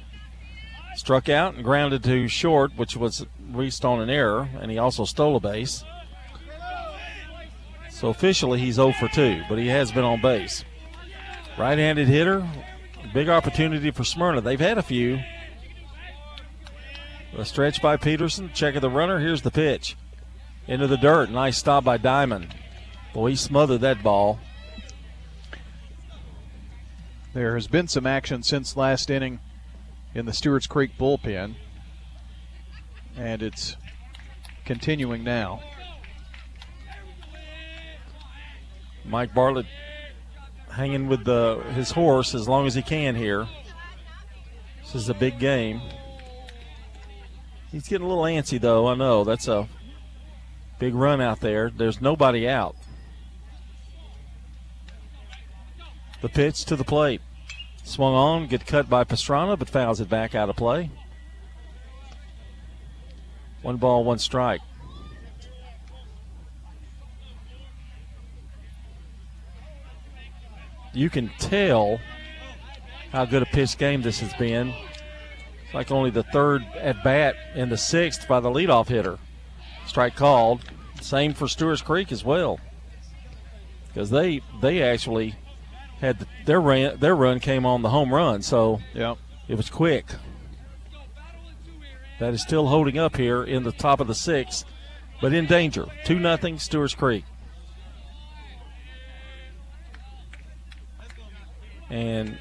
[0.97, 5.05] struck out and grounded to short, which was reached on an error, and he also
[5.05, 5.85] stole a base.
[7.91, 10.65] So officially, he's 0 for 2, but he has been on base.
[11.57, 12.47] Right-handed hitter,
[13.09, 14.41] big opportunity for Smyrna.
[14.41, 15.21] They've had a few.
[17.37, 18.51] A stretch by Peterson.
[18.53, 19.19] Check of the runner.
[19.19, 19.97] Here's the pitch.
[20.67, 21.31] Into the dirt.
[21.31, 22.55] Nice stop by Diamond.
[23.15, 24.39] Boy, he smothered that ball.
[27.35, 29.41] There has been some action since last inning
[30.15, 31.55] in the Stewarts Creek bullpen,
[33.17, 33.77] and it's
[34.67, 35.63] continuing now.
[39.05, 39.67] Mike Bartlett
[40.73, 43.47] hanging with the his horse as long as he can here.
[44.83, 45.81] This is a big game.
[47.71, 48.89] He's getting a little antsy though.
[48.89, 49.69] I know that's a
[50.79, 51.71] big run out there.
[51.71, 52.77] There's nobody out.
[56.21, 57.21] The pitch to the plate.
[57.85, 60.91] Swung on, get cut by Pastrana, but fouls it back out of play.
[63.63, 64.61] One ball, one strike.
[70.93, 72.01] You can tell
[73.13, 74.69] how good a pitch game this has been.
[75.65, 79.19] It's like only the third at bat in the sixth by the leadoff hitter.
[79.87, 80.63] Strike called.
[81.01, 82.61] Same for Stewart's Creek as well.
[83.89, 85.35] Because they they actually
[86.01, 89.19] had the, their run, their run came on the home run, so Yep.
[89.49, 90.07] it was quick.
[92.19, 94.65] That is still holding up here in the top of the sixth,
[95.21, 95.87] but in danger.
[96.05, 97.25] Two nothing, Stewart's Creek.
[101.93, 102.39] And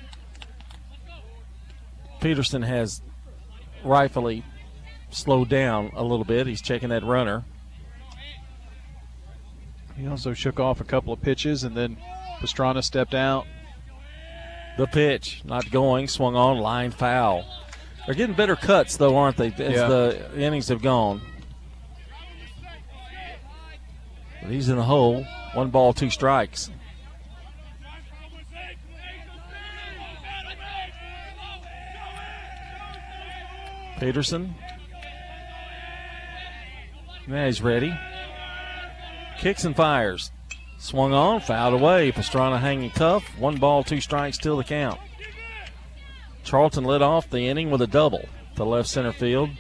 [2.22, 3.02] Peterson has
[3.84, 4.46] rightfully
[5.10, 6.48] slowed down a little bit.
[6.48, 7.44] He's checking that runner.
[9.98, 11.98] He also shook off a couple of pitches, and then
[12.40, 13.46] Pastrana stepped out.
[14.78, 17.46] The pitch not going, swung on, line foul.
[18.06, 19.48] They're getting better cuts though, aren't they?
[19.48, 19.88] As Yeah.
[19.88, 21.22] the innings have gone.
[24.42, 25.26] But he's in the hole.
[25.54, 26.72] One ball, two strikes.
[34.02, 34.56] Peterson.
[37.28, 37.96] Now he's ready.
[39.38, 40.32] Kicks and fires.
[40.80, 42.12] Swung on, fouled away.
[42.12, 43.24] Pastrana hanging tough.
[43.38, 45.00] One ball, two strikes, still the count.
[46.44, 49.52] Charlton led off the inning with a double to left center field.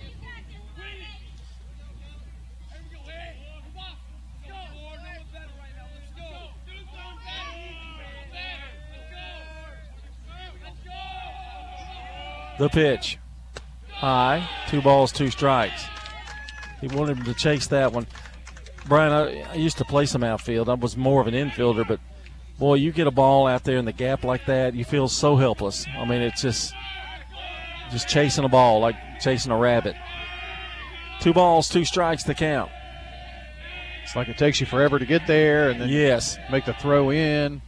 [12.57, 13.19] The pitch.
[14.01, 14.49] High.
[14.67, 15.85] Two balls, two strikes.
[16.81, 18.07] He wanted him to chase that one.
[18.87, 20.69] Brian, I, I used to play some outfield.
[20.69, 21.99] I was more of an infielder, but
[22.57, 25.35] boy, you get a ball out there in the gap like that, you feel so
[25.35, 25.85] helpless.
[25.95, 26.73] I mean, it's just
[27.91, 29.95] just chasing a ball like chasing a rabbit.
[31.19, 32.71] Two balls, two strikes to count.
[34.03, 37.11] It's like it takes you forever to get there, and then yes, make the throw
[37.11, 37.61] in.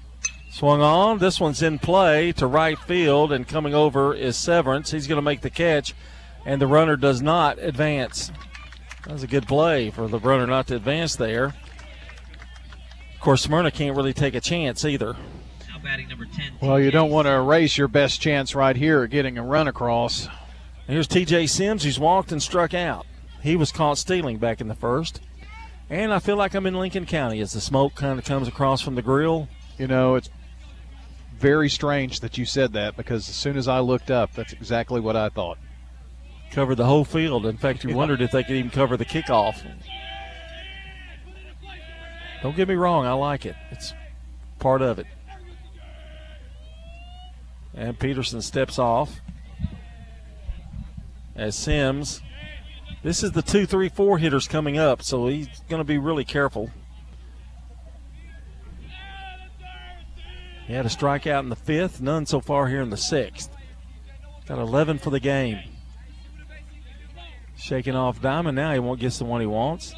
[0.50, 1.20] Swung on.
[1.20, 4.90] This one's in play to right field, and coming over is Severance.
[4.90, 5.94] He's going to make the catch,
[6.46, 8.32] and the runner does not advance.
[9.06, 11.54] That was a good play for the runner not to advance there.
[13.14, 15.14] Of course, Smyrna can't really take a chance either.
[15.70, 16.54] Now batting number 10.
[16.62, 19.68] Well, you don't want to erase your best chance right here at getting a run
[19.68, 20.28] across.
[20.88, 23.06] Here's TJ Sims, who's walked and struck out.
[23.42, 25.22] He was caught stealing back in the first.
[25.90, 28.82] And I feel like I'm in Lincoln County as the smoke kind of comes across
[28.82, 29.48] from the grill.
[29.78, 30.30] You know, it's
[31.38, 35.02] very strange that you said that because as soon as I looked up, that's exactly
[35.02, 35.58] what I thought.
[36.54, 37.48] Covered the whole field.
[37.48, 39.64] In fact, you wondered if they could even cover the kickoff.
[42.44, 43.56] Don't get me wrong, I like it.
[43.72, 43.94] It's
[44.60, 45.08] part of it.
[47.74, 49.20] And Peterson steps off
[51.36, 52.22] as Sims.
[53.02, 56.24] This is the two, three, four hitters coming up, so he's going to be really
[56.24, 56.70] careful.
[60.68, 63.50] He had a strikeout in the fifth, none so far here in the sixth.
[64.46, 65.73] Got 11 for the game.
[67.64, 68.58] Shaking off Diamond.
[68.58, 69.96] Now he won't get the one he wants.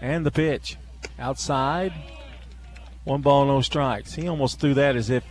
[0.00, 0.76] And the pitch.
[1.18, 1.92] Outside.
[3.02, 4.14] One ball, no strikes.
[4.14, 5.24] He almost threw that as if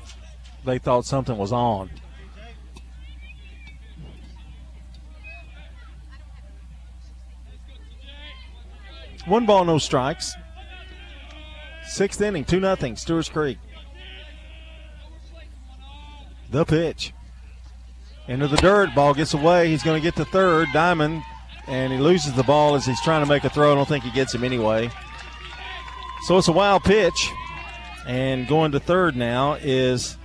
[0.65, 1.89] they thought something was on.
[9.25, 10.33] One ball, no strikes.
[11.87, 13.57] Sixth inning, 2 0, Stewart's Creek.
[16.51, 17.13] The pitch.
[18.27, 18.93] Into the dirt.
[18.93, 19.69] Ball gets away.
[19.69, 20.67] He's going to get to third.
[20.73, 21.23] Diamond.
[21.68, 23.73] And he loses the ball as he's trying to make a throw.
[23.73, 24.89] I don't think he gets him anyway.
[26.26, 27.31] So it's a wild pitch.
[28.07, 30.18] And going to third now is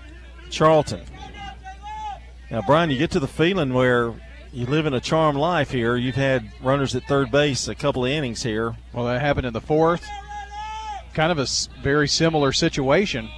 [0.50, 1.02] Charlton.
[2.50, 4.14] Now, Brian, you get to the feeling where
[4.52, 5.96] you live in a charmed life here.
[5.96, 8.76] You've had runners at third base a couple of innings here.
[8.92, 10.06] Well, that happened in the fourth.
[11.14, 11.46] Kind of a
[11.82, 13.28] very similar situation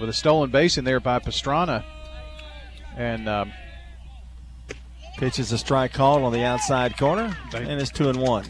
[0.00, 1.84] with a stolen base in there by Pastrana.
[2.96, 3.52] And um,
[5.18, 8.44] Pitch is a strike called on the outside corner, and it's two and one.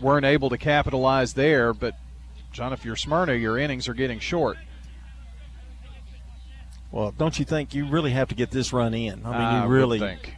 [0.00, 1.74] weren't able to capitalize there.
[1.74, 1.96] But,
[2.50, 4.56] John, if you're Smyrna, your innings are getting short.
[6.90, 9.26] Well, don't you think you really have to get this run in?
[9.26, 9.98] I mean, I you really.
[9.98, 10.34] think.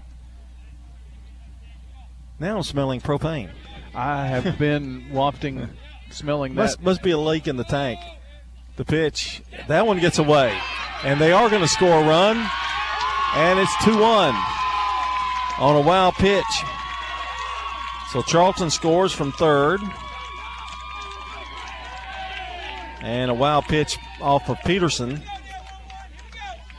[2.40, 3.50] Now I'm smelling propane.
[3.94, 5.68] I have been wafting,
[6.10, 6.62] smelling that.
[6.62, 8.00] Must must be a leak in the tank.
[8.74, 10.58] The pitch, that one gets away,
[11.04, 12.44] and they are going to score a run,
[13.36, 14.34] and it's two one
[15.60, 16.44] on a wild pitch.
[18.10, 19.80] So Charlton scores from third,
[23.02, 25.22] and a wild pitch off of Peterson.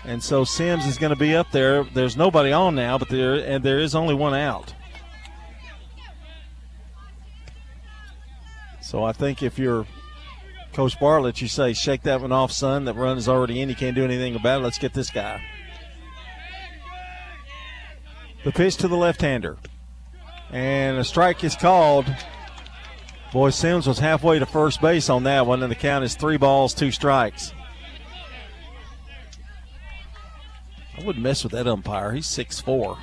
[0.04, 1.84] And so Sims is going to be up there.
[1.84, 4.74] There's nobody on now, but there and there is only one out.
[8.82, 9.86] So I think if you're
[10.74, 12.86] Coach Bartlett, you say, shake that one off, son.
[12.86, 13.70] That run is already in.
[13.70, 14.64] You can't do anything about it.
[14.64, 15.42] Let's get this guy.
[18.44, 19.58] The pitch to the left hander.
[20.52, 22.06] And a strike is called.
[23.32, 26.38] Boy, Sims was halfway to first base on that one, and the count is three
[26.38, 27.54] balls, two strikes.
[30.98, 32.12] I wouldn't mess with that umpire.
[32.12, 32.98] He's six four.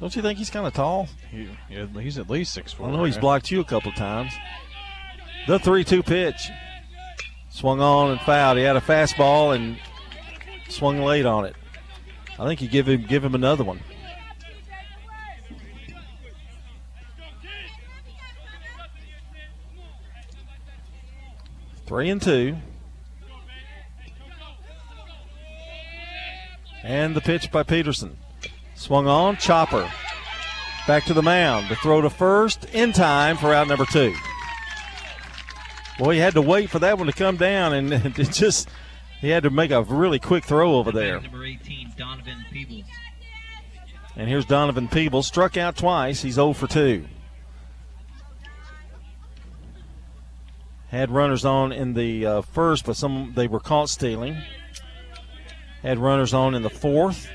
[0.00, 1.08] Don't you think he's kind of tall?
[1.30, 2.88] He, yeah, he's at least six four.
[2.88, 4.32] I know he's blocked you a couple times.
[5.48, 6.50] The three-two pitch
[7.50, 8.58] swung on and fouled.
[8.58, 9.76] He had a fastball and
[10.68, 11.56] swung late on it.
[12.38, 13.80] I think you give him give him another one.
[21.86, 22.56] Three and two.
[26.84, 28.16] And the pitch by Peterson.
[28.74, 29.90] Swung on, chopper.
[30.86, 31.68] Back to the mound.
[31.68, 34.14] The throw to first in time for out number two.
[35.98, 38.68] Boy, he had to wait for that one to come down, and it just
[39.20, 41.20] he had to make a really quick throw over there.
[41.20, 42.84] Number 18, Donovan Peebles.
[44.16, 46.22] And here's Donovan Peebles, struck out twice.
[46.22, 47.04] He's 0 for 2.
[50.88, 54.36] Had runners on in the uh, first, but some they were caught stealing.
[55.82, 57.28] Had runners on in the fourth,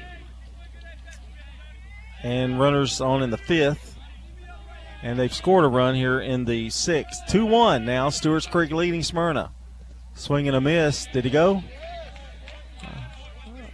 [2.24, 3.96] and runners on in the fifth.
[5.04, 7.22] And they've scored a run here in the sixth.
[7.30, 8.10] 2 1 now.
[8.10, 9.52] Stewart's Creek leading Smyrna.
[10.16, 11.08] Swing and a miss.
[11.12, 11.64] Did he go?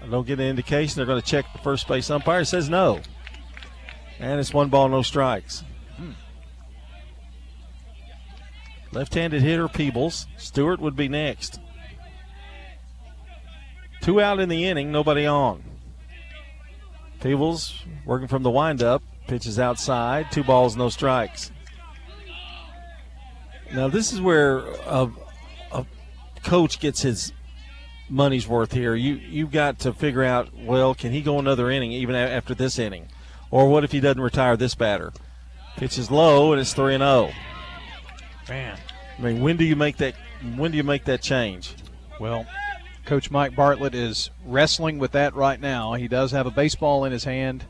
[0.02, 0.98] I don't get an indication.
[0.98, 2.44] They're going to check the first base umpire.
[2.46, 3.02] Says no.
[4.20, 5.64] And it's one ball, no strikes.
[5.98, 6.12] Hmm.
[8.92, 10.28] Left handed hitter Peebles.
[10.38, 11.60] Stewart would be next.
[14.02, 15.64] Two out in the inning, nobody on.
[17.22, 19.04] Peebles working from the windup.
[19.28, 20.32] Pitches outside.
[20.32, 21.52] Two balls, no strikes.
[23.72, 25.12] Now, this is where a, a
[26.40, 27.34] coach gets his
[28.10, 28.96] money's worth here.
[28.96, 30.50] You you've got to figure out.
[30.58, 33.08] Well, can he go another inning even after this inning,
[33.52, 35.14] or what if he doesn't retire this batter?
[35.78, 37.32] Pitches low and it's three and zero.
[38.48, 38.78] Man,
[39.18, 40.16] I mean, when do you make that?
[40.56, 41.76] When do you make that change?
[42.20, 42.46] Well,
[43.06, 45.94] Coach Mike Bartlett is wrestling with that right now.
[45.94, 47.66] He does have a baseball in his hand.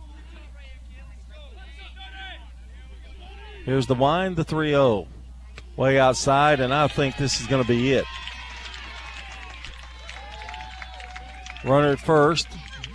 [3.64, 5.08] Here's the wind, the 3 0.
[5.76, 8.04] Way outside, and I think this is going to be it.
[11.64, 12.48] Runner at first.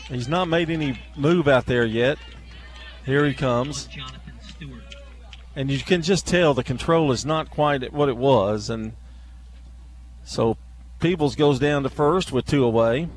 [0.08, 2.18] He's not made any move out there yet.
[3.04, 3.88] Here he comes.
[5.56, 8.70] And you can just tell the control is not quite what it was.
[8.70, 8.92] And
[10.24, 10.56] so
[11.00, 13.08] Peebles goes down to first with two away.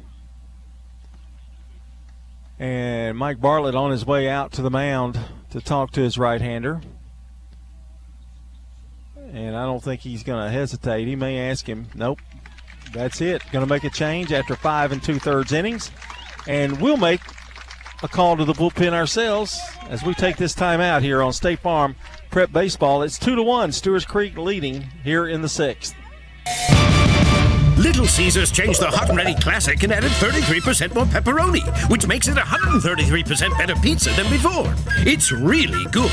[2.59, 5.19] And Mike Bartlett on his way out to the mound
[5.51, 6.81] to talk to his right hander.
[9.15, 11.07] And I don't think he's going to hesitate.
[11.07, 12.19] He may ask him, nope,
[12.93, 13.41] that's it.
[13.51, 15.91] Going to make a change after five and two thirds innings.
[16.47, 17.22] And we'll make
[18.03, 19.59] a call to the bullpen ourselves
[19.89, 21.95] as we take this time out here on State Farm
[22.30, 23.01] Prep Baseball.
[23.01, 23.72] It's two to one.
[23.72, 25.95] Stewart's Creek leading here in the sixth.
[27.77, 32.27] Little Caesars changed the Hot and Ready Classic and added 33% more pepperoni, which makes
[32.27, 34.73] it 133% better pizza than before.
[35.05, 36.11] It's really good.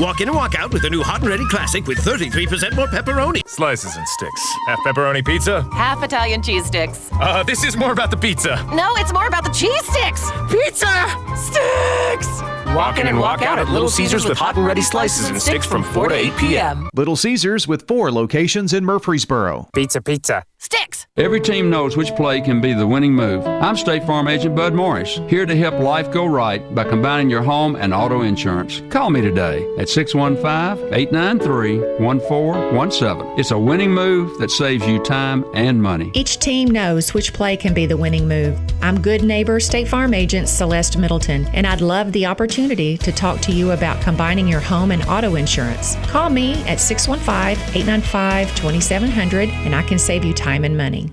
[0.00, 2.88] Walk in and walk out with the new Hot and Ready Classic with 33% more
[2.88, 3.46] pepperoni.
[3.48, 4.52] Slices and sticks.
[4.66, 5.62] Half pepperoni pizza?
[5.72, 7.08] Half Italian cheese sticks.
[7.12, 8.56] Uh, this is more about the pizza.
[8.74, 10.30] No, it's more about the cheese sticks.
[10.50, 12.53] Pizza sticks.
[12.68, 15.66] Walk in and walk out at Little Caesars with hot and ready slices and sticks
[15.66, 16.90] from 4 to 8 p.m.
[16.94, 19.68] Little Caesars with four locations in Murfreesboro.
[19.74, 20.42] Pizza, pizza.
[20.58, 21.06] Sticks.
[21.18, 23.46] Every team knows which play can be the winning move.
[23.46, 27.42] I'm State Farm Agent Bud Morris, here to help life go right by combining your
[27.42, 28.80] home and auto insurance.
[28.88, 33.38] Call me today at 615 893 1417.
[33.38, 36.10] It's a winning move that saves you time and money.
[36.14, 38.58] Each team knows which play can be the winning move.
[38.80, 43.40] I'm good neighbor State Farm Agent Celeste Middleton, and I'd love the opportunity to talk
[43.40, 45.96] to you about combining your home and auto insurance.
[46.06, 51.10] Call me at 615 895 2700 and I can save you time and money.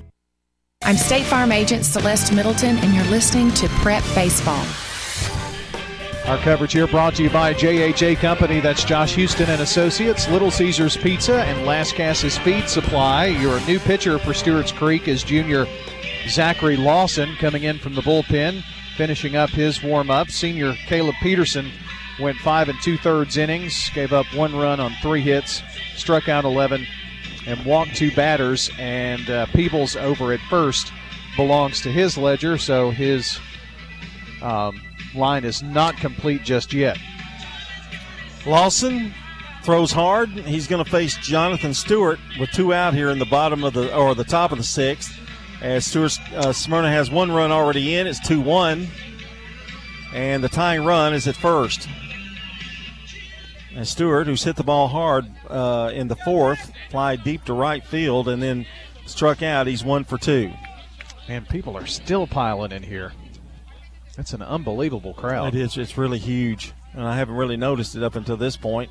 [0.83, 4.65] I'm State Farm Agent Celeste Middleton, and you're listening to Prep Baseball.
[6.27, 8.59] Our coverage here brought to you by JHA Company.
[8.59, 13.25] That's Josh Houston and Associates, Little Caesars Pizza, and Lascassas Feed Supply.
[13.25, 15.65] Your new pitcher for Stewart's Creek is junior
[16.27, 18.63] Zachary Lawson coming in from the bullpen,
[19.01, 20.29] finishing up his warm up.
[20.29, 21.71] Senior Caleb Peterson
[22.19, 25.63] went five and two thirds innings, gave up one run on three hits,
[25.95, 26.85] struck out 11,
[27.47, 28.69] and walked two batters.
[28.77, 30.93] And uh, Peebles over at first
[31.35, 33.39] belongs to his ledger, so his
[34.43, 34.79] um,
[35.15, 36.99] line is not complete just yet.
[38.45, 39.15] Lawson
[39.63, 40.29] throws hard.
[40.29, 43.95] He's going to face Jonathan Stewart with two out here in the bottom of the
[43.95, 45.20] or the top of the sixth.
[45.61, 48.87] As Stewart uh, Smyrna has one run already in, it's two one,
[50.13, 51.87] and the tying run is at first.
[53.75, 57.85] And Stewart, who's hit the ball hard uh, in the fourth, fly deep to right
[57.85, 58.65] field and then
[59.05, 59.67] struck out.
[59.67, 60.51] He's one for two.
[61.29, 63.13] And people are still piling in here.
[64.17, 65.55] That's an unbelievable crowd.
[65.55, 65.77] It is.
[65.77, 68.89] It's really huge, and I haven't really noticed it up until this point.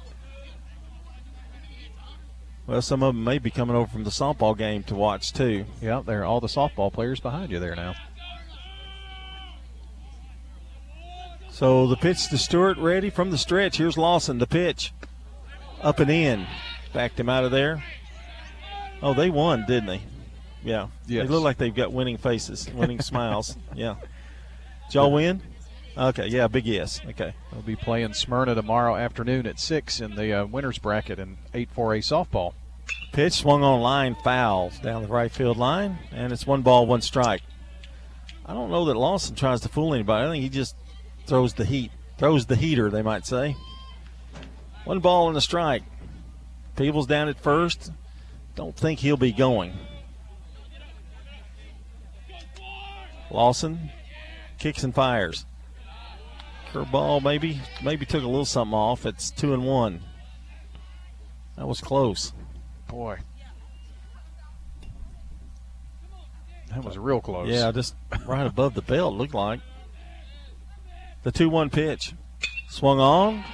[2.71, 5.65] Well, some of them may be coming over from the softball game to watch too.
[5.83, 7.97] Yeah, there are all the softball players behind you there now.
[11.51, 13.79] So the pitch to Stewart, ready from the stretch.
[13.79, 14.93] Here's Lawson, the pitch,
[15.83, 16.47] up and in,
[16.93, 17.83] backed him out of there.
[19.03, 20.03] Oh, they won, didn't they?
[20.63, 20.87] Yeah.
[21.09, 21.27] Yes.
[21.27, 23.57] They look like they've got winning faces, winning smiles.
[23.75, 23.97] Yeah.
[24.87, 25.43] Did y'all win?
[25.99, 26.29] Okay.
[26.29, 26.47] Yeah.
[26.47, 27.01] Big yes.
[27.05, 27.35] Okay.
[27.51, 31.69] They'll be playing Smyrna tomorrow afternoon at six in the uh, winners bracket in eight
[31.73, 32.55] four A softball.
[33.13, 37.01] Pitch swung on line, foul down the right field line, and it's one ball, one
[37.01, 37.43] strike.
[38.47, 40.27] I don't know that Lawson tries to fool anybody.
[40.27, 40.77] I think he just
[41.27, 43.57] throws the heat, throws the heater, they might say.
[44.85, 45.83] One ball and a strike.
[46.77, 47.93] Peebles down at first.
[48.55, 49.73] Don't think he'll be going.
[53.31, 53.91] Lawson
[54.59, 55.47] kicks and fires.
[56.73, 59.07] Curveball maybe, maybe took a little something off.
[59.07, 60.01] It's two and one.
[61.57, 62.33] That was close.
[62.91, 63.19] Boy.
[66.71, 67.49] That was real close.
[67.49, 67.95] Yeah, just
[68.27, 69.61] right above the belt, looked like.
[71.23, 72.15] The 2 1 pitch.
[72.69, 73.45] Swung on.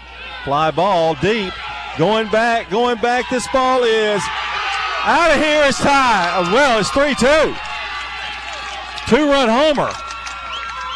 [0.44, 1.52] Fly ball deep.
[1.98, 3.28] Going back, going back.
[3.30, 4.22] This ball is
[5.04, 5.64] out of here.
[5.64, 6.38] It's tied.
[6.38, 7.54] Uh, Well, it's 3 2.
[9.08, 9.90] Two run homer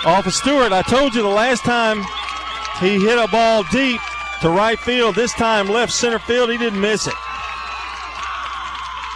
[0.05, 0.73] off of Stewart.
[0.73, 2.03] I told you the last time
[2.81, 4.01] he hit a ball deep
[4.43, 5.15] to right field.
[5.15, 6.51] This time left center field.
[6.51, 7.15] He didn't miss it.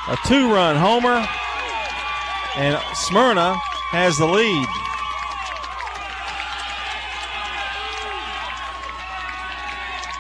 [0.09, 1.26] A two run homer.
[2.56, 3.55] And Smyrna
[3.90, 4.68] has the lead.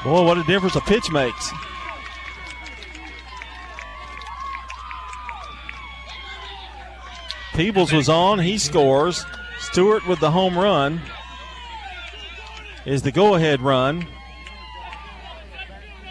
[0.02, 1.52] Boy, what a difference a pitch makes.
[7.54, 8.38] Peebles was on.
[8.40, 9.24] He scores.
[9.60, 11.00] Stewart with the home run
[12.84, 14.06] is the go ahead run.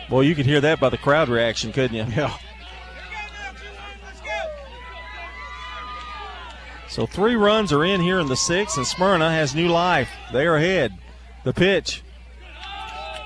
[0.10, 2.06] Boy, you could hear that by the crowd reaction, couldn't you?
[2.16, 2.36] Yeah.
[6.94, 10.12] So three runs are in here in the sixth, and Smyrna has new life.
[10.32, 10.96] They are ahead.
[11.44, 12.04] The pitch.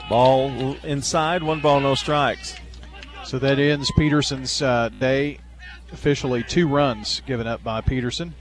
[0.08, 2.56] Ball inside, one ball, no strikes.
[3.26, 5.40] So that ends Peterson's uh, day.
[5.92, 8.36] Officially, two runs given up by Peterson.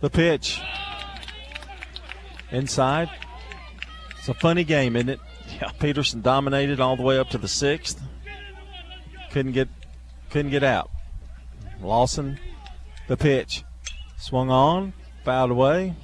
[0.00, 0.58] The pitch.
[2.50, 3.10] Inside.
[4.18, 5.20] It's a funny game, isn't it?
[5.60, 5.70] Yeah.
[5.78, 8.00] Peterson dominated all the way up to the sixth.
[9.32, 9.68] Couldn't get
[10.30, 10.90] couldn't get out.
[11.82, 12.38] Lawson,
[13.08, 13.64] the pitch.
[14.16, 14.92] Swung on,
[15.24, 15.94] fouled away.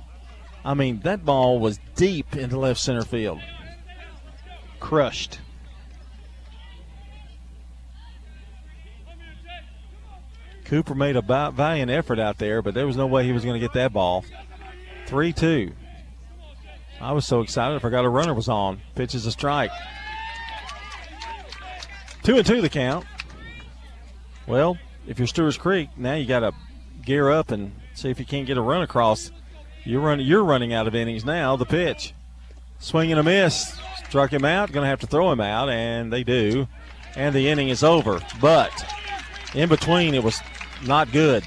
[0.65, 3.41] I mean, that ball was deep into left center field.
[4.81, 5.41] Crushed.
[10.65, 13.55] Cooper made a valiant effort out there, but there was no way he was going
[13.55, 14.25] to get that ball.
[15.07, 15.73] 3 2.
[17.01, 18.81] I was so excited I forgot a runner was on.
[18.95, 19.71] Pitches a strike.
[22.25, 23.07] 2 and 2 the count.
[24.47, 24.77] Well,
[25.09, 26.53] if you're Stewart's Creek, now you got to
[27.03, 29.33] gear up and see if you can't get a run across.
[29.85, 30.27] You're running.
[30.27, 31.57] You're running out of innings now.
[31.57, 32.13] The pitch,
[32.79, 34.71] swing and a miss, struck him out.
[34.71, 36.69] Going to have to throw him out, and they do,
[37.17, 38.21] and the inning is over.
[38.39, 38.71] But
[39.55, 40.41] in between, it was
[40.87, 41.43] not good.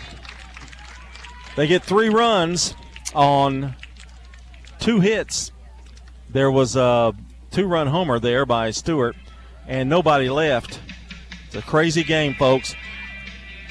[1.55, 2.73] They get three runs
[3.13, 3.75] on
[4.79, 5.51] two hits.
[6.31, 7.13] There was a
[7.51, 9.15] two-run homer there by Stewart,
[9.67, 10.79] and nobody left.
[11.45, 12.73] It's a crazy game, folks.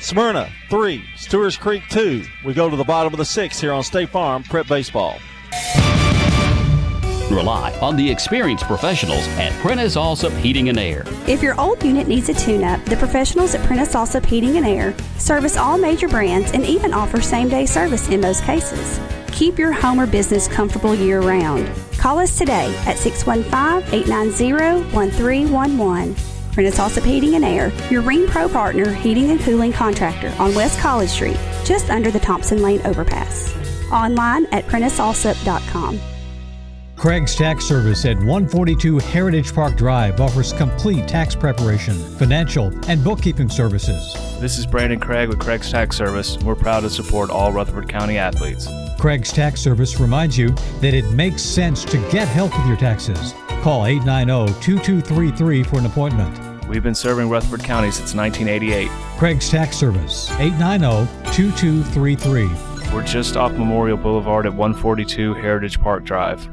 [0.01, 1.05] Smyrna, three.
[1.15, 2.25] Stewart's Creek, two.
[2.43, 5.19] We go to the bottom of the sixth here on State Farm Prep Baseball.
[7.31, 11.05] Rely on the experienced professionals at Prentice Allsup Heating and Air.
[11.29, 14.67] If your old unit needs a tune up, the professionals at Prentice Allsup Heating and
[14.67, 18.99] Air service all major brands and even offer same day service in most cases.
[19.33, 21.71] Keep your home or business comfortable year round.
[21.99, 26.30] Call us today at 615 890 1311.
[26.53, 30.79] Prentice Allsup Heating and Air, your Rheem Pro partner heating and cooling contractor on West
[30.81, 33.55] College Street, just under the Thompson Lane overpass.
[33.93, 36.01] Online at PrenticeAllsup.com.
[37.01, 43.49] Craig's Tax Service at 142 Heritage Park Drive offers complete tax preparation, financial, and bookkeeping
[43.49, 44.13] services.
[44.39, 46.37] This is Brandon Craig with Craig's Tax Service.
[46.43, 48.69] We're proud to support all Rutherford County athletes.
[48.99, 50.51] Craig's Tax Service reminds you
[50.83, 53.33] that it makes sense to get help with your taxes.
[53.61, 56.67] Call 890 2233 for an appointment.
[56.67, 58.89] We've been serving Rutherford County since 1988.
[59.19, 62.95] Craig's Tax Service, 890 2233.
[62.95, 66.49] We're just off Memorial Boulevard at 142 Heritage Park Drive.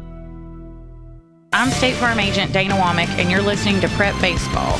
[1.53, 4.77] I'm State Farm Agent Dana Womack, and you're listening to Prep Baseball.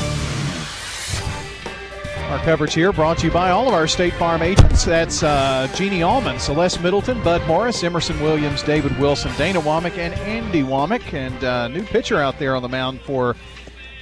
[2.28, 4.84] Our coverage here brought to you by all of our State Farm agents.
[4.84, 10.12] That's uh, Jeannie Allman, Celeste Middleton, Bud Morris, Emerson Williams, David Wilson, Dana Womack, and
[10.12, 11.14] Andy Womack.
[11.14, 13.34] And uh, new pitcher out there on the mound for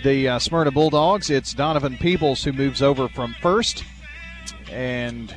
[0.02, 1.30] the uh, Smyrna Bulldogs.
[1.30, 3.84] It's Donovan Peebles who moves over from first.
[4.72, 5.32] And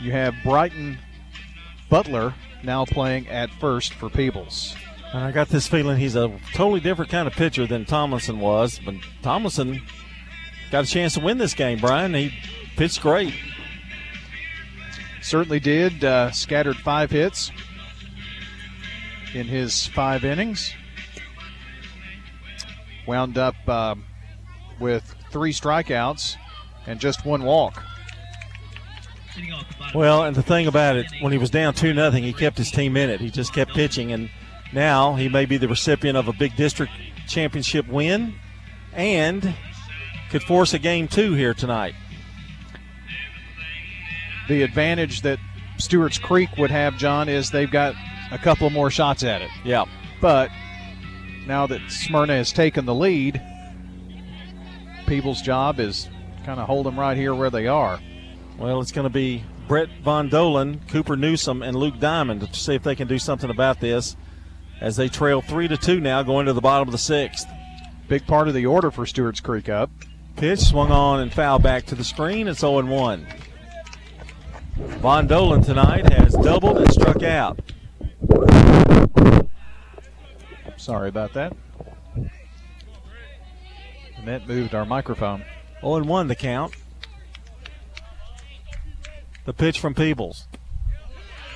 [0.00, 0.96] you have Brighton
[1.90, 4.76] Butler now playing at first for Peebles.
[5.12, 8.78] And I got this feeling he's a totally different kind of pitcher than Tomlinson was.
[8.78, 9.82] But Tomlinson
[10.70, 12.14] got a chance to win this game, Brian.
[12.14, 12.32] He
[12.76, 13.34] pitched great.
[15.22, 16.04] Certainly did.
[16.04, 17.50] Uh, scattered five hits
[19.34, 20.72] in his five innings.
[23.06, 23.94] Wound up uh,
[24.78, 26.36] with three strikeouts
[26.86, 27.82] and just one walk.
[29.94, 32.70] Well, and the thing about it, when he was down two nothing, he kept his
[32.70, 33.20] team in it.
[33.20, 34.30] He just kept pitching, and
[34.72, 36.92] now he may be the recipient of a big district
[37.26, 38.34] championship win,
[38.92, 39.54] and
[40.30, 41.94] could force a game two here tonight.
[44.48, 45.38] The advantage that
[45.78, 47.94] Stewart's Creek would have, John, is they've got
[48.30, 49.50] a couple more shots at it.
[49.64, 49.84] Yeah.
[50.20, 50.50] But
[51.46, 53.40] now that Smyrna has taken the lead,
[55.06, 56.08] Peebles' job is
[56.44, 58.00] kind of hold them right here where they are.
[58.58, 62.74] Well, it's going to be Brett Von Dolan, Cooper Newsom, and Luke Diamond to see
[62.74, 64.16] if they can do something about this
[64.80, 67.46] as they trail three to two now, going to the bottom of the sixth.
[68.08, 69.90] Big part of the order for Stewart's Creek up.
[70.38, 72.46] Pitch swung on and foul back to the screen.
[72.46, 73.26] It's 0 1.
[74.76, 77.58] Von Dolan tonight has doubled and struck out.
[80.76, 81.56] Sorry about that.
[84.26, 85.42] That moved our microphone.
[85.80, 86.72] 0 1 the count.
[89.44, 90.46] The pitch from Peebles.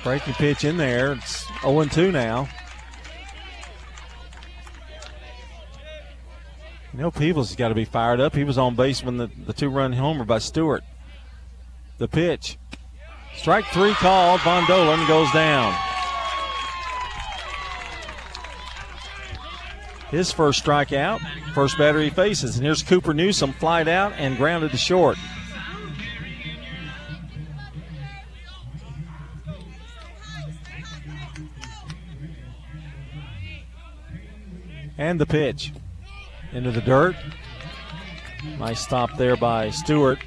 [0.03, 1.13] Breaking pitch in there.
[1.13, 2.49] It's 0 2 now.
[6.93, 8.35] You know, Peebles has got to be fired up.
[8.35, 10.83] He was on base when the, the two run homer by Stewart.
[11.97, 12.57] The pitch.
[13.35, 14.41] Strike three called.
[14.41, 15.73] Von Dolan goes down.
[20.11, 21.19] His first strikeout,
[21.55, 22.57] first batter he faces.
[22.57, 25.17] And here's Cooper Newsom, flied out and grounded to short.
[34.99, 35.71] And the pitch
[36.53, 37.15] into the dirt.
[38.59, 40.19] Nice stop there by Stewart.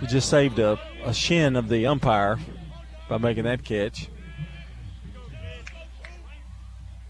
[0.00, 2.38] He just saved a, a shin of the umpire
[3.08, 4.08] by making that catch.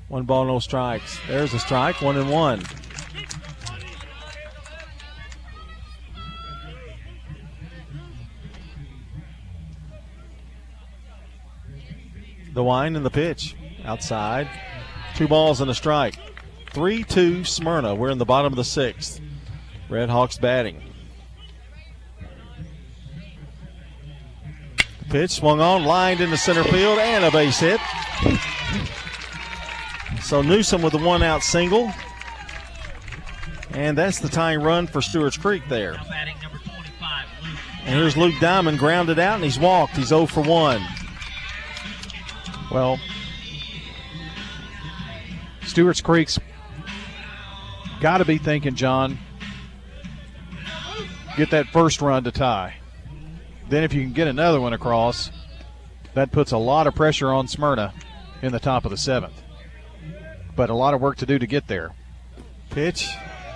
[0.09, 1.19] One ball, no strikes.
[1.29, 2.63] There's a strike, one and one.
[12.53, 13.55] The wine and the pitch
[13.85, 14.51] outside.
[15.15, 16.17] Two balls and a strike.
[16.71, 17.95] 3 2 Smyrna.
[17.95, 19.21] We're in the bottom of the sixth.
[19.89, 20.81] Red Hawks batting.
[25.09, 27.81] Pitch swung on, lined into center field, and a base hit.
[30.23, 31.93] So Newsom with the one out single.
[33.73, 35.97] And that's the tying run for Stewart's Creek there.
[37.85, 39.97] And here's Luke Diamond grounded out, and he's walked.
[39.97, 40.81] He's 0 for 1.
[42.71, 43.01] Well,
[45.65, 46.39] Stewart's Creek's
[48.01, 49.19] got to be thinking, John,
[51.37, 52.77] get that first run to tie.
[53.69, 55.31] Then, if you can get another one across,
[56.15, 57.95] that puts a lot of pressure on Smyrna
[58.43, 59.41] in the top of the seventh.
[60.57, 61.95] But a lot of work to do to get there.
[62.71, 63.09] Pitch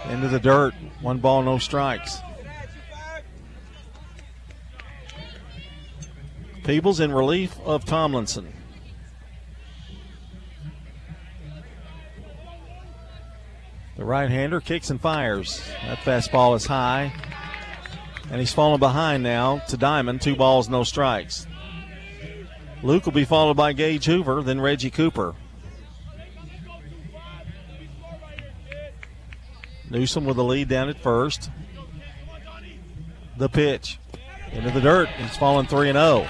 [0.08, 0.74] into the dirt.
[1.00, 2.20] One ball, no strikes.
[6.62, 8.52] Peebles in relief of Tomlinson.
[13.96, 15.62] The right hander kicks and fires.
[15.86, 17.12] That fastball is high.
[18.30, 20.20] And he's falling behind now to Diamond.
[20.20, 21.46] Two balls, no strikes.
[22.82, 25.34] Luke will be followed by Gage Hoover, then Reggie Cooper.
[29.90, 31.50] Newsom with the lead down at first.
[33.36, 33.98] The pitch
[34.52, 35.08] into the dirt.
[35.18, 36.26] It's falling 3 and 0.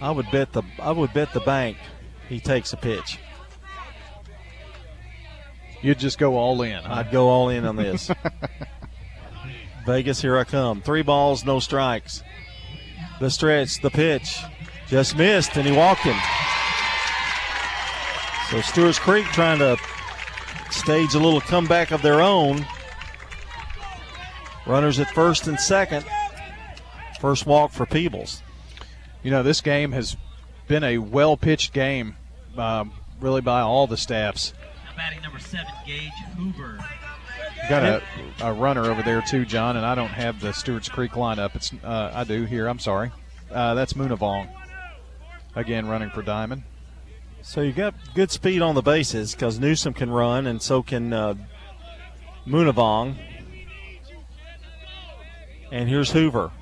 [0.00, 1.78] I would bet the I would bet the bank
[2.28, 3.18] he takes a pitch.
[5.82, 6.82] You'd just go all in.
[6.82, 6.94] Huh?
[6.94, 8.10] I'd go all in on this.
[9.86, 10.82] Vegas, here I come.
[10.82, 12.22] Three balls, no strikes.
[13.20, 14.40] The stretch, the pitch,
[14.88, 16.16] just missed, and he walked him.
[18.50, 19.76] So Stewart's Creek trying to
[20.70, 22.66] stage a little comeback of their own.
[24.66, 26.04] Runners at first and second.
[27.20, 28.42] First walk for Peebles.
[29.26, 30.16] You know, this game has
[30.68, 32.14] been a well pitched game,
[32.56, 34.52] um, really, by all the staffs.
[34.96, 36.78] batting number seven, Gage Hoover.
[37.68, 38.02] Got a,
[38.40, 41.56] a runner over there too, John, and I don't have the Stewart's Creek lineup.
[41.56, 42.68] It's uh, I do here.
[42.68, 43.10] I'm sorry.
[43.50, 44.48] Uh, that's Munavong.
[45.56, 46.62] Again, running for Diamond.
[47.42, 51.12] So you got good speed on the bases because Newsom can run, and so can
[51.12, 51.34] uh,
[52.46, 53.16] Munavong.
[55.72, 56.52] And here's Hoover.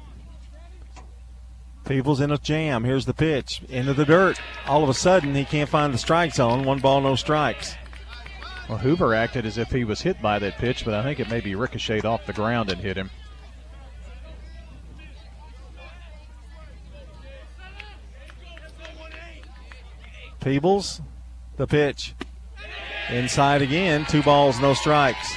[1.84, 2.84] Peebles in a jam.
[2.84, 4.40] Here's the pitch into the dirt.
[4.66, 6.64] All of a sudden, he can't find the strike zone.
[6.64, 7.74] One ball, no strikes.
[8.68, 11.28] Well, Hoover acted as if he was hit by that pitch, but I think it
[11.28, 13.10] maybe ricocheted off the ground and hit him.
[20.40, 21.02] Peebles,
[21.56, 22.14] the pitch.
[23.10, 25.34] Inside again, two balls, no strikes.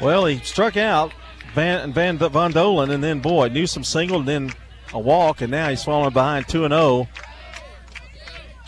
[0.00, 1.12] Well, he struck out
[1.54, 4.52] Van Van Von Dolan, and then boy, Newsom singled, and then
[4.92, 7.08] a walk, and now he's falling behind two and zero oh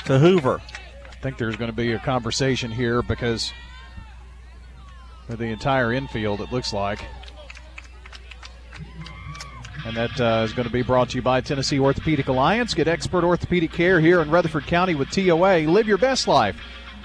[0.06, 0.60] to Hoover.
[1.08, 3.52] I think there's going to be a conversation here because
[5.26, 7.04] for the entire infield, it looks like.
[9.84, 12.72] And that uh, is going to be brought to you by Tennessee Orthopedic Alliance.
[12.72, 15.66] Get expert orthopedic care here in Rutherford County with TOA.
[15.68, 16.56] Live your best life.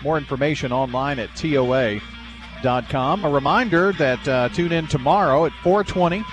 [0.04, 3.26] More information online at TOA.com.
[3.26, 6.24] A reminder that uh, tune in tomorrow at 420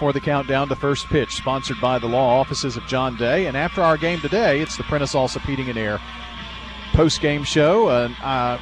[0.00, 3.46] for the countdown to first pitch, sponsored by the law offices of John Day.
[3.46, 6.00] And after our game today, it's the Prentice Allsup Heating and Air
[6.94, 7.88] post game show.
[7.88, 8.58] Uh, uh,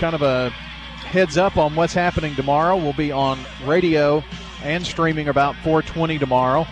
[0.00, 2.74] kind of a heads up on what's happening tomorrow.
[2.74, 4.24] We'll be on radio
[4.64, 6.66] and streaming about 4:20 tomorrow.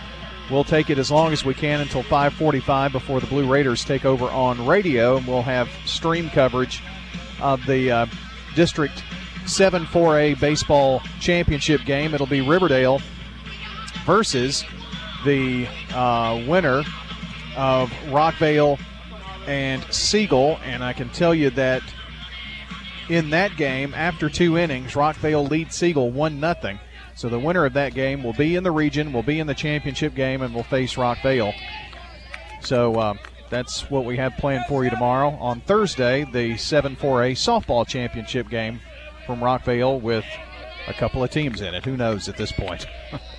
[0.50, 4.06] We'll take it as long as we can until 5:45 before the Blue Raiders take
[4.06, 6.82] over on radio, and we'll have stream coverage
[7.38, 8.06] of the uh,
[8.54, 9.04] District
[9.44, 12.14] 7 4A baseball championship game.
[12.14, 13.02] It'll be Riverdale
[14.06, 14.64] versus
[15.24, 16.84] the uh, winner
[17.56, 18.78] of Rockvale
[19.46, 21.82] and Siegel, and I can tell you that
[23.08, 26.78] in that game, after two innings, Rockvale leads Siegel one nothing.
[27.14, 29.54] So the winner of that game will be in the region, will be in the
[29.54, 31.54] championship game, and will face Rockvale.
[32.60, 33.14] So uh,
[33.48, 35.30] that's what we have planned for you tomorrow.
[35.40, 38.80] On Thursday, the 7 4A softball championship game
[39.24, 40.24] from Rockvale with
[40.88, 41.84] a couple of teams in it.
[41.84, 42.86] Who knows at this point?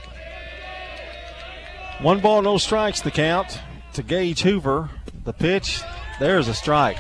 [1.99, 3.60] One ball, no strikes, the count
[3.94, 4.90] to Gage Hoover.
[5.24, 5.82] The pitch,
[6.19, 6.98] there's a strike.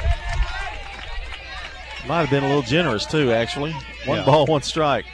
[2.07, 3.73] Might have been a little generous, too, actually.
[4.05, 4.25] One Yeah.
[4.25, 5.05] ball, one strike.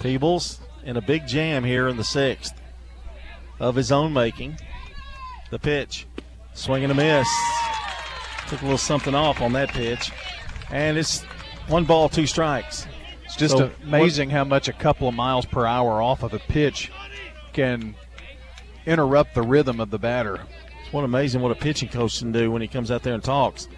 [0.00, 2.54] Peebles in a big jam here in the sixth
[3.60, 4.58] of his own making.
[5.50, 6.06] The pitch,
[6.54, 7.28] swing and a miss.
[8.48, 10.10] Took a little something off on that pitch.
[10.70, 11.22] And it's
[11.68, 12.86] one ball, two strikes.
[13.32, 16.38] It's just So, amazing how much a couple of miles per hour off of a
[16.38, 16.92] pitch
[17.54, 17.94] can
[18.84, 20.38] interrupt the rhythm of the batter.
[20.82, 23.24] It's one amazing what a pitching coach can do when he comes out there and
[23.24, 23.68] talks.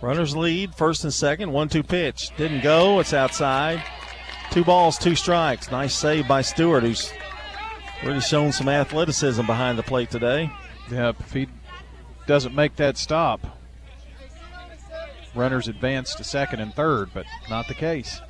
[0.00, 2.30] Runners lead, first and second, one two pitch.
[2.36, 3.82] Didn't go, it's outside.
[4.52, 5.68] Two balls, two strikes.
[5.72, 7.12] Nice save by Stewart, who's
[8.04, 10.48] really shown some athleticism behind the plate today.
[10.92, 11.48] Yep, if he
[12.28, 13.40] doesn't make that stop,
[15.34, 18.20] runners advance to second and third, but not the case.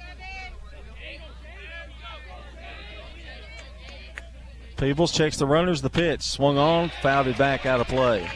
[4.76, 6.22] Peebles checks the runners, the pitch.
[6.22, 8.28] Swung on, fouled it back out of play.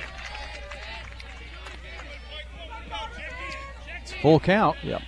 [4.02, 4.76] It's full count.
[4.84, 5.02] Yep.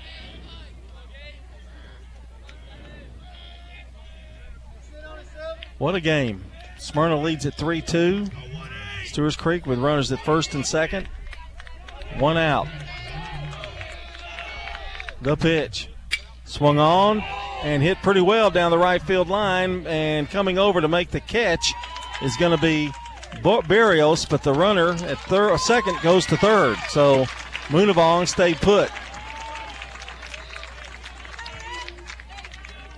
[5.79, 6.45] What a game.
[6.79, 8.27] Smyrna leads at 3 2.
[9.05, 11.09] Stewart's Creek with runners at first and second.
[12.19, 12.67] One out.
[15.23, 15.89] The pitch.
[16.45, 17.23] Swung on
[17.62, 19.86] and hit pretty well down the right field line.
[19.86, 21.73] And coming over to make the catch
[22.23, 22.90] is going to be
[23.43, 26.77] Barrios, but the runner at third, second goes to third.
[26.89, 27.24] So
[27.69, 28.90] Munavong stayed put.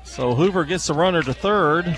[0.04, 1.96] So Hoover gets the runner to third.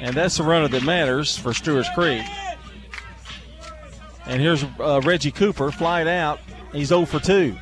[0.00, 2.22] And that's the runner that matters for Stewart's Creek.
[4.26, 6.40] And here's uh, Reggie Cooper, flied out.
[6.72, 7.56] He's 0 for 2.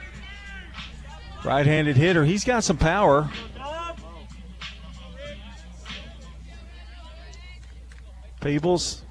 [1.45, 2.25] Right handed hitter.
[2.25, 3.31] He's got some power.
[8.41, 9.03] Peebles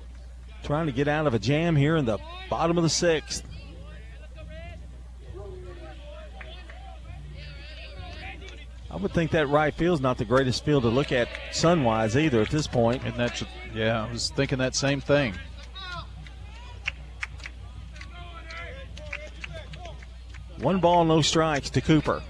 [0.63, 2.17] trying to get out of a jam here in the
[2.49, 3.43] bottom of the sixth.
[8.91, 12.41] I would think that right field's not the greatest field to look at sun-wise either
[12.41, 13.03] at this point.
[13.03, 13.43] And that's
[13.73, 15.35] yeah, I was thinking that same thing.
[20.61, 22.22] One ball, no strikes to Cooper.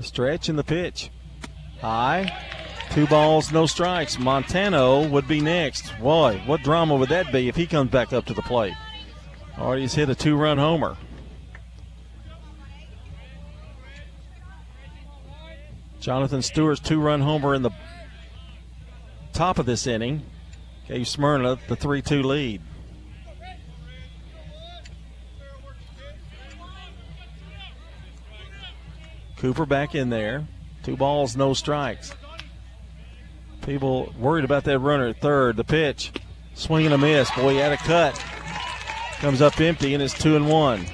[0.00, 1.10] Stretch and the pitch.
[1.80, 2.44] High.
[2.90, 4.18] Two balls, no strikes.
[4.18, 5.92] Montano would be next.
[5.98, 8.74] Boy, what drama would that be if he comes back up to the plate?
[9.58, 10.96] Already has hit a two run homer.
[16.00, 17.72] Jonathan Stewart's two run homer in the
[19.32, 20.22] top of this inning
[20.86, 22.62] gave Smyrna the 3 2 lead.
[29.36, 30.46] Cooper back in there.
[30.82, 32.14] Two balls, no strikes.
[33.62, 35.56] Peebles worried about that runner at third.
[35.56, 36.12] The pitch,
[36.54, 37.30] swing and a miss.
[37.32, 38.14] Boy, he had a cut.
[39.18, 40.86] Comes up empty, and it's two and one.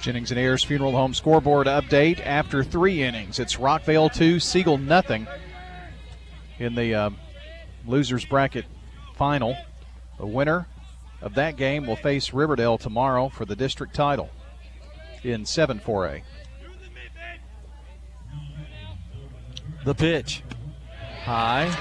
[0.00, 3.38] Jennings and Ayers Funeral Home scoreboard update after three innings.
[3.38, 5.26] It's Rockvale 2, Siegel nothing
[6.58, 7.10] in the uh,
[7.86, 8.66] losers bracket
[9.16, 9.56] final.
[10.18, 10.68] The winner
[11.22, 14.30] of that game will face Riverdale tomorrow for the district title
[15.24, 16.22] in 7 4A.
[19.86, 20.42] The pitch.
[21.22, 21.72] High.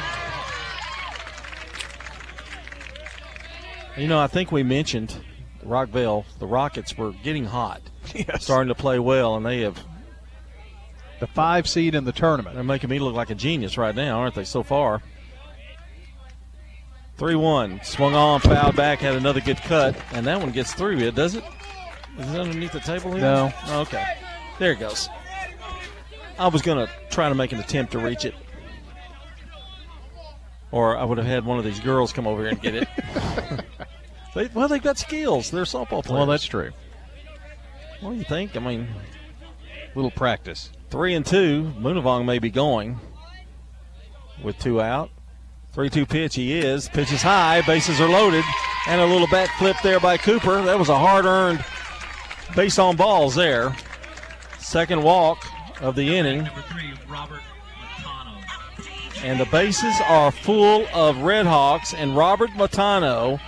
[3.97, 5.15] You know, I think we mentioned
[5.65, 7.81] Rockvale, the Rockets were getting hot.
[8.13, 8.43] Yes.
[8.43, 9.83] Starting to play well, and they have.
[11.19, 12.53] The five seed in the tournament.
[12.53, 15.01] They're making me look like a genius right now, aren't they, so far?
[17.17, 17.79] 3 1.
[17.83, 21.33] Swung on, fouled back, had another good cut, and that one gets through it, does
[21.33, 21.43] it?
[22.19, 23.21] Is it underneath the table here?
[23.21, 23.51] No.
[23.65, 24.05] Oh, okay.
[24.59, 25.09] There it goes.
[26.37, 28.35] I was going to try to make an attempt to reach it.
[30.71, 32.87] Or I would have had one of these girls come over here and get it.
[34.35, 35.51] they, well, they've got skills.
[35.51, 36.09] They're softball players.
[36.09, 36.71] Well, that's true.
[38.01, 38.57] What do you think?
[38.57, 38.87] I mean,
[39.95, 40.71] little practice.
[40.89, 41.71] Three and two.
[41.79, 42.99] Moonavong may be going
[44.43, 45.11] with two out.
[45.71, 46.87] 3 2 pitch, he is.
[46.87, 48.45] Pitch is high, bases are loaded,
[48.87, 50.61] and a little bat flip there by Cooper.
[50.61, 51.65] That was a hard earned
[52.55, 53.75] base on balls there.
[54.57, 55.45] Second walk
[55.81, 56.47] of the inning.
[59.23, 63.39] And the bases are full of Red Hawks and Robert Matano,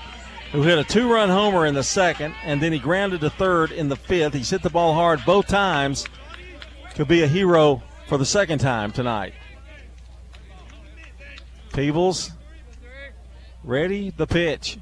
[0.52, 3.72] who hit a two run homer in the second, and then he grounded to third
[3.72, 4.34] in the fifth.
[4.34, 6.06] He's hit the ball hard both times.
[6.96, 9.34] Could be a hero for the second time tonight.
[11.74, 12.32] Peebles
[13.64, 14.80] ready, the pitch.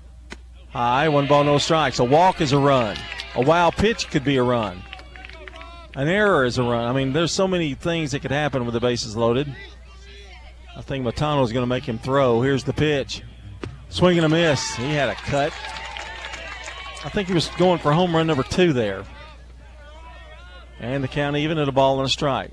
[0.70, 2.00] High, one ball, no strikes.
[2.00, 2.98] A walk is a run.
[3.36, 4.82] A wild pitch could be a run.
[5.96, 6.84] An error is a run.
[6.84, 9.54] I mean, there's so many things that could happen with the bases loaded.
[10.76, 12.42] I think Matano's going to make him throw.
[12.42, 13.24] Here's the pitch.
[13.88, 14.76] Swing and a miss.
[14.76, 15.54] He had a cut.
[17.06, 19.06] I think he was going for home run number two there.
[20.82, 22.52] And the count even at a ball and a strike.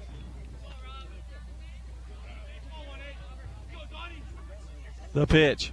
[5.15, 5.73] The pitch.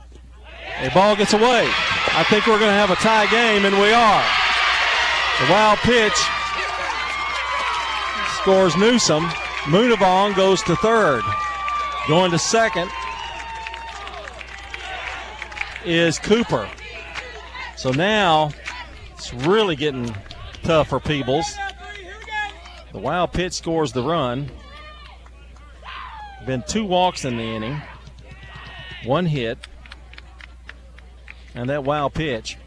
[0.79, 1.67] A ball gets away.
[1.67, 4.23] I think we're going to have a tie game, and we are.
[5.39, 6.17] The wild pitch
[8.41, 9.23] scores Newsom.
[9.65, 11.23] Moonavong goes to third.
[12.07, 12.89] Going to second
[15.85, 16.69] is Cooper.
[17.75, 18.51] So now
[19.13, 20.15] it's really getting
[20.63, 21.53] tough for Peebles.
[22.93, 24.49] The wild pitch scores the run.
[26.45, 27.81] Been two walks in the inning,
[29.03, 29.59] one hit,
[31.53, 32.57] and that wild pitch.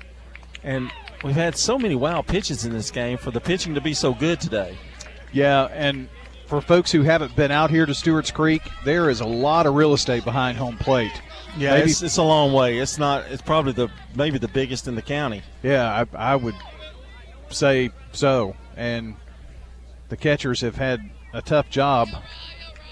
[0.63, 0.91] And
[1.25, 4.13] we've had so many wild pitches in this game for the pitching to be so
[4.13, 4.77] good today.
[5.33, 6.09] Yeah, and
[6.47, 9.75] for folks who haven't been out here to Stewart's Creek, there is a lot of
[9.75, 11.13] real estate behind home plate.
[11.57, 12.79] Yeah, Maybe- it's, it's a long way.
[12.79, 13.25] It's not.
[13.31, 15.43] It's probably the maybe the biggest in the county.
[15.63, 16.55] Yeah, I, I would
[17.51, 18.57] say so.
[18.77, 19.17] And
[20.09, 22.09] the catchers have had a tough job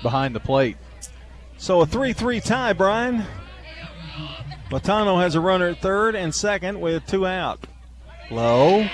[0.03, 0.77] behind the plate.
[1.59, 3.25] So a 3 3 tie, Brian.
[4.71, 7.67] Matano has a runner at third and second with two out.
[8.31, 8.87] Low.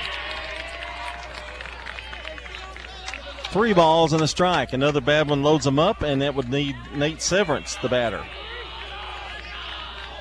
[3.50, 4.72] Three balls and a strike.
[4.72, 8.24] Another bad one loads them up, and that would need Nate Severance, the batter.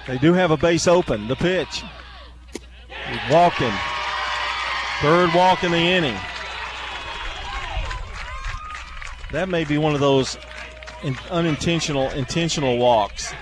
[0.08, 1.28] They do have a base open.
[1.28, 1.84] The pitch.
[3.30, 3.74] Walking.
[5.02, 6.18] Third walk in the inning.
[9.32, 10.38] That may be one of those
[11.30, 13.34] unintentional, intentional walks.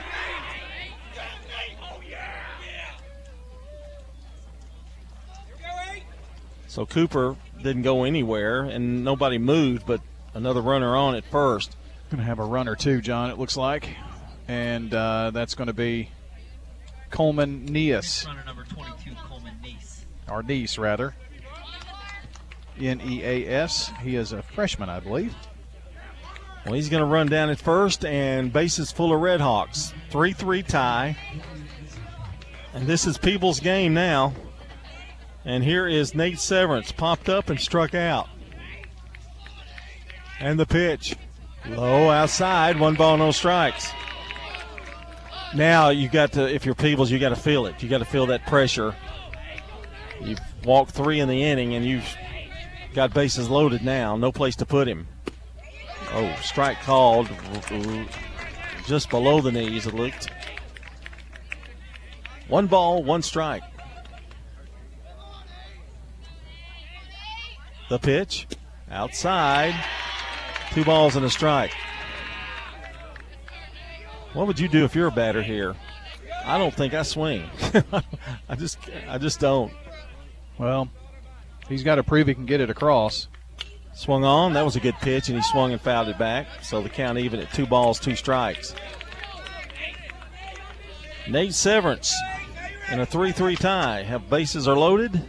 [6.68, 10.02] So Cooper didn't go anywhere, and nobody moved, but
[10.34, 11.76] another runner on at first.
[12.10, 13.30] Going to have a runner too, John.
[13.32, 13.90] It looks like,
[14.48, 16.10] and uh, that's going to be
[17.10, 20.02] Coleman Neas, Runner number 22, Coleman Neese.
[20.30, 21.16] or Neas rather.
[22.80, 23.92] N E A S.
[24.02, 25.36] He is a freshman, I believe.
[26.66, 29.94] Well, he's going to run down at first, and bases full of Red Hawks.
[30.10, 31.18] 3 3 tie.
[32.74, 34.34] And this is Peebles' game now.
[35.46, 38.30] And here is Nate Severance, popped up and struck out.
[40.40, 41.16] And the pitch.
[41.68, 43.92] Low outside, one ball, no strikes.
[45.56, 47.82] Now you got to, if you're Peebles, you got to feel it.
[47.82, 48.96] You got to feel that pressure.
[50.22, 52.08] You've walked three in the inning, and you've
[52.94, 54.18] got bases loaded now.
[54.18, 55.08] No place to put him.
[56.12, 57.30] Oh, strike called
[58.86, 60.30] just below the knees, it looked.
[62.48, 63.64] One ball, one strike.
[67.90, 68.48] The pitch
[68.90, 69.76] outside.
[70.72, 71.74] Two balls and a strike.
[74.34, 75.76] What would you do if you're a batter here?
[76.46, 77.50] I don't think I swing.
[78.50, 78.78] I just
[79.08, 79.72] I just don't.
[80.58, 80.90] Well,
[81.70, 83.28] he's got to prove he can get it across.
[83.94, 84.54] Swung on.
[84.54, 86.48] That was a good pitch, and he swung and fouled it back.
[86.64, 88.74] So the count even at two balls, two strikes.
[91.30, 92.14] Nate Severance
[92.92, 94.04] in a 3 3 tie.
[94.04, 95.22] Have bases are loaded,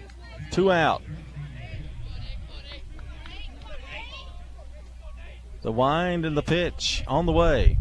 [0.50, 1.02] two out.
[5.64, 7.78] The wind and the pitch on the way.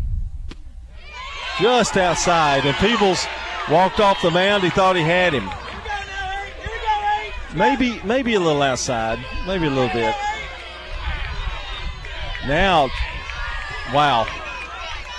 [1.60, 3.26] Just outside, and Peebles
[3.70, 4.64] walked off the mound.
[4.64, 5.50] He thought he had him.
[7.54, 10.16] Maybe, maybe a little outside, maybe a little bit.
[12.48, 12.90] Now,
[13.94, 14.28] wow.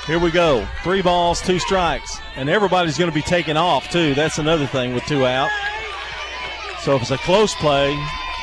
[0.07, 0.67] Here we go.
[0.83, 2.19] Three balls, two strikes.
[2.35, 4.15] And everybody's going to be taken off, too.
[4.15, 5.51] That's another thing with two out.
[6.81, 7.95] So if it's a close play,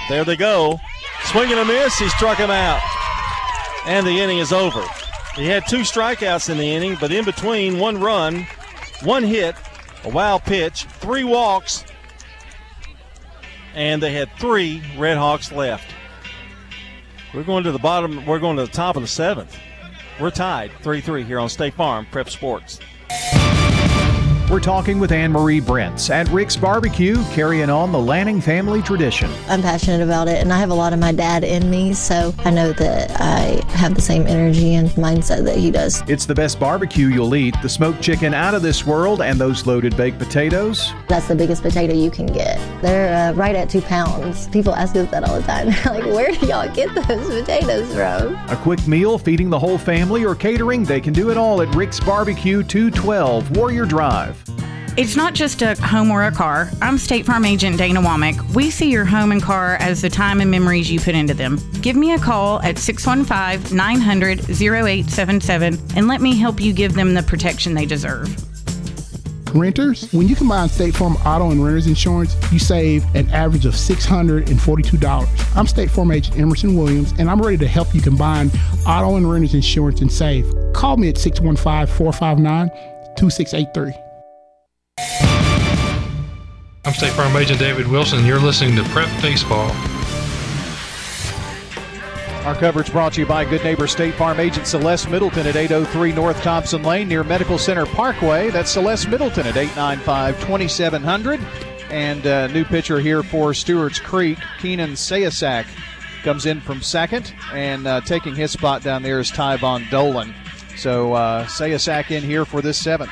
[0.10, 0.80] there they go.
[1.24, 1.98] Swinging a miss.
[1.98, 2.82] He struck him out.
[3.86, 4.84] And the inning is over.
[5.36, 8.46] He had two strikeouts in the inning, but in between, one run,
[9.04, 9.56] one hit,
[10.04, 11.86] a wild pitch, three walks,
[13.74, 15.94] and they had three Red Hawks left.
[17.34, 18.26] We're going to the bottom.
[18.26, 19.58] We're going to the top of the seventh.
[20.20, 22.80] We're tied 3 3 here on State Farm Prep Sports.
[24.52, 29.32] We're talking with Anne Marie Brents at Rick's Barbecue, carrying on the Lanning family tradition.
[29.48, 32.36] I'm passionate about it, and I have a lot of my dad in me, so
[32.40, 36.04] I know that I have the same energy and mindset that he does.
[36.06, 39.66] It's the best barbecue you'll eat the smoked chicken out of this world and those
[39.66, 40.92] loaded baked potatoes.
[41.08, 42.60] That's the biggest potato you can get.
[42.82, 44.50] They're uh, right at two pounds.
[44.50, 45.68] People ask us that all the time.
[45.86, 48.36] like, where do y'all get those potatoes from?
[48.50, 51.74] A quick meal feeding the whole family or catering, they can do it all at
[51.74, 54.41] Rick's Barbecue 212 Warrior Drive.
[54.98, 56.70] It's not just a home or a car.
[56.82, 58.54] I'm State Farm Agent Dana Womack.
[58.54, 61.60] We see your home and car as the time and memories you put into them.
[61.80, 67.14] Give me a call at 615 900 0877 and let me help you give them
[67.14, 68.36] the protection they deserve.
[69.56, 73.76] Renters, when you combine State Farm auto and renters insurance, you save an average of
[73.76, 75.56] $642.
[75.56, 78.52] I'm State Farm agent Emerson Williams, and I'm ready to help you combine
[78.86, 80.54] auto and renters insurance and save.
[80.74, 82.70] Call me at 615 459
[83.16, 84.11] 2683.
[86.92, 88.26] I'm State Farm Agent David Wilson.
[88.26, 89.72] You're listening to Prep Baseball.
[92.46, 96.12] Our coverage brought to you by Good Neighbor State Farm Agent Celeste Middleton at 803
[96.12, 98.50] North Thompson Lane near Medical Center Parkway.
[98.50, 101.40] That's Celeste Middleton at 895 2700.
[101.90, 105.68] And uh, new pitcher here for Stewart's Creek, Keenan Sayasak,
[106.24, 107.34] comes in from second.
[107.54, 110.36] And uh, taking his spot down there is Tyvon Dolan.
[110.76, 113.12] So uh, Sayasak in here for this seventh.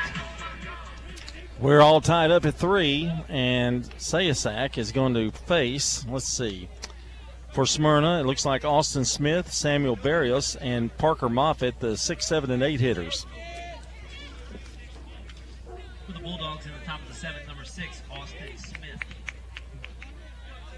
[1.61, 6.69] We're all tied up at three, and Sayasak is going to face, let's see,
[7.51, 12.49] for Smyrna, it looks like Austin Smith, Samuel Barrios, and Parker Moffitt, the six, seven,
[12.51, 13.25] and eight hitters.
[16.05, 19.03] For the Bulldogs in the top of the seventh, number six, Austin Smith.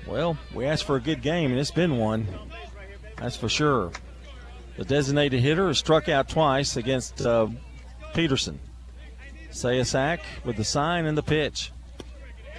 [0.08, 2.28] Well, we asked for a good game, and it's been one.
[3.18, 3.92] That's for sure.
[4.78, 7.50] The designated hitter has struck out twice against uh,
[8.16, 8.60] Peterson.
[9.52, 11.72] Sayasak with the sign and the pitch.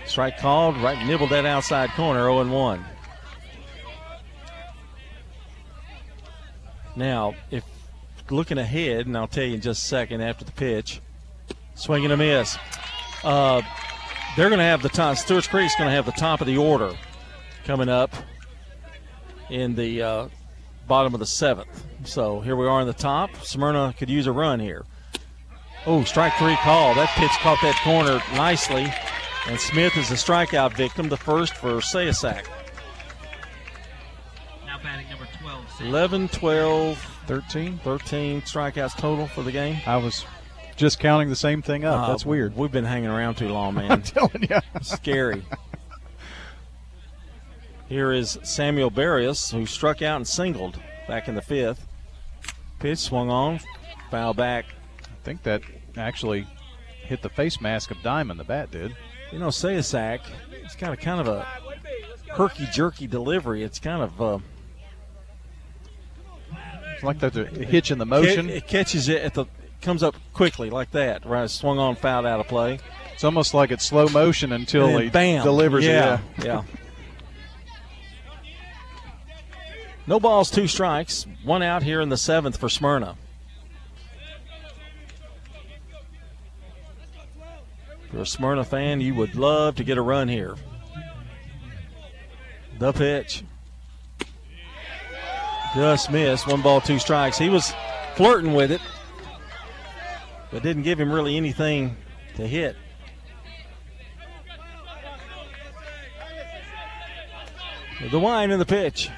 [0.07, 2.85] Strike called, right nibbled that outside corner, 0 1.
[6.95, 7.65] Now, if
[8.31, 11.01] looking ahead, and I'll tell you in just a second after the pitch,
[11.75, 12.57] swing and a miss.
[13.25, 13.63] Uh,
[14.37, 15.17] they're going to have the top.
[15.17, 16.95] Stewart's Creek's going to have the top of the order
[17.65, 18.15] coming up
[19.51, 20.29] in the uh,
[20.87, 21.85] bottom of the seventh.
[22.05, 23.31] So here we are in the top.
[23.43, 24.85] Smyrna could use a run here.
[25.85, 26.95] Oh, strike three call.
[26.95, 28.93] That pitch caught that corner nicely.
[29.49, 32.47] And Smith is a strikeout victim, the first for Sayasak.
[34.65, 35.71] Now batting number 12.
[35.79, 35.87] Sam.
[35.89, 37.79] 11, 12, 13.
[37.83, 39.79] 13 strikeouts total for the game.
[39.85, 40.25] I was
[40.77, 42.01] just counting the same thing up.
[42.01, 42.57] Uh, That's weird.
[42.57, 43.91] We've been hanging around too long, man.
[43.93, 44.61] I'm telling you.
[44.83, 45.45] Scary.
[47.89, 50.79] Here is Samuel Barrios, who struck out and singled
[51.09, 51.87] back in the fifth.
[52.79, 53.61] Pitch swung on,
[54.11, 54.65] foul back.
[55.23, 55.63] I think that
[55.97, 56.47] actually
[57.05, 58.41] hit the face mask of Diamond.
[58.41, 58.97] The bat did.
[59.31, 60.21] You know, Sayasak,
[60.65, 61.47] it's got a kind of a
[62.31, 63.63] herky jerky delivery.
[63.63, 64.39] It's kind of uh,
[66.95, 68.51] It's like there's a hitch in the motion.
[68.51, 69.47] It, catches it at the
[69.81, 71.25] comes up quickly like that.
[71.25, 72.81] Right, swung on, fouled out of play.
[73.15, 76.45] It's almost like it's slow motion until he bam, delivers yeah, it.
[76.45, 76.63] yeah.
[80.09, 81.27] No balls, two strikes.
[81.45, 83.17] One out here in the seventh for Smyrna.
[88.13, 90.55] You're a Smyrna fan, you would love to get a run here.
[92.79, 93.45] The pitch.
[95.75, 96.47] Just missed.
[96.47, 97.39] One ball, two strikes.
[97.39, 97.73] He was
[98.15, 98.81] flirting with it,
[100.51, 101.97] but didn't give him really anything
[102.37, 102.77] to hit.
[108.11, 109.09] The wine in the pitch.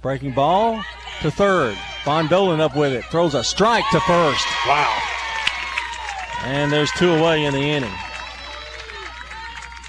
[0.00, 0.82] Breaking ball
[1.22, 1.76] to third.
[2.04, 3.04] Von Dolan up with it.
[3.06, 4.46] Throws a strike to first.
[4.66, 5.02] Wow.
[6.44, 7.92] And there's two away in the inning.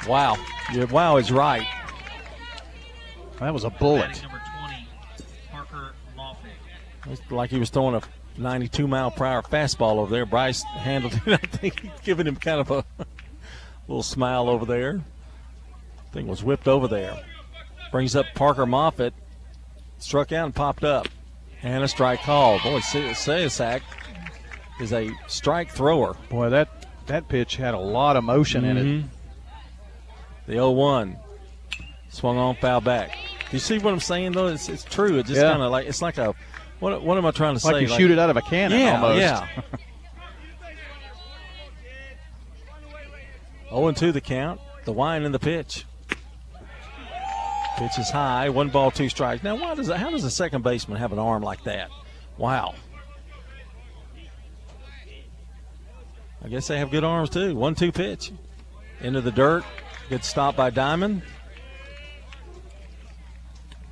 [0.08, 0.38] Wow.
[0.74, 1.68] Yeah, wow is right.
[3.40, 4.22] That was a bullet.
[4.22, 4.88] Number 20,
[5.52, 6.52] Parker Moffitt.
[7.08, 8.02] It's like he was throwing a
[8.38, 10.26] 92 mile per hour fastball over there.
[10.26, 11.34] Bryce handled it.
[11.44, 12.86] I think he's giving him kind of a
[13.88, 15.02] little smile over there.
[16.14, 17.20] Thing was whipped over there.
[17.92, 19.14] Brings up Parker Moffitt.
[20.00, 21.08] Struck out and popped up.
[21.64, 22.60] And a strike call.
[22.60, 23.82] Boy, Sayasak
[24.80, 26.16] is a strike thrower.
[26.30, 28.86] Boy, that that pitch had a lot of motion in it.
[28.86, 29.08] Mm-hmm.
[30.48, 31.18] The 0 1.
[32.10, 33.12] Swung on, foul back.
[33.12, 34.48] Do you see what I'm saying, though?
[34.48, 35.20] It's, it's true.
[35.20, 35.52] It's just Yeah.
[35.52, 36.34] kind of like, it's like a,
[36.80, 37.72] what, what am I trying to say?
[37.72, 37.94] Like say?
[37.94, 39.20] you shoot it out of a cannon yeah, almost.
[39.20, 39.48] Yeah.
[43.70, 44.62] 0 2 the count.
[44.86, 45.86] The wine and the pitch.
[47.78, 48.50] Pitch is high.
[48.50, 49.44] One ball, two strikes.
[49.44, 51.90] Now, why does how does a second baseman have an arm like that?
[52.38, 52.74] Wow.
[56.44, 57.56] I guess they have good arms too.
[57.56, 58.32] One two pitch.
[59.02, 59.64] Into the dirt.
[60.10, 61.22] Good stop by Diamond.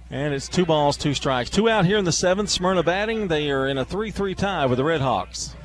[0.09, 1.49] And it's two balls, two strikes.
[1.49, 2.49] Two out here in the seventh.
[2.49, 3.27] Smyrna batting.
[3.27, 5.55] They are in a 3 3 tie with the Red Hawks.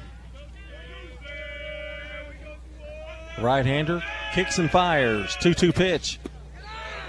[3.41, 4.03] Right hander
[4.33, 5.37] kicks and fires.
[5.41, 6.19] 2 2 pitch.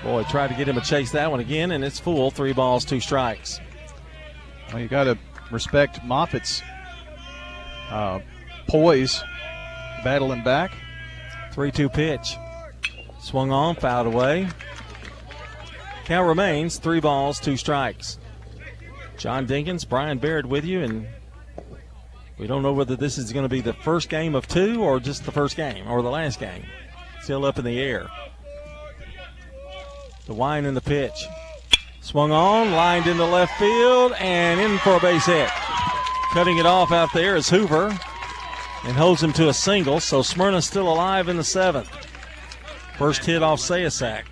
[0.03, 2.31] Boy, tried to get him to chase that one again, and it's full.
[2.31, 3.59] Three balls, two strikes.
[4.71, 5.17] Well, you got to
[5.51, 6.61] respect Moffitt's
[7.89, 8.19] uh,
[8.67, 9.23] poise,
[10.03, 10.71] battling back.
[11.53, 12.35] 3 2 pitch.
[13.31, 14.49] Swung on, fouled away.
[16.03, 18.19] Count remains three balls, two strikes.
[19.15, 21.07] John Dinkins, Brian Baird with you, and
[22.37, 24.99] we don't know whether this is going to be the first game of two or
[24.99, 26.65] just the first game or the last game.
[27.21, 28.09] Still up in the air.
[30.25, 31.25] The wine in the pitch.
[32.01, 35.47] Swung on, lined into left field, and in for a base hit.
[36.33, 37.97] Cutting it off out there is Hoover
[38.83, 42.00] and holds him to a single, so Smyrna's still alive in the seventh.
[42.97, 44.23] First hit off Sayasak.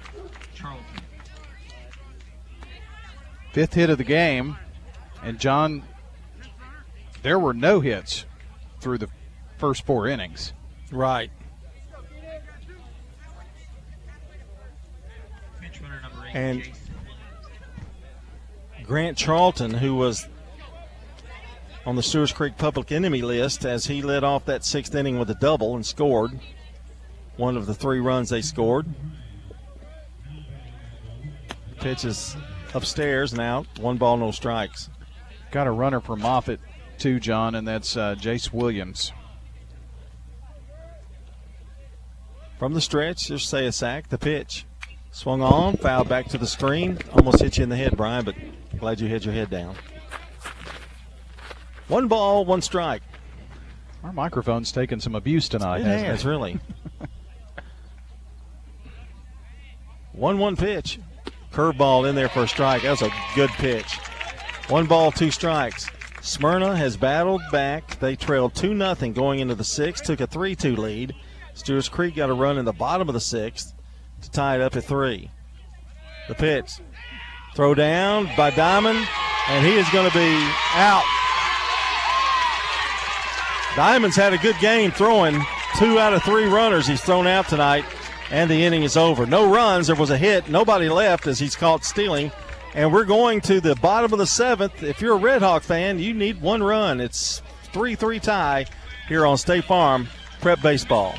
[3.51, 4.57] Fifth hit of the game.
[5.23, 5.83] And John,
[7.23, 8.25] there were no hits
[8.79, 9.09] through the
[9.57, 10.53] first four innings.
[10.91, 11.31] Right.
[15.59, 16.69] Bench runner number 8, And
[18.83, 20.27] Grant Charlton, who was
[21.85, 25.29] on the Stewarts Creek public enemy list as he led off that sixth inning with
[25.29, 26.39] a double and scored
[27.39, 28.85] one of the three runs they scored.
[31.79, 32.35] Pitch is
[32.73, 33.65] upstairs and out.
[33.79, 34.89] One ball, no strikes.
[35.49, 36.59] Got a runner for Moffitt,
[36.97, 39.13] too, John, and that's uh, Jace Williams.
[42.59, 44.65] From the stretch, just Sayasak, the pitch.
[45.11, 46.97] Swung on, fouled back to the screen.
[47.13, 48.35] Almost hit you in the head, Brian, but
[48.79, 49.75] glad you had your head down.
[51.87, 53.01] One ball, one strike.
[54.03, 56.29] Our microphone's taking some abuse tonight, It hasn't has, it?
[56.29, 56.59] really.
[60.19, 60.99] 1 1 pitch.
[61.51, 62.83] Curveball in there for a strike.
[62.83, 63.97] That was a good pitch.
[64.67, 65.89] One ball, two strikes.
[66.21, 67.99] Smyrna has battled back.
[67.99, 71.15] They trailed 2 0 going into the sixth, took a 3 2 lead.
[71.53, 73.73] Stewarts Creek got a run in the bottom of the sixth
[74.21, 75.29] to tie it up at three.
[76.27, 76.79] The pitch.
[77.55, 79.05] Throw down by Diamond,
[79.49, 81.03] and he is going to be out.
[83.75, 85.33] Diamond's had a good game throwing
[85.77, 87.85] two out of three runners he's thrown out tonight,
[88.31, 89.25] and the inning is over.
[89.25, 89.87] No runs.
[89.87, 90.49] There was a hit.
[90.49, 92.31] Nobody left as he's caught stealing.
[92.75, 94.83] And we're going to the bottom of the seventh.
[94.83, 97.01] If you're a Red Hawk fan, you need one run.
[97.01, 97.41] It's
[97.73, 98.65] 3 3 tie
[99.07, 100.07] here on State Farm
[100.41, 101.15] Prep Baseball.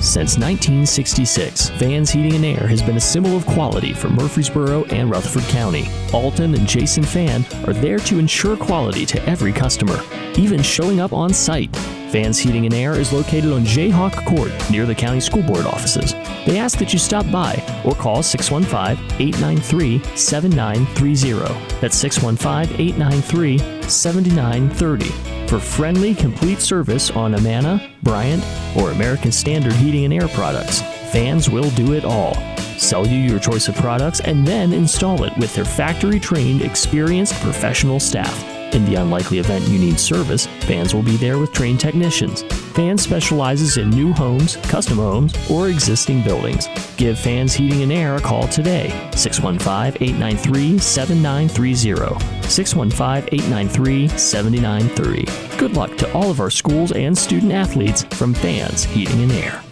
[0.00, 5.10] Since 1966, Vans Heating and Air has been a symbol of quality for Murfreesboro and
[5.10, 5.88] Rutherford County.
[6.12, 10.00] Alton and Jason Fan are there to ensure quality to every customer,
[10.36, 11.74] even showing up on site.
[12.10, 16.12] Vans Heating and Air is located on Jayhawk Court near the county school board offices.
[16.46, 17.54] They ask that you stop by
[17.84, 21.80] or call 615 893 7930.
[21.80, 23.58] That's 615 893
[23.88, 28.44] 7930 For friendly, complete service on Amana, Bryant,
[28.76, 32.34] or American Standard Heating and Air products, Fans will do it all.
[32.78, 37.34] Sell you your choice of products and then install it with their factory trained, experienced
[37.40, 38.55] professional staff.
[38.76, 42.42] In the unlikely event you need service, Fans will be there with trained technicians.
[42.74, 46.68] Fans specializes in new homes, custom homes, or existing buildings.
[46.98, 52.48] Give Fans Heating and Air a call today, 615 893 7930.
[52.50, 55.56] 615 893 793.
[55.56, 59.62] Good luck to all of our schools and student athletes from Fans Heating and Air.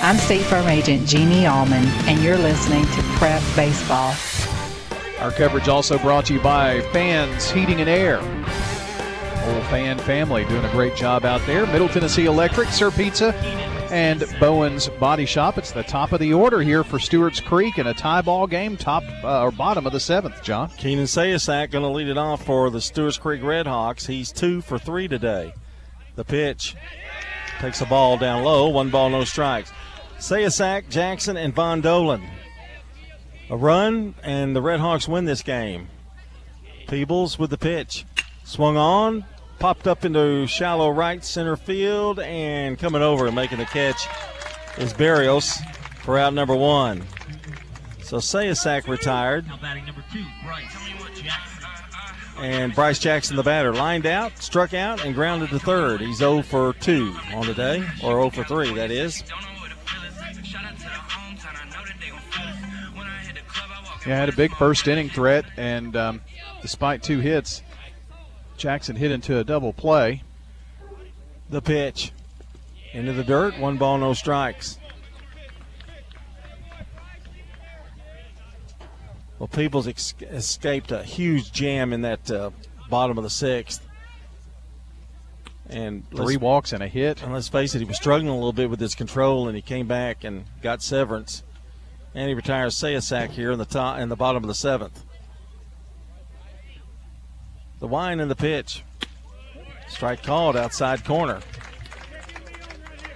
[0.00, 4.12] I'm State Farm Agent Jeannie Allman, and you're listening to Prep Baseball.
[5.20, 8.18] Our coverage also brought to you by Fans Heating and Air.
[8.18, 11.66] Old fan family doing a great job out there.
[11.66, 13.34] Middle Tennessee Electric, Sir Pizza,
[13.90, 15.58] and Bowen's Body Shop.
[15.58, 18.76] It's the top of the order here for Stewart's Creek in a tie ball game,
[18.76, 20.40] top uh, or bottom of the seventh.
[20.42, 24.06] John Keenan Sayasak going to lead it off for the Stewart's Creek Redhawks.
[24.06, 25.52] He's two for three today.
[26.14, 26.76] The pitch
[27.58, 29.72] takes a ball down low, one ball, no strikes.
[30.18, 32.22] Sayasak, Jackson, and Von Dolan.
[33.50, 35.88] A run, and the Redhawks win this game.
[36.86, 38.04] Peebles with the pitch.
[38.44, 39.24] Swung on,
[39.58, 44.06] popped up into shallow right center field, and coming over and making the catch
[44.76, 45.58] is Barrios
[46.02, 47.04] for out number one.
[48.02, 49.46] So Sayasak retired.
[49.46, 50.76] Two, Bryce.
[52.38, 56.00] And Bryce Jackson, the batter, lined out, struck out, and grounded to third.
[56.00, 59.24] He's 0 for 2 on the day, or 0 for 3, that is.
[64.06, 66.20] Yeah, had a big first inning threat, and um,
[66.62, 67.62] despite two hits,
[68.56, 70.22] Jackson hit into a double play.
[71.50, 72.12] The pitch
[72.92, 74.78] into the dirt, one ball, no strikes.
[79.38, 82.50] Well, Peebles ex- escaped a huge jam in that uh,
[82.90, 83.84] bottom of the sixth.
[85.70, 87.22] And three walks and a hit.
[87.22, 89.62] And let's face it, he was struggling a little bit with his control, and he
[89.62, 91.42] came back and got severance.
[92.14, 95.04] And he retires Sayasak here in the top in the bottom of the seventh.
[97.80, 98.82] The wine in the pitch.
[99.88, 101.40] Strike called outside corner.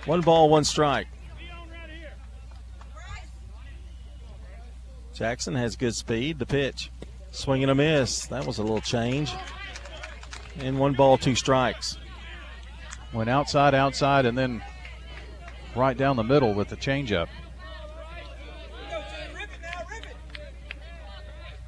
[0.04, 1.08] One ball, one strike.
[5.12, 6.38] Jackson has good speed.
[6.38, 6.90] The pitch.
[7.30, 8.26] Swing and a miss.
[8.26, 9.32] That was a little change.
[10.58, 11.98] And one ball, two strikes.
[13.12, 14.62] Went outside, outside, and then
[15.76, 17.28] right down the middle with the changeup.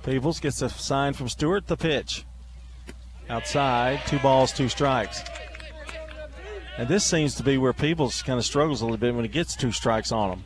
[0.04, 1.66] Peebles gets a sign from Stewart.
[1.66, 2.24] The pitch.
[3.30, 5.22] Outside, two balls, two strikes.
[6.76, 9.30] And this seems to be where Peebles kind of struggles a little bit when he
[9.30, 10.44] gets two strikes on him.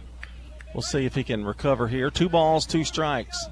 [0.75, 2.11] We'll see if he can recover here.
[2.11, 3.47] Two balls, two strikes.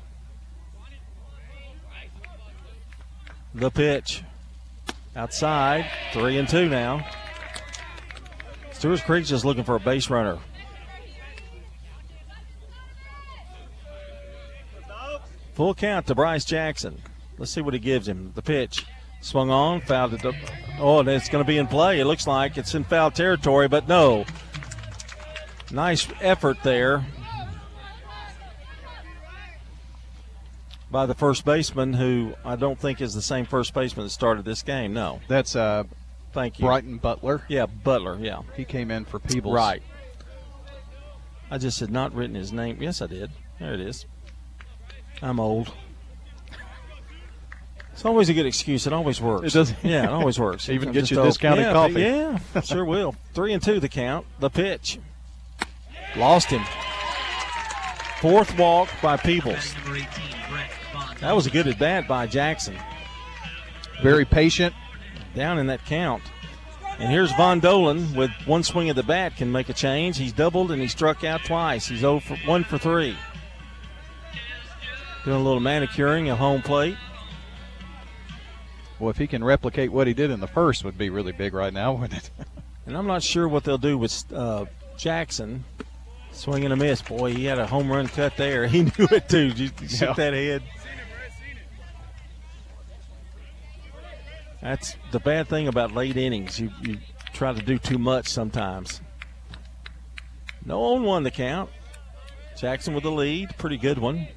[3.54, 4.22] The pitch.
[5.16, 7.04] Outside, three and two now.
[8.72, 10.38] Stewart's Creek's just looking for a base runner.
[15.56, 17.00] Full count to Bryce Jackson.
[17.38, 18.30] Let's see what he gives him.
[18.34, 18.84] The pitch.
[19.22, 20.22] Swung on, fouled it.
[20.22, 20.34] Up.
[20.78, 21.98] Oh, and it's going to be in play.
[21.98, 24.26] It looks like it's in foul territory, but no.
[25.72, 27.06] Nice effort there
[30.90, 34.44] by the first baseman, who I don't think is the same first baseman that started
[34.44, 34.92] this game.
[34.92, 35.20] No.
[35.26, 35.84] That's uh,
[36.34, 37.42] thank you, Brighton Butler.
[37.48, 38.18] Yeah, Butler.
[38.20, 39.54] Yeah, he came in for Peebles.
[39.54, 39.82] Right.
[41.50, 42.82] I just had not written his name.
[42.82, 43.30] Yes, I did.
[43.58, 44.04] There it is.
[45.22, 45.72] I'm old.
[47.92, 48.86] It's always a good excuse.
[48.86, 49.46] It always works.
[49.46, 49.74] It does.
[49.82, 50.68] Yeah, it always works.
[50.68, 51.28] Even get you old.
[51.28, 52.00] discounted yeah, coffee.
[52.02, 53.14] Yeah, sure will.
[53.32, 54.26] Three and two the count.
[54.38, 54.98] The pitch.
[56.14, 56.62] Lost him.
[58.20, 59.74] Fourth walk by Peebles.
[61.20, 62.76] That was a good at bat by Jackson.
[64.02, 64.74] Very patient.
[65.34, 66.22] Down in that count.
[66.98, 70.16] And here's Von Dolan with one swing of the bat can make a change.
[70.16, 71.88] He's doubled and he struck out twice.
[71.88, 73.16] He's 0 for 1 for 3.
[75.26, 76.96] Doing a little manicuring at home plate.
[79.00, 81.52] Well, if he can replicate what he did in the first, would be really big
[81.52, 82.30] right now, wouldn't it?
[82.86, 85.64] and I'm not sure what they'll do with uh, Jackson.
[86.30, 87.02] Swing and a miss.
[87.02, 88.66] Boy, he had a home run cut there.
[88.68, 89.48] He knew it too.
[89.52, 90.12] Did you, Yeah.
[90.12, 90.62] that head?
[94.62, 96.60] That's the bad thing about late innings.
[96.60, 96.98] You, you
[97.32, 99.00] try to do too much sometimes.
[100.64, 101.70] No on one the count.
[102.56, 103.56] Jackson with the lead.
[103.58, 104.28] Pretty good one.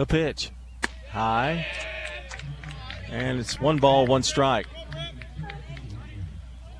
[0.00, 0.50] The pitch.
[1.10, 1.66] High.
[3.10, 4.66] And it's one ball, one strike.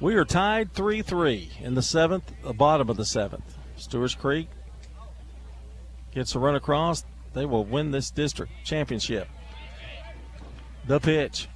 [0.01, 3.59] We are tied 3 3 in the seventh, the bottom of the seventh.
[3.77, 4.49] Stewart's Creek
[6.15, 7.05] gets a run across.
[7.35, 9.29] They will win this district championship.
[10.87, 11.47] The pitch.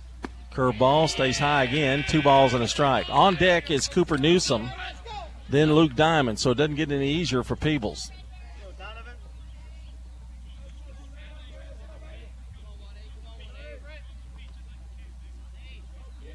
[0.53, 2.05] Curve ball stays high again.
[2.07, 3.09] Two balls and a strike.
[3.09, 4.71] On deck is Cooper Newsom,
[5.49, 8.11] then Luke Diamond, so it doesn't get any easier for Peebles.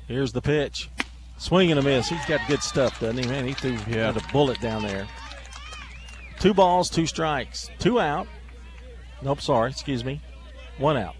[0.09, 0.89] Here's the pitch.
[1.37, 2.09] Swing and a miss.
[2.09, 3.29] He's got good stuff, doesn't he?
[3.29, 4.09] Man, he threw Yeah.
[4.09, 5.07] a bullet down there.
[6.39, 8.27] Two balls, two strikes, two out.
[9.21, 10.19] Nope, sorry, excuse me.
[10.79, 11.15] One out.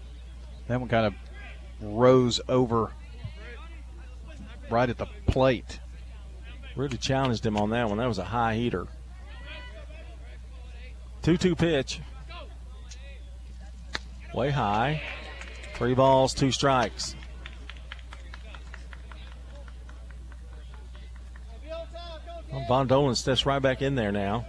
[0.66, 1.14] That one kind of
[1.80, 2.90] rose over
[4.70, 5.78] right at the plate.
[6.74, 7.98] Really challenged him on that one.
[7.98, 8.88] That was a high heater.
[11.22, 12.00] 2 2 pitch.
[14.34, 15.00] Way high.
[15.74, 17.14] Three balls, two strikes.
[22.52, 24.46] Well, Von Dolan steps right back in there now.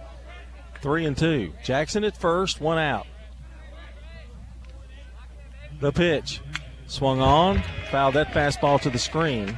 [0.80, 1.52] Three and two.
[1.62, 3.06] Jackson at first, one out.
[5.80, 6.40] The pitch.
[6.86, 9.56] Swung on, fouled that fastball to the screen.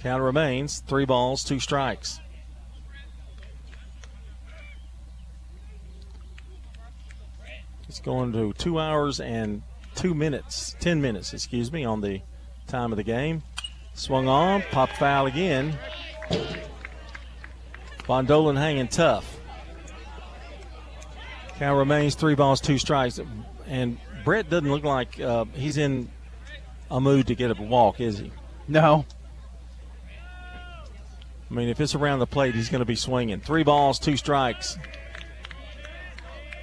[0.00, 2.20] Count remains three balls, two strikes.
[7.88, 9.62] It's going to two hours and
[9.94, 12.22] two minutes, ten minutes, excuse me, on the
[12.68, 13.42] time of the game.
[13.94, 15.76] Swung on, pop foul again.
[18.06, 19.38] Von Dolan hanging tough.
[21.58, 23.18] Count remains three balls, two strikes.
[23.66, 26.08] And Brett doesn't look like uh, he's in
[26.90, 28.30] a mood to get a walk, is he?
[28.68, 29.04] No.
[31.50, 33.40] I mean, if it's around the plate, he's going to be swinging.
[33.40, 34.78] Three balls, two strikes.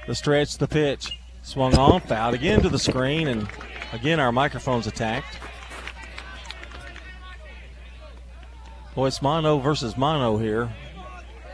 [0.07, 1.19] The stretch, the pitch.
[1.41, 3.47] Swung on, fouled again to the screen, and
[3.93, 5.37] again our microphone's attacked.
[8.95, 10.73] Boy, it's mono versus mono here.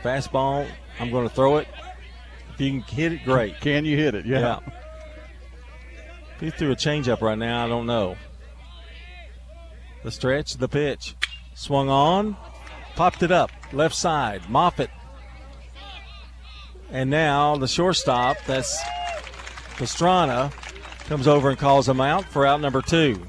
[0.04, 0.68] Fastball,
[1.00, 1.68] I'm going to throw it.
[2.54, 3.60] If you can hit it, great.
[3.62, 4.26] Can you hit it?
[4.26, 4.60] Yeah.
[6.36, 8.16] If he threw a changeup right now, I don't know.
[10.04, 11.16] The stretch, the pitch.
[11.56, 12.38] Swung on,
[12.96, 14.48] popped it up, left side.
[14.50, 14.90] Moffitt.
[16.92, 18.80] And now the shortstop, that's
[19.78, 20.52] Pastrana,
[21.06, 23.22] comes over and calls him out for out number two.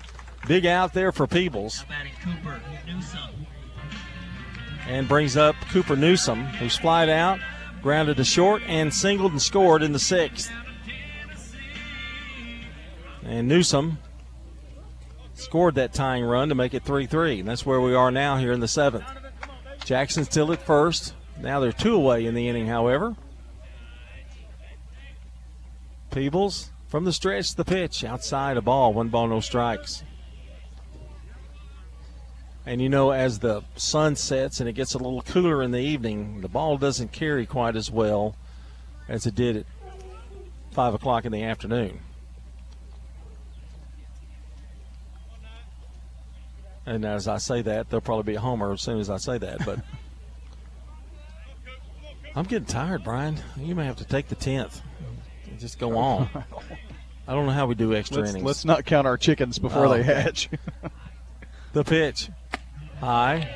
[0.47, 1.85] Big out there for Peebles.
[2.25, 3.32] Cooper Newsom.
[4.93, 7.41] And brings up Cooper Newsom, who's flied out,
[7.81, 10.53] grounded to short, and singled and scored in the sixth.
[13.25, 13.97] And Newsom
[15.33, 17.41] scored that tying run to make it 3 3.
[17.41, 19.05] And that's where we are now here in the seventh.
[19.87, 21.15] Jackson's still at first.
[21.41, 23.17] Now they're two away in the inning, however.
[26.11, 30.05] Peebles from the stretch, the pitch outside a ball, one ball, no strikes.
[32.65, 35.81] And you know, as the sun sets and it gets a little cooler in the
[35.81, 38.37] evening, the ball doesn't carry quite as well
[39.09, 39.67] as it did at
[40.71, 41.99] 5 o'clock in the afternoon.
[46.87, 49.39] And as I say that, there'll probably be a homer as soon as I say
[49.39, 49.65] that.
[49.65, 49.81] But
[52.37, 53.37] I'm getting tired, Brian.
[53.57, 54.81] You may have to take the 10th
[55.49, 56.29] and just go on.
[57.29, 58.45] I don't know how we do extra Let's, innings.
[58.45, 60.49] let's not count our chickens before Oh, they hatch.
[61.73, 62.29] The pitch.
[63.03, 63.49] High.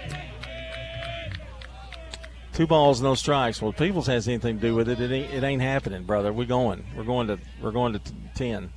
[2.52, 3.62] Two balls, no strikes.
[3.62, 6.33] Well, if Peebles has anything to do with it, it ain't, it ain't happening, brother.
[6.33, 6.84] We're going.
[6.97, 7.39] We're going to.
[7.62, 8.73] We're going to t- ten.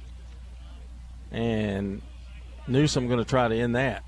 [1.32, 2.04] And
[2.68, 4.04] Newsom going to try to end that.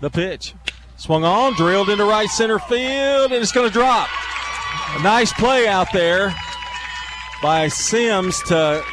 [0.00, 0.54] The pitch,
[0.96, 4.08] swung on, drilled into right center field, and it's going to drop.
[4.96, 6.32] A nice play out there
[7.42, 8.84] by Sims to.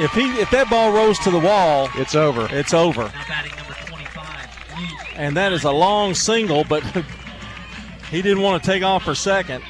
[0.00, 2.48] If he if that ball rolls to the wall, it's over.
[2.50, 3.12] It's over.
[5.14, 6.82] And that is a long single, but
[8.10, 9.62] he didn't want to take off for second.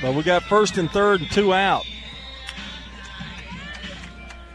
[0.00, 1.84] But we got first and third and two out.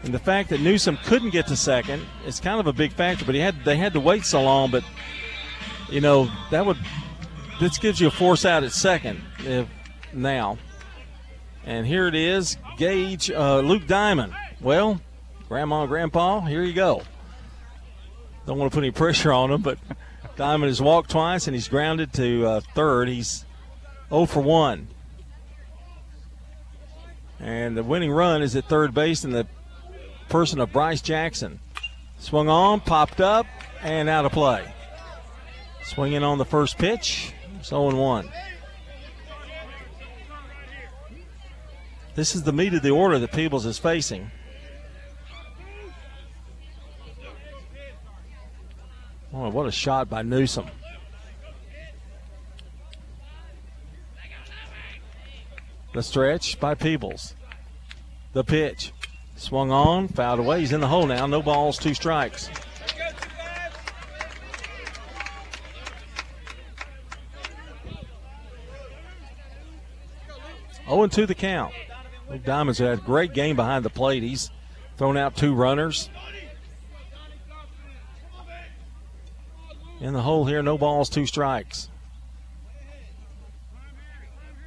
[0.02, 3.24] And the fact that Newsom couldn't get to second is kind of a big factor.
[3.24, 4.70] But he had they had to wait so long.
[4.70, 4.84] But
[5.90, 6.78] you know that would
[7.60, 9.68] this gives you a force out at second if
[10.12, 10.58] now.
[11.64, 14.32] And here it is, Gage uh, Luke Diamond.
[14.60, 15.00] Well,
[15.48, 17.02] Grandma and Grandpa, here you go.
[18.46, 19.78] Don't want to put any pressure on him, but
[20.38, 23.08] Diamond has walked twice and he's grounded to uh, third.
[23.08, 23.44] He's
[24.08, 24.86] 0 for 1.
[27.40, 29.48] And the winning run is at third base in the
[30.28, 31.58] person of Bryce Jackson.
[32.20, 33.46] Swung on, popped up,
[33.82, 34.72] and out of play.
[35.82, 37.32] Swinging on the first pitch.
[37.58, 38.30] It's 0 1.
[42.14, 44.30] This is the meat of the order that Peebles is facing.
[49.32, 50.66] Oh, what a shot by Newsom.
[55.94, 57.34] The stretch by Peebles.
[58.32, 58.92] The pitch.
[59.36, 60.60] Swung on, fouled away.
[60.60, 61.26] He's in the hole now.
[61.26, 62.50] No balls, two strikes.
[70.88, 71.74] Oh, and 2 the count.
[72.30, 74.22] Luke Diamond's had a great game behind the plate.
[74.22, 74.50] He's
[74.96, 76.08] thrown out two runners.
[80.00, 81.88] In the hole here, no balls, two strikes.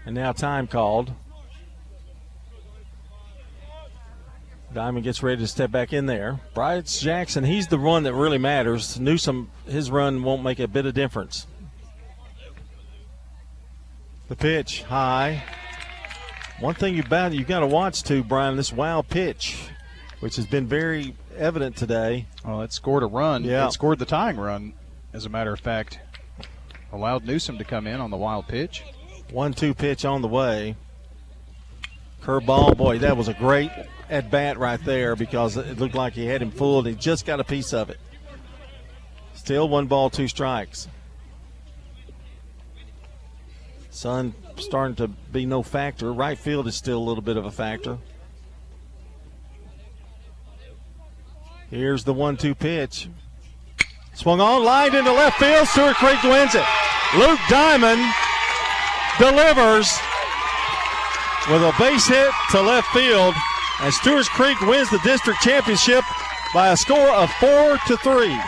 [0.05, 1.13] And now time called.
[4.73, 6.39] Diamond gets ready to step back in there.
[6.53, 8.99] Bryce Jackson, he's the one that really matters.
[8.99, 11.45] Newsom, his run won't make a bit of difference.
[14.29, 15.43] The pitch high.
[16.61, 19.57] One thing you about you got to watch too, Brian, this wild pitch,
[20.21, 22.27] which has been very evident today.
[22.45, 23.43] Well, it scored a run.
[23.43, 24.73] Yeah, it scored the tying run.
[25.13, 25.99] As a matter of fact,
[26.91, 28.83] allowed Newsom to come in on the wild pitch.
[29.31, 30.75] One-two pitch on the way.
[32.21, 33.71] Curveball, boy, that was a great
[34.09, 36.85] at bat right there because it looked like he had him fooled.
[36.85, 37.99] He just got a piece of it.
[39.33, 40.87] Still one ball, two strikes.
[43.89, 46.13] Sun starting to be no factor.
[46.13, 47.97] Right field is still a little bit of a factor.
[51.69, 53.09] Here's the one two pitch.
[54.13, 55.67] Swung on, lined into left field.
[55.67, 56.65] Stewart Creek wins it.
[57.17, 58.01] Luke Diamond
[59.19, 59.91] delivers
[61.49, 63.33] with a base hit to left field.
[63.81, 66.03] And Stewart's Creek wins the district championship
[66.53, 68.39] by a score of four to three.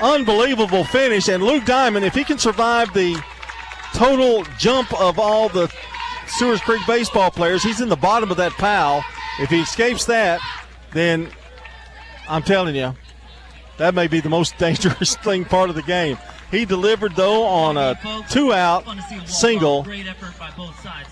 [0.00, 1.28] Unbelievable finish.
[1.28, 3.20] And Luke Diamond, if he can survive the
[3.94, 5.72] total jump of all the
[6.26, 9.02] Stewart's Creek baseball players, he's in the bottom of that pile.
[9.40, 10.40] If he escapes that,
[10.92, 11.30] then
[12.28, 12.94] I'm telling you,
[13.78, 16.18] that may be the most dangerous thing part of the game.
[16.50, 17.98] He delivered though on a
[18.30, 18.86] two-out
[19.26, 19.86] single,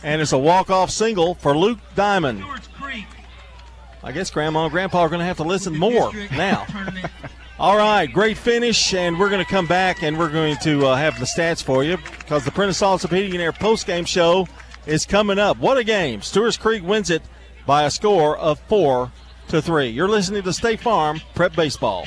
[0.03, 2.43] and it's a walk-off single for Luke Diamond.
[4.03, 6.67] I guess Grandma and Grandpa are going to have to listen more now.
[7.59, 10.95] All right, great finish, and we're going to come back and we're going to uh,
[10.95, 14.47] have the stats for you because the Prentice Allsup Heating and Air post-game show
[14.87, 15.59] is coming up.
[15.59, 16.23] What a game!
[16.23, 17.23] Stewart's Creek wins it
[17.67, 19.11] by a score of four
[19.49, 19.89] to three.
[19.89, 22.07] You're listening to State Farm Prep Baseball.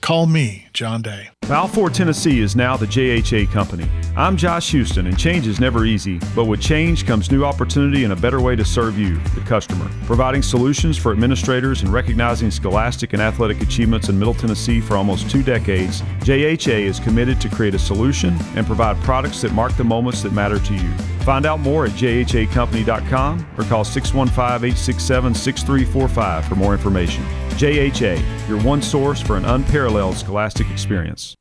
[0.00, 1.30] Call me, John Day.
[1.48, 3.88] Balfour, Tennessee is now the JHA company.
[4.16, 8.12] I'm Josh Houston, and change is never easy, but with change comes new opportunity and
[8.12, 9.90] a better way to serve you, the customer.
[10.04, 15.30] Providing solutions for administrators and recognizing scholastic and athletic achievements in Middle Tennessee for almost
[15.30, 19.84] two decades, JHA is committed to create a solution and provide products that mark the
[19.84, 20.92] moments that matter to you.
[21.20, 27.24] Find out more at jhacompany.com or call 615 867 6345 for more information.
[27.58, 31.34] JHA, your one source for an unparalleled scholastic experience.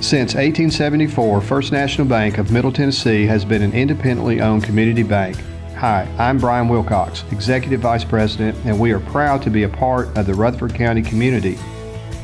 [0.00, 5.36] Since 1874, First National Bank of Middle Tennessee has been an independently owned community bank.
[5.76, 10.08] Hi, I'm Brian Wilcox, Executive Vice President, and we are proud to be a part
[10.16, 11.58] of the Rutherford County community.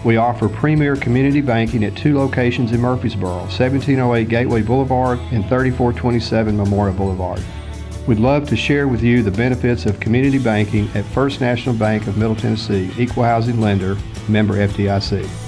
[0.05, 6.57] We offer premier community banking at two locations in Murfreesboro 1708 Gateway Boulevard and 3427
[6.57, 7.43] Memorial Boulevard.
[8.07, 12.07] We'd love to share with you the benefits of community banking at First National Bank
[12.07, 13.99] of Middle Tennessee, equal housing lender,
[14.29, 15.48] member FDIC.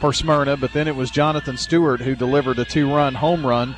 [0.01, 3.77] for Smyrna, but then it was Jonathan Stewart who delivered a two run home run.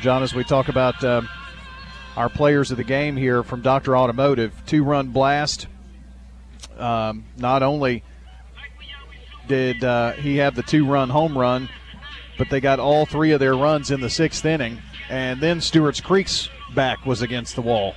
[0.00, 1.22] John, as we talk about uh,
[2.16, 3.96] our players of the game here from Dr.
[3.96, 5.66] Automotive, two run blast.
[6.78, 8.02] Um, not only
[9.46, 11.68] did uh, he have the two run home run,
[12.38, 14.80] but they got all three of their runs in the sixth inning.
[15.08, 17.94] And then Stewart's Creek's back was against the wall.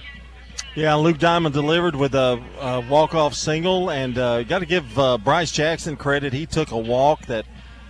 [0.76, 5.18] Yeah, Luke Diamond delivered with a, a walk-off single, and uh, got to give uh,
[5.18, 6.34] Bryce Jackson credit.
[6.34, 7.46] He took a walk that,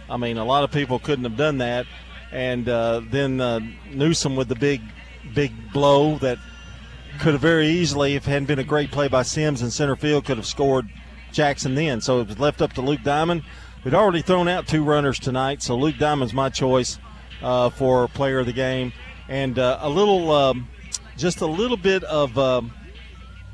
[0.10, 1.86] I mean, a lot of people couldn't have done that.
[2.32, 3.60] And uh, then uh,
[3.92, 4.82] Newsom with the big,
[5.34, 6.38] big blow that
[7.20, 9.96] could have very easily, if it hadn't been a great play by Sims in center
[9.96, 10.88] field, could have scored
[11.32, 12.00] Jackson then.
[12.00, 13.44] So it was left up to Luke Diamond.
[13.84, 17.00] We'd already thrown out two runners tonight, so Luke Diamond's my choice
[17.42, 18.94] uh, for player of the game.
[19.30, 20.68] And uh, a little, um,
[21.18, 22.72] just a little bit of um,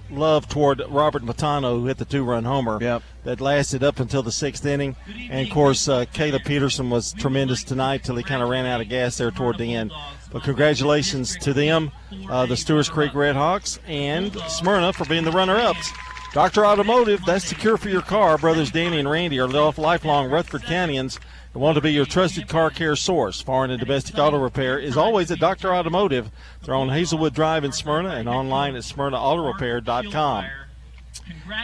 [0.09, 3.03] love toward Robert Matano, who hit the two-run homer yep.
[3.23, 4.95] that lasted up until the sixth inning.
[5.29, 8.81] And of course, uh, Caleb Peterson was tremendous tonight till he kind of ran out
[8.81, 9.91] of gas there toward the end.
[10.31, 11.91] But congratulations to them,
[12.29, 15.91] uh, the Stewart's Creek Redhawks, and Smyrna for being the runner-ups.
[16.33, 16.65] Dr.
[16.65, 18.39] Automotive, that's the cure for your car.
[18.39, 21.19] Brothers Danny and Randy are lifelong Rutherford Countyans
[21.53, 23.41] and want to be your trusted car care source.
[23.41, 25.73] Foreign and domestic auto repair is always at Dr.
[25.73, 26.31] Automotive.
[26.63, 30.45] They're on Hazelwood Drive in Smyrna and online at smyrnaautorepair.com.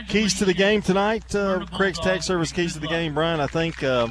[0.08, 3.40] Keys to the game tonight, uh, Craig's Tax Service keys to the game, Brian.
[3.40, 4.08] I think uh,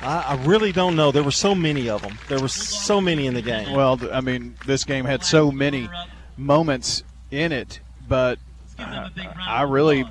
[0.00, 1.12] I, I, really don't know.
[1.12, 2.18] There were so many of them.
[2.28, 3.72] There were so many in the game.
[3.74, 5.88] Well, I mean, this game had so many
[6.36, 8.38] moments in it, but
[8.78, 9.10] uh,
[9.46, 10.04] I really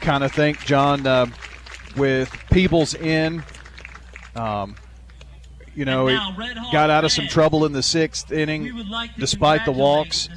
[0.00, 1.26] kind of think, John, uh,
[1.96, 3.42] with Peebles in,
[4.34, 4.76] um,
[5.74, 6.20] you know, it
[6.72, 8.84] got out of some trouble in the sixth inning
[9.18, 10.28] despite the walks.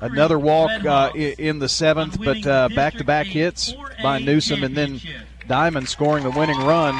[0.00, 2.42] Another walk uh, in the seventh, but
[2.74, 5.00] back to back hits by Newsom and then
[5.46, 6.94] Diamond scoring the winning run.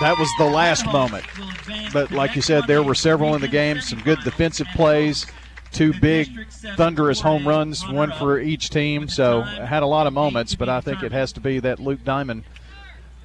[0.00, 1.24] That was the last moment.
[1.92, 5.26] But like you said, there were several in the game, some good defensive plays
[5.74, 9.08] two big, thunderous home runs, one for each team.
[9.08, 12.04] So had a lot of moments, but I think it has to be that Luke
[12.04, 12.44] Diamond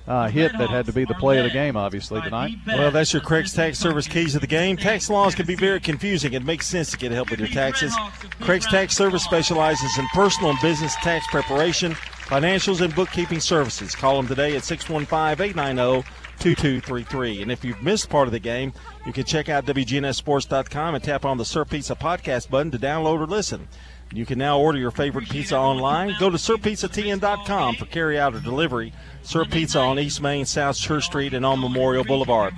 [0.09, 2.55] uh, hit that had to be the play of the game, obviously, tonight.
[2.65, 4.75] Well, that's your Craig's Tax Service keys of the game.
[4.75, 6.33] Tax laws can be very confusing.
[6.33, 7.95] It makes sense to get help with your taxes.
[8.41, 13.95] Craig's Tax Service specializes in personal and business tax preparation, financials, and bookkeeping services.
[13.95, 17.41] Call them today at 615 890 2233.
[17.43, 18.73] And if you've missed part of the game,
[19.05, 23.19] you can check out WGNSSports.com and tap on the Sir Pizza podcast button to download
[23.19, 23.67] or listen.
[24.11, 26.15] You can now order your favorite pizza online.
[26.19, 28.91] Go to sirpizzatn.com for carry out or delivery.
[29.21, 32.53] Sir Pizza on East Main, South Church Street, and on Memorial Boulevard.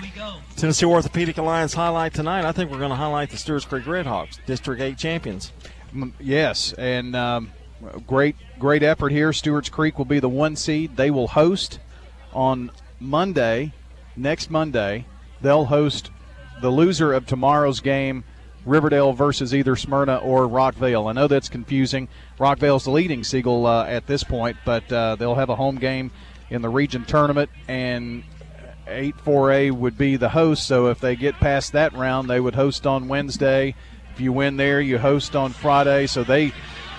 [0.55, 2.45] Tennessee Orthopedic Alliance highlight tonight.
[2.45, 5.51] I think we're going to highlight the Stewarts Creek Redhawks, District 8 champions.
[6.19, 7.51] Yes, and um,
[8.07, 9.33] great, great effort here.
[9.33, 10.95] Stewarts Creek will be the one seed.
[10.95, 11.79] They will host
[12.31, 13.73] on Monday,
[14.15, 15.05] next Monday.
[15.41, 16.11] They'll host
[16.61, 18.23] the loser of tomorrow's game,
[18.65, 21.09] Riverdale versus either Smyrna or Rockvale.
[21.09, 22.07] I know that's confusing.
[22.39, 26.11] Rockvale's the leading Siegel uh, at this point, but uh, they'll have a home game
[26.49, 28.23] in the region tournament, and
[28.87, 30.67] 8 4A would be the host.
[30.67, 33.75] So if they get past that round, they would host on Wednesday.
[34.13, 36.07] If you win there, you host on Friday.
[36.07, 36.51] So they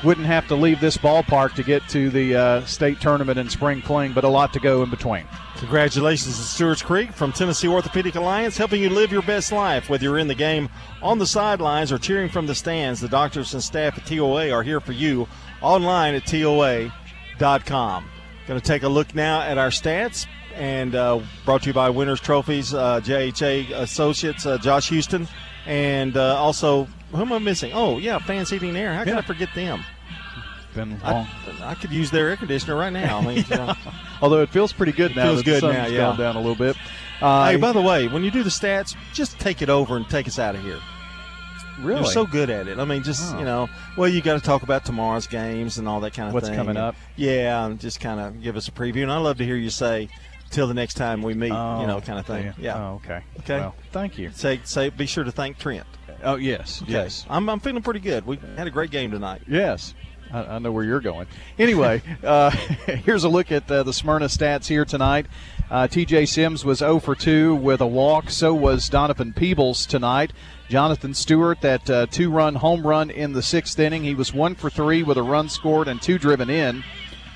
[0.02, 3.82] wouldn't have to leave this ballpark to get to the uh, state tournament in spring
[3.82, 5.26] fling, but a lot to go in between.
[5.66, 9.88] Congratulations to Stewarts Creek from Tennessee Orthopedic Alliance, helping you live your best life.
[9.88, 10.68] Whether you're in the game,
[11.00, 14.64] on the sidelines, or cheering from the stands, the doctors and staff at TOA are
[14.64, 15.28] here for you
[15.60, 16.90] online at TOA.com.
[18.48, 20.26] Going to take a look now at our stats
[20.56, 25.28] and uh, brought to you by Winners Trophies, uh, JHA Associates, uh, Josh Houston,
[25.64, 27.70] and uh, also, who am I missing?
[27.72, 28.94] Oh, yeah, Fans Heating Air.
[28.94, 29.20] How can Yeah.
[29.20, 29.84] I forget them?
[30.74, 31.26] Been long.
[31.60, 33.18] I, I could use their air conditioner right now.
[33.18, 33.74] I mean, you know.
[34.22, 35.24] Although it feels pretty good It now.
[35.24, 35.98] feels good now, yeah.
[35.98, 36.76] gone down a little bit.
[37.20, 40.08] Uh, hey, by the way, when you do the stats, just take it over and
[40.08, 40.78] take us out of here.
[41.80, 42.00] Really?
[42.02, 42.78] You're so good at it.
[42.78, 43.38] I mean, just Oh.
[43.38, 46.34] you know, well, you got to talk about tomorrow's games and all that kind of
[46.34, 46.56] What's thing.
[46.56, 46.94] What's coming up.
[47.16, 49.02] Yeah, and just kind of give us a preview.
[49.02, 50.08] And I love to hear you say,
[50.50, 52.44] "Till the next time we meet," you Oh, know, kind of thing.
[52.46, 52.52] yeah.
[52.58, 52.76] Yeah.
[52.78, 53.22] Oh, okay.
[53.40, 53.58] Okay.
[53.60, 54.30] Well, thank you.
[54.34, 55.86] Say, say, be sure to thank Trent.
[56.24, 56.92] Oh yes, Okay.
[56.92, 58.24] yes, I'm, I'm feeling pretty good.
[58.26, 59.42] We had a great game tonight.
[59.48, 59.94] yes.
[60.32, 61.26] I, I know where you're going.
[61.58, 62.50] Anyway, uh,
[63.04, 65.26] here's a look at uh, the Smyrna stats here tonight.
[65.70, 66.26] Uh, T.J.
[66.26, 68.30] Sims was 0 for 2 with a walk.
[68.30, 70.32] So was Donovan Peebles tonight.
[70.68, 74.04] Jonathan Stewart, that uh, two-run home run in the sixth inning.
[74.04, 76.82] He was 1 for 3 with a run scored and two driven in.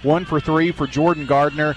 [0.02, 1.74] 1 for 3 for Jordan Gardner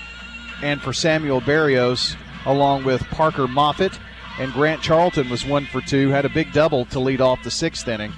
[0.61, 2.15] and for Samuel Barrios,
[2.45, 3.97] along with Parker Moffitt.
[4.39, 7.51] And Grant Charlton was 1 for 2, had a big double to lead off the
[7.51, 8.13] sixth inning,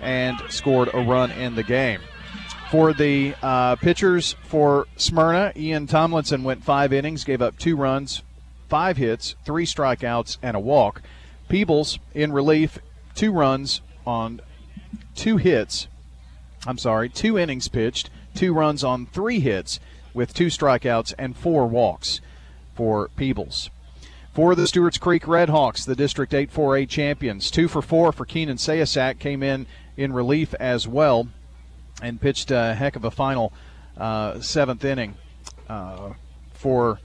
[0.00, 2.00] and scored a run in the game.
[2.70, 8.22] For the uh, pitchers for Smyrna, Ian Tomlinson went five innings, gave up two runs,
[8.68, 11.02] five hits, three strikeouts, and a walk.
[11.48, 12.78] Peebles in relief,
[13.16, 14.40] two runs on
[15.16, 15.88] two hits.
[16.64, 19.80] I'm sorry, two innings pitched, two runs on three hits,
[20.14, 22.20] with two strikeouts and four walks
[22.76, 23.68] for Peebles.
[24.32, 28.58] For the Stewarts Creek Redhawks, the District 8 4A champions, two for four for Keenan
[28.58, 29.66] Sayasak came in
[29.96, 31.30] in relief as well
[32.02, 33.52] and pitched a heck of a final
[33.96, 35.14] uh, seventh inning
[35.68, 36.12] uh,
[36.52, 37.00] for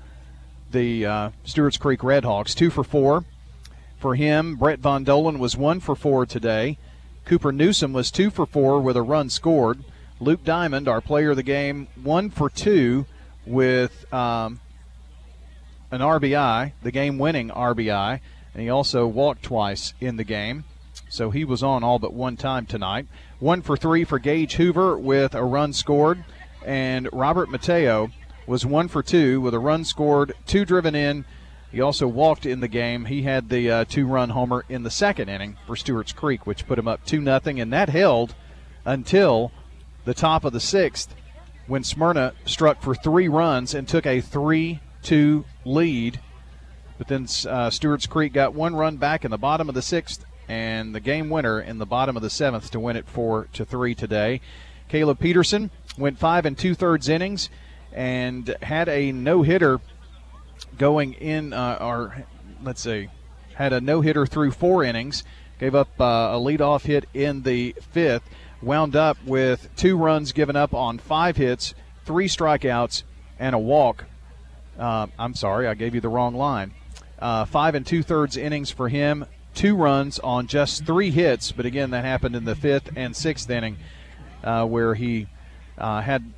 [0.72, 2.54] the uh, Stewarts Creek Redhawks.
[2.54, 3.24] Two for four
[3.98, 4.56] for him.
[4.56, 6.78] Brett Von Dolan was one for four today.
[7.26, 9.84] Cooper Newsom was two for four with a run scored.
[10.20, 13.06] Luke Diamond, our player of the game, one for two
[13.46, 14.60] with um,
[15.92, 18.20] an RBI, the game winning RBI,
[18.54, 20.64] and he also walked twice in the game.
[21.10, 23.08] So he was on all but one time tonight.
[23.40, 26.24] One for three for Gage Hoover with a run scored,
[26.66, 28.10] and Robert Mateo
[28.48, 31.26] was one for two with a run scored, two driven in.
[31.72, 33.06] He also walked in the game.
[33.06, 36.80] He had the uh, two-run homer in the second inning for Stewart's Creek, which put
[36.80, 38.34] him up two nothing, and that held
[38.86, 39.52] until
[40.06, 41.14] the top of the sixth
[41.68, 46.22] when Smyrna struck for three runs and took a three-two lead.
[46.98, 50.24] But then uh, Stewart's Creek got one run back in the bottom of the sixth,
[50.48, 53.66] and the game winner in the bottom of the seventh to win it four to
[53.66, 54.42] three today.
[54.88, 57.50] Caleb Peterson went five and two thirds innings
[57.92, 59.80] and had a no hitter
[60.78, 62.26] going in, uh, or
[62.62, 63.10] let's see,
[63.56, 65.24] had a no hitter through four innings.
[65.58, 68.24] Gave up uh, a leadoff hit in the fifth.
[68.62, 73.04] Wound up with two runs given up on five hits, three strikeouts,
[73.40, 74.06] and a walk.
[74.78, 76.74] Uh, I'm sorry, I gave you the wrong line.
[77.18, 79.26] Uh, five and two thirds innings for him,
[79.56, 81.52] two runs on just three hits.
[81.52, 83.78] But again, that happened in the fifth and sixth inning,
[84.44, 85.28] uh, where he
[85.78, 86.32] uh, had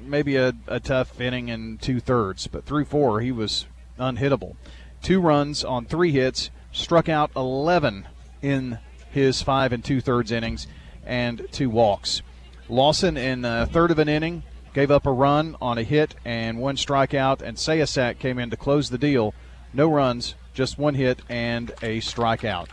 [0.00, 2.46] maybe a, a tough inning and two thirds.
[2.46, 3.66] But through four, he was
[3.98, 4.56] unhittable.
[5.02, 8.08] Two runs on three hits, struck out 11
[8.40, 8.78] in
[9.10, 10.66] his five and two thirds innings,
[11.04, 12.22] and two walks.
[12.68, 14.42] Lawson in a third of an inning
[14.72, 18.56] gave up a run on a hit and one strikeout, and Sayasak came in to
[18.56, 19.34] close the deal.
[19.72, 22.68] No runs, just one hit and a strikeout.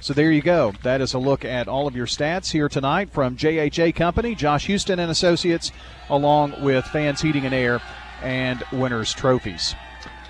[0.00, 0.72] So there you go.
[0.82, 4.66] That is a look at all of your stats here tonight from JHA Company, Josh
[4.66, 5.70] Houston and Associates,
[6.10, 7.80] along with Fans Heating and Air
[8.22, 9.74] and Winners Trophies.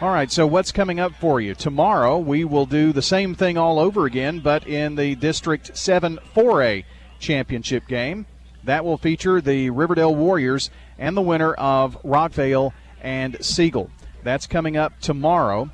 [0.00, 1.54] All right, so what's coming up for you?
[1.54, 6.18] Tomorrow we will do the same thing all over again, but in the District 7
[6.36, 6.84] 4A
[7.18, 8.26] championship game.
[8.64, 13.90] That will feature the Riverdale Warriors and the winner of Rockvale and Siegel.
[14.22, 15.70] That's coming up tomorrow.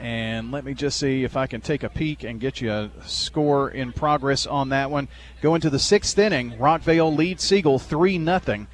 [0.00, 2.90] And let me just see if I can take a peek and get you a
[3.04, 5.08] score in progress on that one.
[5.42, 8.66] Going to the sixth inning, Rockvale leads Siegel 3 0.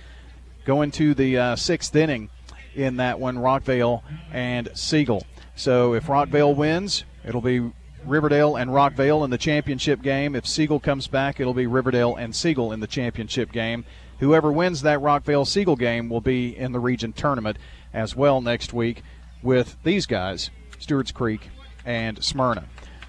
[0.65, 2.31] Going to the uh, sixth inning
[2.77, 5.27] in that one, Rockvale and Siegel.
[5.57, 7.73] So if Rockvale wins, it'll be
[8.05, 10.37] Riverdale and Rockvale in the championship game.
[10.37, 13.85] If Siegel comes back, it'll be Riverdale and Siegel in the championship game.
[14.21, 17.59] Whoever wins that Rockvale Siegel game will be in the region tournament
[17.93, 19.03] as well next week
[19.43, 21.49] with these guys, Stewart's Creek
[21.85, 22.65] and Smyrna.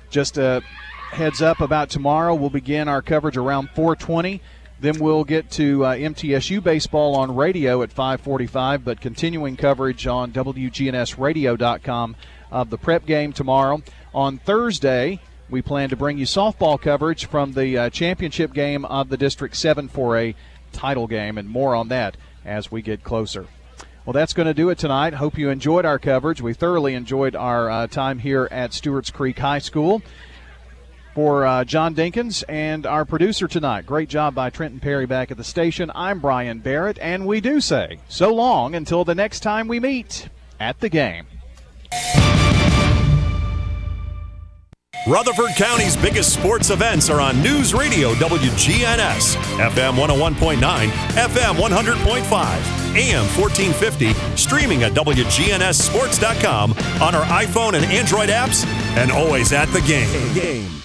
[0.09, 0.61] Just a
[1.11, 4.41] heads up about tomorrow, we'll begin our coverage around 420.
[4.79, 10.31] Then we'll get to uh, MTSU baseball on radio at 5:45, but continuing coverage on
[10.31, 12.15] WGNSradio.com
[12.51, 13.81] of the prep game tomorrow.
[14.13, 19.09] On Thursday, we plan to bring you softball coverage from the uh, championship game of
[19.09, 20.35] the District 7 4A
[20.73, 22.15] title game, and more on that
[22.45, 23.47] as we get closer.
[24.07, 25.15] Well, that's going to do it tonight.
[25.15, 26.41] Hope you enjoyed our coverage.
[26.41, 30.01] We thoroughly enjoyed our uh, time here at Stewart's Creek High School.
[31.13, 35.35] For uh, John Dinkins and our producer tonight, great job by Trenton Perry back at
[35.35, 35.91] the station.
[35.93, 40.29] I'm Brian Barrett, and we do say so long until the next time we meet
[40.57, 41.27] at the game.
[45.05, 53.25] Rutherford County's biggest sports events are on News Radio WGNS, FM 101.9, FM 100.5, AM
[53.37, 58.65] 1450, streaming at WGNSSports.com on our iPhone and Android apps,
[58.97, 60.33] and always at the game.
[60.33, 60.81] game.